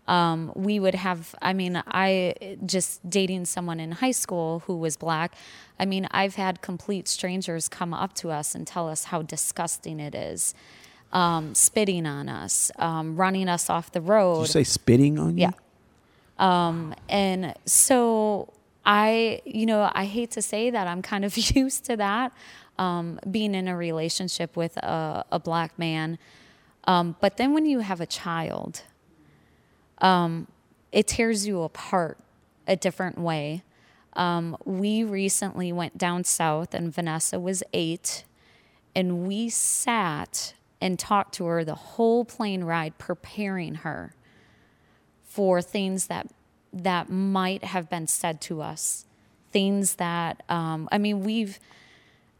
Um, 0.08 0.52
we 0.54 0.80
would 0.80 0.94
have, 0.94 1.34
I 1.42 1.52
mean, 1.52 1.82
I 1.86 2.56
just 2.64 3.08
dating 3.10 3.44
someone 3.44 3.78
in 3.78 3.92
high 3.92 4.12
school 4.12 4.60
who 4.60 4.76
was 4.76 4.96
black. 4.96 5.34
I 5.78 5.84
mean, 5.84 6.08
I've 6.12 6.36
had 6.36 6.62
complete 6.62 7.08
strangers 7.08 7.68
come 7.68 7.92
up 7.92 8.14
to 8.14 8.30
us 8.30 8.54
and 8.54 8.66
tell 8.66 8.88
us 8.88 9.04
how 9.04 9.20
disgusting 9.20 10.00
it 10.00 10.14
is, 10.14 10.54
um, 11.12 11.54
spitting 11.54 12.06
on 12.06 12.28
us, 12.28 12.70
um, 12.76 13.16
running 13.16 13.48
us 13.48 13.70
off 13.70 13.92
the 13.92 14.00
road. 14.00 14.36
Did 14.36 14.40
you 14.40 14.46
say 14.46 14.64
spitting 14.64 15.18
on 15.18 15.36
you? 15.38 15.48
Yeah. 15.48 15.50
Um, 16.38 16.94
and 17.08 17.54
so 17.64 18.52
I, 18.84 19.42
you 19.44 19.66
know, 19.66 19.90
I 19.92 20.04
hate 20.04 20.30
to 20.32 20.42
say 20.42 20.70
that 20.70 20.86
I'm 20.86 21.02
kind 21.02 21.24
of 21.24 21.36
used 21.56 21.84
to 21.86 21.96
that, 21.96 22.32
um, 22.78 23.18
being 23.30 23.54
in 23.54 23.68
a 23.68 23.76
relationship 23.76 24.56
with 24.56 24.76
a, 24.78 25.24
a 25.32 25.38
black 25.38 25.78
man. 25.78 26.18
Um, 26.84 27.16
but 27.20 27.36
then 27.36 27.52
when 27.52 27.66
you 27.66 27.80
have 27.80 28.00
a 28.00 28.06
child, 28.06 28.82
um, 29.98 30.46
it 30.92 31.06
tears 31.06 31.46
you 31.46 31.62
apart 31.62 32.18
a 32.66 32.76
different 32.76 33.18
way. 33.18 33.62
Um, 34.14 34.56
we 34.64 35.04
recently 35.04 35.72
went 35.72 35.98
down 35.98 36.24
south, 36.24 36.74
and 36.74 36.92
Vanessa 36.92 37.38
was 37.38 37.62
eight, 37.72 38.24
and 38.94 39.26
we 39.26 39.48
sat 39.48 40.54
and 40.80 40.98
talked 40.98 41.34
to 41.34 41.44
her 41.46 41.64
the 41.64 41.74
whole 41.74 42.24
plane 42.24 42.64
ride, 42.64 42.98
preparing 42.98 43.76
her 43.76 44.14
for 45.24 45.60
things 45.62 46.06
that 46.06 46.28
that 46.72 47.08
might 47.08 47.64
have 47.64 47.88
been 47.88 48.06
said 48.06 48.40
to 48.42 48.60
us, 48.60 49.06
things 49.50 49.96
that 49.96 50.42
um, 50.48 50.88
I 50.92 50.98
mean 50.98 51.22
we've 51.22 51.58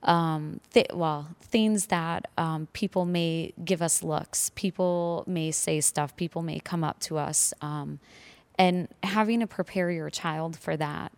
um, 0.03 0.61
th- 0.73 0.93
well 0.93 1.29
things 1.41 1.87
that 1.87 2.29
um, 2.37 2.69
people 2.73 3.05
may 3.05 3.53
give 3.65 3.83
us 3.83 4.03
looks, 4.03 4.51
people 4.55 5.25
may 5.27 5.51
say 5.51 5.81
stuff, 5.81 6.15
people 6.17 6.43
may 6.43 6.61
come 6.61 6.85
up 6.85 7.01
to 7.01 7.19
us, 7.19 7.53
um, 7.61 7.99
and 8.57 8.89
having 9.03 9.41
to 9.41 9.47
prepare 9.47 9.91
your 9.91 10.11
child 10.11 10.57
for 10.59 10.77
that 10.77 11.13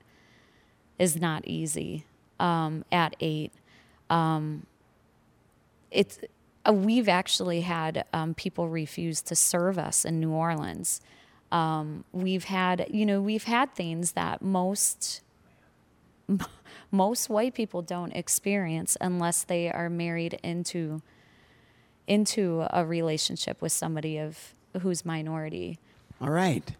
is 0.98 1.16
not 1.16 1.46
easy 1.46 2.04
um, 2.38 2.84
at 2.92 3.16
eight. 3.20 3.52
Um, 4.10 4.66
it's 5.90 6.18
uh, 6.66 6.72
we've 6.72 7.08
actually 7.08 7.62
had 7.62 8.04
um, 8.12 8.34
people 8.34 8.68
refuse 8.68 9.22
to 9.22 9.34
serve 9.34 9.78
us 9.78 10.04
in 10.04 10.20
New 10.20 10.30
Orleans. 10.30 11.00
Um, 11.50 12.04
we've 12.12 12.44
had, 12.44 12.86
you 12.90 13.06
know, 13.06 13.20
we've 13.20 13.44
had 13.44 13.74
things 13.74 14.12
that 14.12 14.42
most 14.42 15.22
most 16.90 17.28
white 17.28 17.54
people 17.54 17.82
don't 17.82 18.12
experience 18.12 18.96
unless 19.00 19.42
they 19.44 19.70
are 19.70 19.88
married 19.88 20.38
into 20.42 21.02
into 22.06 22.66
a 22.70 22.84
relationship 22.84 23.62
with 23.62 23.72
somebody 23.72 24.18
of 24.18 24.54
who's 24.80 25.04
minority. 25.04 25.78
All 26.20 26.30
right. 26.30 26.72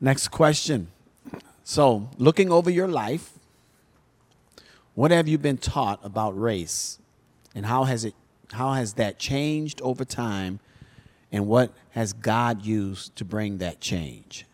Next 0.00 0.28
question. 0.28 0.88
So, 1.64 2.08
looking 2.18 2.50
over 2.50 2.70
your 2.70 2.88
life, 2.88 3.38
what 4.94 5.10
have 5.10 5.28
you 5.28 5.38
been 5.38 5.58
taught 5.58 6.00
about 6.02 6.38
race, 6.38 6.98
and 7.54 7.66
how 7.66 7.84
has 7.84 8.04
it 8.04 8.14
how 8.52 8.72
has 8.72 8.94
that 8.94 9.18
changed 9.18 9.80
over 9.82 10.04
time, 10.04 10.60
and 11.30 11.46
what 11.46 11.72
has 11.90 12.12
God 12.12 12.64
used 12.64 13.16
to 13.16 13.24
bring 13.24 13.58
that 13.58 13.80
change? 13.80 14.46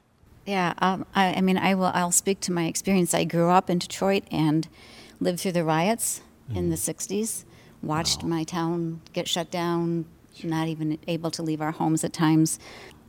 Yeah, 0.46 0.72
um, 0.78 1.04
I, 1.14 1.34
I, 1.34 1.40
mean, 1.40 1.58
I 1.58 1.74
will. 1.74 1.90
I'll 1.92 2.12
speak 2.12 2.40
to 2.40 2.52
my 2.52 2.64
experience. 2.64 3.12
I 3.12 3.24
grew 3.24 3.50
up 3.50 3.68
in 3.68 3.78
Detroit 3.78 4.24
and 4.30 4.66
lived 5.20 5.40
through 5.40 5.52
the 5.52 5.64
riots 5.64 6.22
mm. 6.50 6.56
in 6.56 6.70
the 6.70 6.76
'60s. 6.76 7.44
Watched 7.82 8.22
wow. 8.22 8.28
my 8.30 8.44
town 8.44 9.00
get 9.12 9.28
shut 9.28 9.50
down. 9.50 10.06
Not 10.42 10.68
even 10.68 10.98
able 11.08 11.32
to 11.32 11.42
leave 11.42 11.60
our 11.60 11.72
homes 11.72 12.04
at 12.04 12.12
times. 12.12 12.58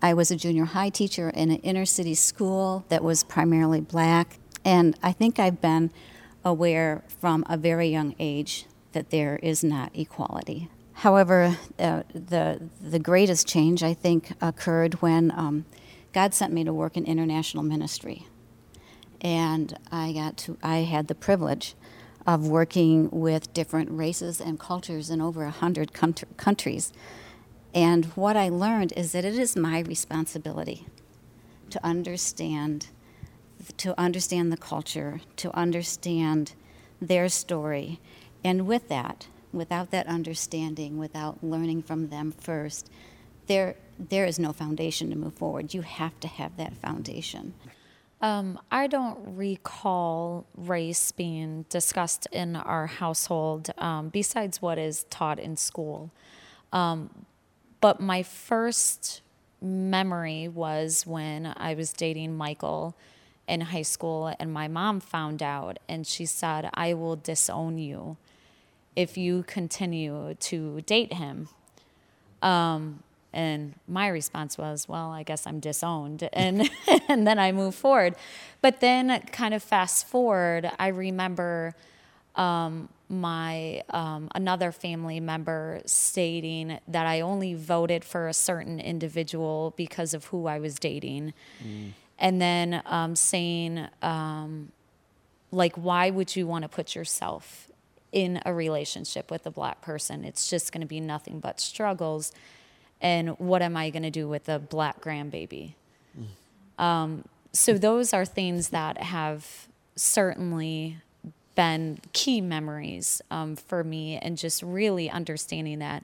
I 0.01 0.13
was 0.13 0.31
a 0.31 0.35
junior 0.35 0.65
high 0.65 0.89
teacher 0.89 1.29
in 1.29 1.51
an 1.51 1.57
inner 1.57 1.85
city 1.85 2.15
school 2.15 2.85
that 2.89 3.03
was 3.03 3.23
primarily 3.23 3.81
black, 3.81 4.39
and 4.65 4.97
I 5.03 5.11
think 5.11 5.39
I've 5.39 5.61
been 5.61 5.91
aware 6.43 7.03
from 7.19 7.45
a 7.47 7.55
very 7.55 7.89
young 7.89 8.15
age 8.19 8.65
that 8.93 9.11
there 9.11 9.37
is 9.37 9.63
not 9.63 9.91
equality. 9.93 10.69
However, 10.99 11.57
uh, 11.79 12.03
the 12.13 12.61
the 12.81 12.99
greatest 12.99 13.47
change 13.47 13.83
I 13.83 13.93
think 13.93 14.33
occurred 14.41 14.95
when 14.95 15.31
um, 15.31 15.63
God 16.11 16.33
sent 16.33 16.51
me 16.51 16.65
to 16.65 16.73
work 16.73 16.97
in 16.97 17.05
international 17.05 17.63
ministry, 17.63 18.27
and 19.21 19.77
I 19.93 20.11
got 20.11 20.35
to 20.39 20.57
I 20.61 20.79
had 20.79 21.07
the 21.07 21.15
privilege 21.15 21.75
of 22.27 22.49
working 22.49 23.09
with 23.11 23.53
different 23.53 23.89
races 23.91 24.41
and 24.41 24.59
cultures 24.59 25.09
in 25.09 25.21
over 25.21 25.45
a 25.45 25.51
hundred 25.51 25.93
countries. 25.93 26.91
And 27.73 28.05
what 28.15 28.35
I 28.35 28.49
learned 28.49 28.91
is 28.97 29.13
that 29.13 29.23
it 29.23 29.39
is 29.39 29.55
my 29.55 29.79
responsibility 29.79 30.85
to 31.69 31.79
understand 31.81 32.87
to 33.77 33.97
understand 33.97 34.51
the 34.51 34.57
culture, 34.57 35.21
to 35.37 35.55
understand 35.55 36.55
their 37.01 37.29
story. 37.29 38.01
And 38.43 38.67
with 38.67 38.89
that, 38.89 39.27
without 39.51 39.91
that 39.91 40.07
understanding, 40.07 40.97
without 40.97 41.43
learning 41.43 41.83
from 41.83 42.09
them 42.09 42.31
first, 42.31 42.89
there, 43.47 43.75
there 43.97 44.25
is 44.25 44.37
no 44.37 44.53
foundation 44.53 45.09
to 45.09 45.15
move 45.15 45.33
forward. 45.33 45.73
You 45.73 45.81
have 45.81 46.19
to 46.19 46.27
have 46.27 46.57
that 46.57 46.77
foundation. 46.77 47.53
Um, 48.21 48.59
I 48.69 48.87
don't 48.87 49.17
recall 49.37 50.45
race 50.55 51.11
being 51.11 51.65
discussed 51.69 52.27
in 52.31 52.55
our 52.55 52.87
household 52.87 53.69
um, 53.77 54.09
besides 54.09 54.61
what 54.61 54.77
is 54.77 55.05
taught 55.09 55.39
in 55.39 55.55
school. 55.55 56.11
Um, 56.73 57.25
but 57.79 58.01
my 58.01 58.23
first 58.23 59.21
memory 59.61 60.47
was 60.47 61.07
when 61.07 61.53
I 61.55 61.73
was 61.73 61.93
dating 61.93 62.35
Michael 62.35 62.95
in 63.47 63.61
high 63.61 63.81
school, 63.81 64.33
and 64.39 64.53
my 64.53 64.67
mom 64.67 64.99
found 64.99 65.41
out, 65.41 65.79
and 65.87 66.05
she 66.05 66.25
said, 66.25 66.69
I 66.73 66.93
will 66.93 67.15
disown 67.15 67.79
you 67.79 68.17
if 68.99 69.17
you 69.17 69.43
continue 69.43 70.35
to 70.39 70.81
date 70.81 71.13
him. 71.13 71.49
Um, 72.41 73.03
and 73.31 73.75
my 73.87 74.07
response 74.07 74.57
was, 74.57 74.87
well, 74.87 75.11
I 75.11 75.23
guess 75.23 75.45
I'm 75.47 75.59
disowned. 75.59 76.27
And, 76.33 76.69
and 77.07 77.25
then 77.27 77.39
I 77.39 77.51
move 77.51 77.75
forward. 77.75 78.15
But 78.61 78.79
then, 78.79 79.21
kind 79.31 79.53
of 79.53 79.63
fast 79.63 80.07
forward, 80.07 80.69
I 80.79 80.87
remember 80.87 81.75
um, 82.35 82.89
my 83.07 83.83
um, 83.89 84.29
another 84.35 84.71
family 84.71 85.19
member 85.19 85.81
stating 85.85 86.79
that 86.87 87.05
I 87.05 87.21
only 87.21 87.53
voted 87.53 88.03
for 88.03 88.27
a 88.27 88.33
certain 88.33 88.79
individual 88.79 89.73
because 89.77 90.13
of 90.13 90.25
who 90.25 90.47
I 90.47 90.59
was 90.59 90.75
dating. 90.75 91.33
Mm 91.63 91.93
and 92.19 92.41
then 92.41 92.81
um, 92.85 93.15
saying 93.15 93.87
um, 94.01 94.71
like 95.51 95.75
why 95.75 96.09
would 96.09 96.35
you 96.35 96.45
want 96.45 96.63
to 96.63 96.69
put 96.69 96.93
yourself 96.95 97.68
in 98.11 98.41
a 98.45 98.53
relationship 98.53 99.29
with 99.29 99.45
a 99.45 99.51
black 99.51 99.81
person. 99.81 100.23
It's 100.23 100.49
just 100.49 100.71
going 100.71 100.81
to 100.81 100.87
be 100.87 100.99
nothing 100.99 101.39
but 101.39 101.59
struggles. 101.59 102.31
And 103.01 103.39
what 103.39 103.61
am 103.61 103.77
i 103.77 103.89
going 103.89 104.03
to 104.03 104.11
do 104.11 104.27
with 104.27 104.49
a 104.49 104.59
black 104.59 105.01
grandbaby? 105.01 105.73
Mm. 106.17 106.83
um, 106.83 107.23
so 107.51 107.77
those 107.77 108.13
are 108.13 108.25
things 108.25 108.69
that 108.69 109.01
have 109.01 109.67
certainly 109.95 110.97
been 111.55 111.99
key 112.13 112.41
memories 112.41 113.21
um, 113.31 113.55
for 113.55 113.83
me 113.83 114.17
and 114.17 114.37
just 114.37 114.61
really 114.63 115.09
understanding 115.09 115.79
that 115.79 116.03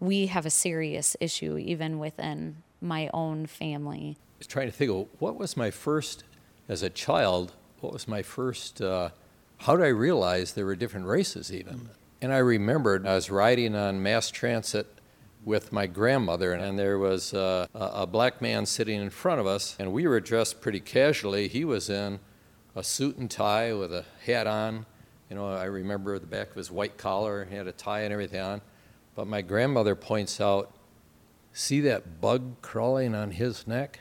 we 0.00 0.26
have 0.26 0.44
a 0.46 0.50
serious 0.50 1.16
issue 1.20 1.56
even 1.58 1.98
within 1.98 2.56
my 2.80 3.08
own 3.14 3.46
family. 3.46 4.16
I 4.18 4.38
was 4.38 4.46
trying 4.46 4.66
to 4.66 4.72
think 4.72 4.90
of 4.90 5.06
what 5.18 5.36
was 5.38 5.56
my 5.56 5.70
first, 5.70 6.24
as 6.68 6.82
a 6.82 6.90
child, 6.90 7.52
what 7.80 7.92
was 7.92 8.08
my 8.08 8.22
first, 8.22 8.80
uh, 8.80 9.10
how 9.58 9.76
did 9.76 9.84
I 9.84 9.88
realize 9.88 10.52
there 10.52 10.66
were 10.66 10.76
different 10.76 11.06
races 11.06 11.52
even? 11.52 11.88
And 12.20 12.32
I 12.32 12.38
remembered 12.38 13.06
I 13.06 13.14
was 13.14 13.30
riding 13.30 13.74
on 13.74 14.02
mass 14.02 14.30
transit 14.30 14.86
with 15.44 15.72
my 15.72 15.86
grandmother, 15.86 16.52
and 16.52 16.78
there 16.78 16.98
was 16.98 17.32
uh, 17.32 17.66
a 17.74 18.06
black 18.06 18.42
man 18.42 18.66
sitting 18.66 19.00
in 19.00 19.10
front 19.10 19.40
of 19.40 19.46
us, 19.46 19.76
and 19.78 19.92
we 19.92 20.06
were 20.06 20.20
dressed 20.20 20.60
pretty 20.60 20.80
casually. 20.80 21.46
He 21.46 21.64
was 21.64 21.88
in 21.88 22.18
a 22.74 22.82
suit 22.82 23.16
and 23.16 23.30
tie 23.30 23.72
with 23.72 23.92
a 23.92 24.04
hat 24.24 24.46
on. 24.46 24.86
You 25.30 25.36
know, 25.36 25.52
I 25.52 25.64
remember 25.64 26.18
the 26.18 26.26
back 26.26 26.50
of 26.50 26.56
his 26.56 26.70
white 26.70 26.96
collar, 26.96 27.46
he 27.48 27.56
had 27.56 27.66
a 27.66 27.72
tie 27.72 28.00
and 28.00 28.12
everything 28.12 28.40
on. 28.40 28.60
But 29.14 29.26
my 29.26 29.40
grandmother 29.40 29.94
points 29.94 30.40
out, 30.40 30.72
see 31.52 31.80
that 31.82 32.20
bug 32.20 32.60
crawling 32.60 33.14
on 33.14 33.30
his 33.30 33.66
neck? 33.66 34.00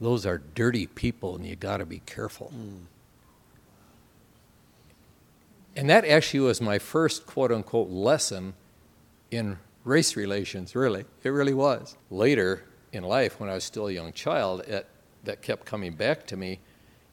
those 0.00 0.24
are 0.24 0.38
dirty 0.38 0.86
people 0.86 1.36
and 1.36 1.46
you 1.46 1.54
got 1.54 1.76
to 1.76 1.86
be 1.86 2.00
careful. 2.06 2.52
Mm. 2.54 2.86
And 5.80 5.88
that 5.88 6.04
actually 6.04 6.40
was 6.40 6.60
my 6.60 6.78
first 6.78 7.24
quote 7.24 7.50
unquote 7.50 7.88
lesson 7.88 8.52
in 9.30 9.56
race 9.82 10.14
relations, 10.14 10.76
really. 10.76 11.06
It 11.22 11.30
really 11.30 11.54
was. 11.54 11.96
Later 12.10 12.64
in 12.92 13.02
life, 13.02 13.40
when 13.40 13.48
I 13.48 13.54
was 13.54 13.64
still 13.64 13.86
a 13.86 13.92
young 13.92 14.12
child, 14.12 14.60
it, 14.66 14.86
that 15.24 15.40
kept 15.40 15.64
coming 15.64 15.94
back 15.94 16.26
to 16.26 16.36
me. 16.36 16.60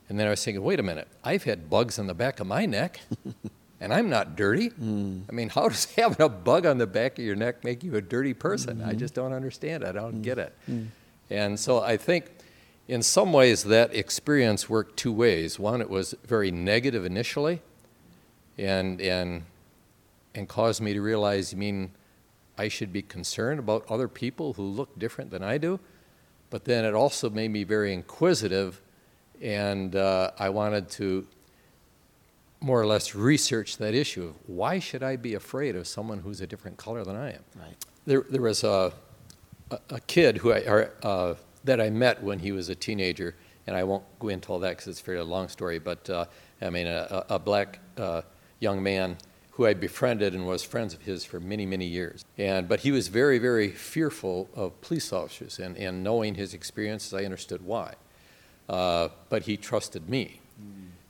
And 0.10 0.20
then 0.20 0.28
I 0.28 0.32
was 0.32 0.44
thinking, 0.44 0.62
wait 0.62 0.82
a 0.82 0.84
minute, 0.84 1.08
I've 1.24 1.46
had 1.46 1.70
bugs 1.70 1.98
on 1.98 2.08
the 2.08 2.14
back 2.14 2.42
of 2.42 2.48
my 2.48 2.66
neck. 2.66 3.00
and 3.80 3.94
I'm 3.94 4.10
not 4.10 4.36
dirty. 4.36 4.72
Mm. 4.72 5.22
I 5.30 5.32
mean, 5.32 5.48
how 5.48 5.70
does 5.70 5.86
having 5.96 6.22
a 6.22 6.28
bug 6.28 6.66
on 6.66 6.78
the 6.78 6.88
back 6.88 7.18
of 7.18 7.24
your 7.24 7.38
neck 7.38 7.64
make 7.64 7.86
you 7.86 7.96
a 7.96 8.02
dirty 8.02 8.34
person? 8.34 8.80
Mm-hmm. 8.80 8.90
I 8.90 8.96
just 8.96 9.14
don't 9.14 9.32
understand. 9.32 9.86
I 9.86 9.94
don't 9.94 10.16
mm. 10.16 10.24
get 10.24 10.40
it. 10.40 10.54
Mm. 10.70 10.88
And 11.30 11.58
so 11.58 11.82
I 11.82 11.96
think 11.96 12.26
in 12.90 13.02
some 13.02 13.32
ways, 13.32 13.64
that 13.64 13.96
experience 13.96 14.70
worked 14.70 14.98
two 14.98 15.14
ways. 15.14 15.58
One, 15.58 15.80
it 15.80 15.90
was 15.90 16.16
very 16.26 16.52
negative 16.52 17.06
initially, 17.06 17.62
and 18.58 19.02
and 19.02 19.44
and 20.36 20.48
caused 20.48 20.82
me 20.82 20.94
to 20.94 21.02
realize, 21.02 21.54
I 21.54 21.58
mean, 21.58 21.92
I 22.58 22.68
should 22.68 22.94
be 22.94 23.02
concerned 23.02 23.60
about 23.60 23.86
other 23.90 24.08
people 24.08 24.54
who 24.54 24.64
look 24.64 24.98
different 25.00 25.32
than 25.32 25.44
I 25.44 25.58
do. 25.58 25.80
But 26.50 26.64
then 26.64 26.86
it 26.86 26.94
also 26.94 27.30
made 27.30 27.50
me 27.50 27.64
very 27.64 27.94
inquisitive, 27.94 28.82
and 29.42 29.96
uh, 29.96 30.32
I 30.40 30.50
wanted 30.50 30.90
to 30.92 31.28
more 32.60 32.82
or 32.82 32.86
less 32.86 33.14
research 33.14 33.78
that 33.78 33.94
issue 33.94 34.30
of 34.30 34.36
why 34.48 34.80
should 34.80 35.04
I 35.04 35.16
be 35.16 35.36
afraid 35.36 35.76
of 35.76 35.88
someone 35.88 36.20
who's 36.20 36.42
a 36.42 36.48
different 36.48 36.78
color 36.78 37.04
than 37.04 37.16
I 37.16 37.34
am. 37.34 37.44
Right. 37.56 37.76
There, 38.06 38.26
there 38.30 38.42
was 38.42 38.64
a, 38.64 38.94
a, 39.70 39.80
a 39.90 40.00
kid 40.02 40.38
who 40.38 40.54
I, 40.54 40.60
or, 40.62 40.94
uh, 41.04 41.36
that 41.66 41.80
I 41.82 41.90
met 41.90 42.24
when 42.24 42.40
he 42.40 42.52
was 42.52 42.70
a 42.70 42.76
teenager, 42.76 43.36
and 43.68 43.76
I 43.76 43.84
won't 43.84 44.06
go 44.20 44.30
into 44.30 44.52
all 44.52 44.60
that 44.60 44.70
because 44.70 44.88
it's 44.88 45.02
a 45.02 45.04
very 45.04 45.22
long 45.22 45.50
story, 45.50 45.80
but 45.80 46.10
uh, 46.10 46.26
I 46.62 46.70
mean, 46.70 46.88
a, 46.88 47.26
a 47.30 47.38
black 47.38 47.80
uh, 47.98 48.22
young 48.60 48.82
man 48.82 49.18
who 49.52 49.66
I 49.66 49.74
befriended 49.74 50.36
and 50.36 50.46
was 50.46 50.64
friends 50.64 50.94
of 50.94 51.02
his 51.02 51.26
for 51.26 51.40
many, 51.40 51.66
many 51.66 51.86
years. 51.86 52.24
And, 52.38 52.68
but 52.68 52.82
he 52.82 52.92
was 52.92 53.08
very, 53.08 53.40
very 53.40 53.70
fearful 53.70 54.50
of 54.56 54.80
police 54.82 55.12
officers, 55.12 55.58
and, 55.60 55.76
and 55.78 56.04
knowing 56.04 56.36
his 56.36 56.54
experiences, 56.54 57.14
I 57.14 57.26
understood 57.26 57.66
why. 57.66 57.96
uh, 58.70 59.10
but 59.30 59.44
he 59.44 59.58
trusted 59.58 60.10
me. 60.10 60.42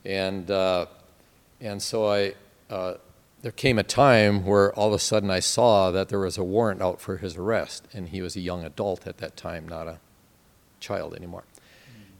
And, 0.04 0.50
uh, 0.50 0.86
and 1.60 1.82
so 1.82 2.10
I, 2.10 2.34
uh, 2.70 2.94
there 3.42 3.52
came 3.52 3.78
a 3.78 3.82
time 3.82 4.44
where 4.44 4.72
all 4.74 4.88
of 4.88 4.94
a 4.94 4.98
sudden 4.98 5.30
I 5.30 5.40
saw 5.40 5.90
that 5.90 6.08
there 6.08 6.18
was 6.18 6.38
a 6.38 6.44
warrant 6.44 6.80
out 6.80 7.00
for 7.00 7.18
his 7.18 7.36
arrest, 7.36 7.86
and 7.92 8.08
he 8.08 8.22
was 8.22 8.36
a 8.36 8.40
young 8.40 8.64
adult 8.64 9.06
at 9.06 9.18
that 9.18 9.36
time, 9.36 9.68
not 9.68 9.86
a 9.86 9.98
child 10.80 11.14
anymore. 11.14 11.44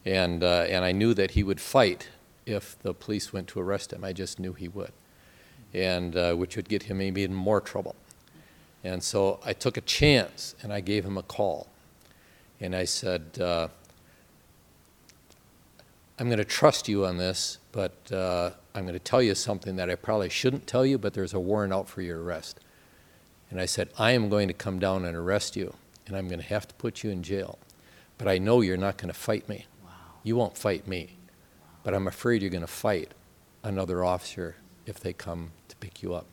And, 0.05 0.43
uh, 0.43 0.66
and 0.68 0.85
I 0.85 0.93
knew 0.93 1.14
that 1.14 1.33
he 1.33 1.43
would 1.43 1.61
fight 1.61 2.09
if 2.47 2.79
the 2.83 2.95
police 2.95 3.33
went 3.33 3.49
to 3.49 3.61
arrest 3.61 3.93
him. 3.93 4.05
I 4.05 4.12
just 4.12 4.39
knew 4.41 4.55
he 4.55 4.68
would, 4.68 4.93
and 5.75 6.16
uh, 6.16 6.35
which 6.35 6.57
would 6.57 6.69
get 6.69 6.85
him 6.85 6.99
maybe 6.99 7.25
in 7.25 7.35
more 7.35 7.61
trouble. 7.61 7.95
And 8.85 9.03
so 9.03 9.41
I 9.45 9.53
took 9.53 9.77
a 9.77 9.81
chance 9.83 10.55
and 10.62 10.73
I 10.73 10.81
gave 10.81 11.05
him 11.05 11.19
a 11.19 11.23
call. 11.23 11.69
And 12.61 12.75
I 12.75 12.85
said, 12.85 13.39
uh, 13.41 13.69
I'm 16.19 16.27
going 16.27 16.39
to 16.39 16.45
trust 16.45 16.89
you 16.89 17.05
on 17.05 17.19
this, 17.19 17.59
but 17.71 18.11
uh, 18.11 18.51
I'm 18.75 18.85
going 18.85 18.95
to 18.95 18.99
tell 18.99 19.23
you 19.23 19.35
something 19.35 19.77
that 19.77 19.89
I 19.91 19.95
probably 19.95 20.29
shouldn't 20.29 20.66
tell 20.66 20.85
you, 20.85 20.99
but 20.99 21.14
there's 21.14 21.35
a 21.35 21.41
warrant 21.41 21.73
out 21.73 21.89
for 21.89 22.03
your 22.03 22.23
arrest. 22.23 22.59
And 23.51 23.61
I 23.61 23.66
said, 23.66 23.91
I 23.99 24.12
am 24.12 24.29
going 24.29 24.49
to 24.49 24.55
come 24.55 24.79
down 24.79 25.05
and 25.05 25.16
arrest 25.16 25.57
you, 25.57 25.75
and 26.07 26.16
I'm 26.16 26.29
going 26.29 26.41
to 26.41 26.47
have 26.47 26.66
to 26.69 26.75
put 26.75 27.05
you 27.05 27.11
in 27.11 27.23
jail. 27.23 27.59
But 28.19 28.27
I 28.27 28.39
know 28.39 28.61
you're 28.61 28.77
not 28.77 28.97
going 28.97 29.12
to 29.12 29.19
fight 29.19 29.49
me. 29.49 29.66
Wow. 29.85 29.91
You 30.25 30.37
won't 30.37 30.59
fight 30.59 30.89
me. 30.89 31.16
But 31.85 31.95
I'm 31.95 32.09
afraid 32.09 32.43
you're 32.43 32.51
going 32.51 32.61
to 32.62 32.66
fight 32.66 33.12
another 33.62 34.05
officer 34.05 34.57
if 34.87 34.99
they 34.99 35.12
come 35.12 35.53
pick 35.81 36.03
you 36.03 36.14
up. 36.14 36.26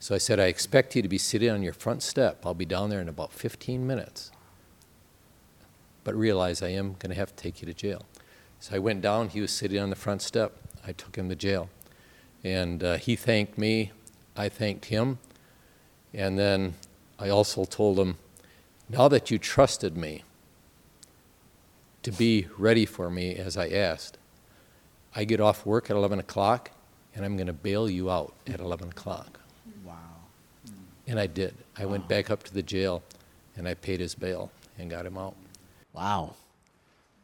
So 0.00 0.14
I 0.14 0.18
said, 0.18 0.38
I 0.38 0.44
expect 0.44 0.94
you 0.94 1.02
to 1.02 1.08
be 1.08 1.18
sitting 1.18 1.50
on 1.50 1.62
your 1.62 1.72
front 1.72 2.02
step. 2.02 2.44
I'll 2.44 2.54
be 2.54 2.64
down 2.64 2.90
there 2.90 3.00
in 3.00 3.08
about 3.08 3.32
15 3.32 3.86
minutes. 3.86 4.30
But 6.04 6.14
realize 6.14 6.62
I 6.62 6.68
am 6.68 6.94
going 6.98 7.10
to 7.10 7.16
have 7.16 7.34
to 7.34 7.42
take 7.42 7.60
you 7.60 7.66
to 7.66 7.74
jail. 7.74 8.04
So 8.60 8.76
I 8.76 8.78
went 8.78 9.02
down. 9.02 9.30
He 9.30 9.40
was 9.40 9.50
sitting 9.50 9.80
on 9.80 9.90
the 9.90 9.96
front 9.96 10.22
step. 10.22 10.52
I 10.86 10.92
took 10.92 11.16
him 11.16 11.28
to 11.28 11.36
jail. 11.36 11.68
And 12.44 12.82
uh, 12.82 12.96
he 12.96 13.16
thanked 13.16 13.58
me. 13.58 13.90
I 14.36 14.48
thanked 14.48 14.86
him. 14.86 15.18
And 16.14 16.38
then 16.38 16.74
I 17.18 17.28
also 17.28 17.64
told 17.64 17.98
him, 17.98 18.18
now 18.88 19.08
that 19.08 19.30
you 19.30 19.38
trusted 19.38 19.96
me 19.96 20.22
to 22.02 22.12
be 22.12 22.46
ready 22.56 22.86
for 22.86 23.10
me 23.10 23.34
as 23.34 23.56
I 23.56 23.68
asked, 23.68 24.16
I 25.14 25.24
get 25.24 25.40
off 25.40 25.66
work 25.66 25.90
at 25.90 25.96
11 25.96 26.20
o'clock 26.20 26.70
and 27.18 27.24
I'm 27.26 27.36
going 27.36 27.48
to 27.48 27.52
bail 27.52 27.90
you 27.90 28.12
out 28.12 28.32
at 28.46 28.60
11 28.60 28.90
o'clock. 28.90 29.40
Wow. 29.84 29.96
And 31.08 31.18
I 31.18 31.26
did. 31.26 31.52
I 31.76 31.84
wow. 31.84 31.90
went 31.90 32.08
back 32.08 32.30
up 32.30 32.44
to 32.44 32.54
the 32.54 32.62
jail 32.62 33.02
and 33.56 33.66
I 33.66 33.74
paid 33.74 33.98
his 33.98 34.14
bail 34.14 34.52
and 34.78 34.88
got 34.88 35.04
him 35.04 35.18
out. 35.18 35.34
Wow. 35.92 36.36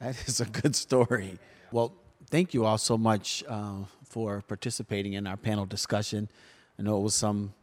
That 0.00 0.16
is 0.26 0.40
a 0.40 0.46
good 0.46 0.74
story. 0.74 1.38
Well, 1.70 1.92
thank 2.28 2.54
you 2.54 2.64
all 2.64 2.76
so 2.76 2.98
much 2.98 3.44
uh, 3.48 3.84
for 4.02 4.42
participating 4.48 5.12
in 5.12 5.28
our 5.28 5.36
panel 5.36 5.64
discussion. 5.64 6.28
I 6.76 6.82
know 6.82 6.98
it 6.98 7.02
was 7.02 7.14
some 7.14 7.54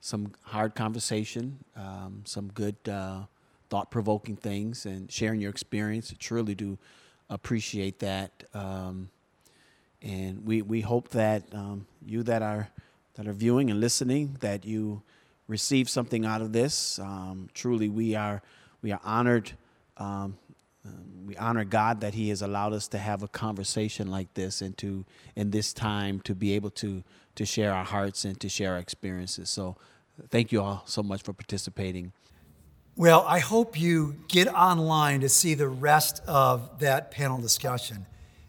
some 0.00 0.32
hard 0.42 0.74
conversation, 0.74 1.58
um, 1.76 2.22
some 2.24 2.48
good 2.48 2.76
uh, 2.88 3.22
thought 3.70 3.90
provoking 3.90 4.36
things, 4.36 4.86
and 4.86 5.10
sharing 5.10 5.40
your 5.40 5.50
experience. 5.50 6.12
I 6.12 6.16
truly 6.18 6.54
do 6.54 6.78
appreciate 7.28 7.98
that. 8.00 8.44
Um, 8.54 9.10
and 10.02 10.44
we, 10.44 10.62
we 10.62 10.80
hope 10.80 11.10
that 11.10 11.44
um, 11.52 11.86
you 12.04 12.22
that 12.24 12.42
are 12.42 12.68
that 13.14 13.26
are 13.26 13.32
viewing 13.32 13.70
and 13.70 13.80
listening 13.80 14.36
that 14.40 14.64
you 14.64 15.02
receive 15.46 15.88
something 15.88 16.24
out 16.24 16.40
of 16.40 16.52
this. 16.52 16.98
Um, 16.98 17.48
truly, 17.54 17.88
we 17.88 18.14
are 18.14 18.42
we 18.80 18.92
are 18.92 19.00
honored 19.04 19.52
um, 19.96 20.36
um, 20.84 21.26
we 21.26 21.36
honor 21.36 21.64
God 21.64 22.00
that 22.00 22.14
He 22.14 22.30
has 22.30 22.42
allowed 22.42 22.72
us 22.72 22.88
to 22.88 22.98
have 22.98 23.22
a 23.22 23.28
conversation 23.28 24.10
like 24.10 24.34
this 24.34 24.60
and 24.60 24.76
to 24.78 25.04
in 25.36 25.50
this 25.50 25.72
time 25.72 26.20
to 26.20 26.34
be 26.34 26.54
able 26.54 26.70
to 26.70 27.04
to 27.36 27.46
share 27.46 27.72
our 27.72 27.84
hearts 27.84 28.24
and 28.24 28.38
to 28.40 28.48
share 28.48 28.72
our 28.72 28.78
experiences. 28.78 29.48
So, 29.48 29.76
thank 30.30 30.50
you 30.50 30.60
all 30.60 30.82
so 30.86 31.02
much 31.02 31.22
for 31.22 31.32
participating. 31.32 32.12
Well, 32.96 33.24
I 33.26 33.38
hope 33.38 33.80
you 33.80 34.16
get 34.28 34.48
online 34.48 35.20
to 35.20 35.28
see 35.28 35.54
the 35.54 35.68
rest 35.68 36.20
of 36.26 36.80
that 36.80 37.10
panel 37.10 37.38
discussion. 37.38 38.06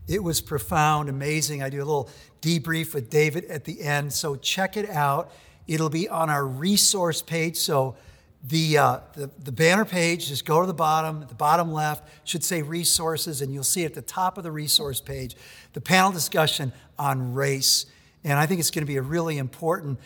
It 0.08 0.22
was 0.22 0.42
profound, 0.42 1.10
amazing. 1.10 1.64
I 1.64 1.70
do 1.70 1.78
a 1.78 1.86
little 1.86 2.10
debrief 2.42 2.94
with 2.94 3.10
David 3.10 3.46
at 3.46 3.64
the 3.64 3.82
end, 3.82 4.12
so 4.12 4.36
check 4.36 4.76
it 4.76 4.90
out. 4.90 5.32
It'll 5.68 5.90
be 5.90 6.10
on 6.10 6.30
our 6.30 6.46
resource 6.46 7.22
page. 7.22 7.56
So 7.56 7.96
the, 8.44 8.78
uh, 8.78 9.00
the, 9.14 9.30
the, 9.42 9.54
banner 9.54 9.86
page, 9.86 10.28
just 10.28 10.46
go 10.46 10.60
to 10.60 10.68
the 10.68 10.74
bottom, 10.74 11.26
the 11.30 11.36
bottom 11.36 11.72
left, 11.72 12.06
should 12.26 12.44
say 12.44 12.62
resources, 12.62 13.42
and 13.42 13.54
you'll 13.54 13.64
see 13.64 13.86
at 13.86 13.94
the 13.94 14.02
top 14.02 14.38
of 14.38 14.44
the 14.44 14.52
resource 14.52 15.00
page 15.00 15.38
the 15.72 15.80
panel 15.80 16.12
discussion 16.12 16.74
on 17.00 17.34
race. 17.34 17.86
And 18.26 18.38
I 18.38 18.46
think 18.46 18.60
it's 18.60 18.72
going 18.72 18.84
to 18.86 18.92
be 18.92 18.98
a 18.98 19.02
really 19.02 19.38
important 19.38 20.00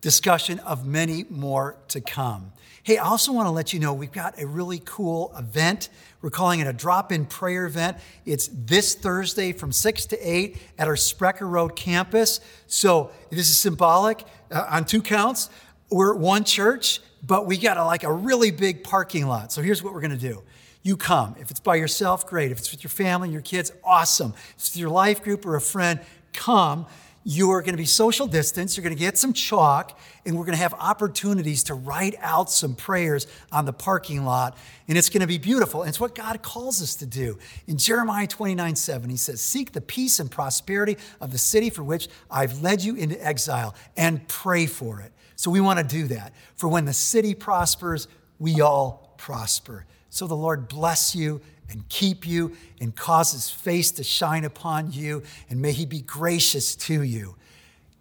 discussion 0.00 0.58
of 0.60 0.86
many 0.86 1.24
more 1.30 1.76
to 1.88 2.00
come. 2.00 2.52
Hey, 2.82 2.98
I 2.98 3.06
also 3.06 3.32
want 3.32 3.46
to 3.46 3.50
let 3.50 3.72
you 3.72 3.80
know 3.80 3.92
we've 3.92 4.12
got 4.12 4.40
a 4.40 4.46
really 4.46 4.80
cool 4.84 5.34
event. 5.36 5.88
We're 6.22 6.30
calling 6.30 6.60
it 6.60 6.66
a 6.66 6.72
drop 6.72 7.10
in 7.10 7.26
prayer 7.26 7.66
event. 7.66 7.96
It's 8.24 8.48
this 8.52 8.94
Thursday 8.94 9.52
from 9.52 9.72
6 9.72 10.06
to 10.06 10.18
8 10.18 10.56
at 10.78 10.86
our 10.86 10.96
Sprecher 10.96 11.48
Road 11.48 11.74
campus. 11.74 12.40
So 12.68 13.10
this 13.30 13.50
is 13.50 13.56
symbolic 13.56 14.24
uh, 14.50 14.66
on 14.70 14.84
two 14.84 15.02
counts. 15.02 15.50
We're 15.90 16.14
one 16.14 16.44
church 16.44 17.00
but 17.26 17.46
we 17.46 17.56
got 17.56 17.76
a, 17.76 17.84
like 17.84 18.04
a 18.04 18.12
really 18.12 18.50
big 18.50 18.84
parking 18.84 19.26
lot. 19.26 19.52
So 19.52 19.62
here's 19.62 19.82
what 19.82 19.92
we're 19.92 20.00
going 20.00 20.12
to 20.12 20.16
do. 20.16 20.42
You 20.82 20.96
come. 20.96 21.34
If 21.40 21.50
it's 21.50 21.60
by 21.60 21.76
yourself, 21.76 22.26
great. 22.26 22.52
If 22.52 22.58
it's 22.58 22.70
with 22.70 22.84
your 22.84 22.90
family 22.90 23.30
your 23.30 23.40
kids, 23.40 23.72
awesome. 23.82 24.34
If 24.36 24.54
it's 24.56 24.70
with 24.74 24.80
your 24.80 24.90
life 24.90 25.22
group 25.22 25.44
or 25.44 25.56
a 25.56 25.60
friend, 25.60 26.00
come. 26.32 26.86
You're 27.28 27.60
going 27.62 27.72
to 27.72 27.76
be 27.76 27.86
social 27.86 28.28
distance. 28.28 28.76
You're 28.76 28.84
going 28.84 28.94
to 28.94 29.00
get 29.00 29.18
some 29.18 29.32
chalk, 29.32 29.98
and 30.24 30.36
we're 30.38 30.44
going 30.44 30.56
to 30.56 30.62
have 30.62 30.74
opportunities 30.74 31.64
to 31.64 31.74
write 31.74 32.14
out 32.20 32.52
some 32.52 32.76
prayers 32.76 33.26
on 33.50 33.64
the 33.64 33.72
parking 33.72 34.24
lot. 34.24 34.56
And 34.86 34.96
it's 34.96 35.08
going 35.08 35.22
to 35.22 35.26
be 35.26 35.36
beautiful. 35.36 35.82
And 35.82 35.88
it's 35.88 35.98
what 35.98 36.14
God 36.14 36.40
calls 36.42 36.80
us 36.80 36.94
to 36.94 37.06
do. 37.06 37.36
In 37.66 37.78
Jeremiah 37.78 38.28
29 38.28 38.76
7, 38.76 39.10
he 39.10 39.16
says, 39.16 39.40
Seek 39.40 39.72
the 39.72 39.80
peace 39.80 40.20
and 40.20 40.30
prosperity 40.30 40.98
of 41.20 41.32
the 41.32 41.38
city 41.38 41.68
for 41.68 41.82
which 41.82 42.06
I've 42.30 42.62
led 42.62 42.84
you 42.84 42.94
into 42.94 43.20
exile, 43.20 43.74
and 43.96 44.28
pray 44.28 44.66
for 44.66 45.00
it. 45.00 45.10
So 45.34 45.50
we 45.50 45.60
want 45.60 45.80
to 45.80 45.84
do 45.84 46.06
that. 46.06 46.32
For 46.54 46.68
when 46.68 46.84
the 46.84 46.92
city 46.92 47.34
prospers, 47.34 48.06
we 48.38 48.60
all 48.60 49.16
prosper. 49.18 49.84
So 50.10 50.28
the 50.28 50.36
Lord 50.36 50.68
bless 50.68 51.16
you 51.16 51.40
and 51.70 51.88
keep 51.88 52.26
you 52.26 52.56
and 52.80 52.94
cause 52.94 53.32
his 53.32 53.50
face 53.50 53.90
to 53.92 54.04
shine 54.04 54.44
upon 54.44 54.92
you, 54.92 55.22
and 55.50 55.60
may 55.60 55.72
he 55.72 55.86
be 55.86 56.00
gracious 56.00 56.76
to 56.76 57.02
you. 57.02 57.36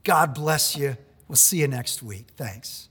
God 0.03 0.33
bless 0.33 0.75
you. 0.75 0.97
We'll 1.27 1.35
see 1.35 1.61
you 1.61 1.67
next 1.67 2.03
week. 2.03 2.27
Thanks. 2.37 2.89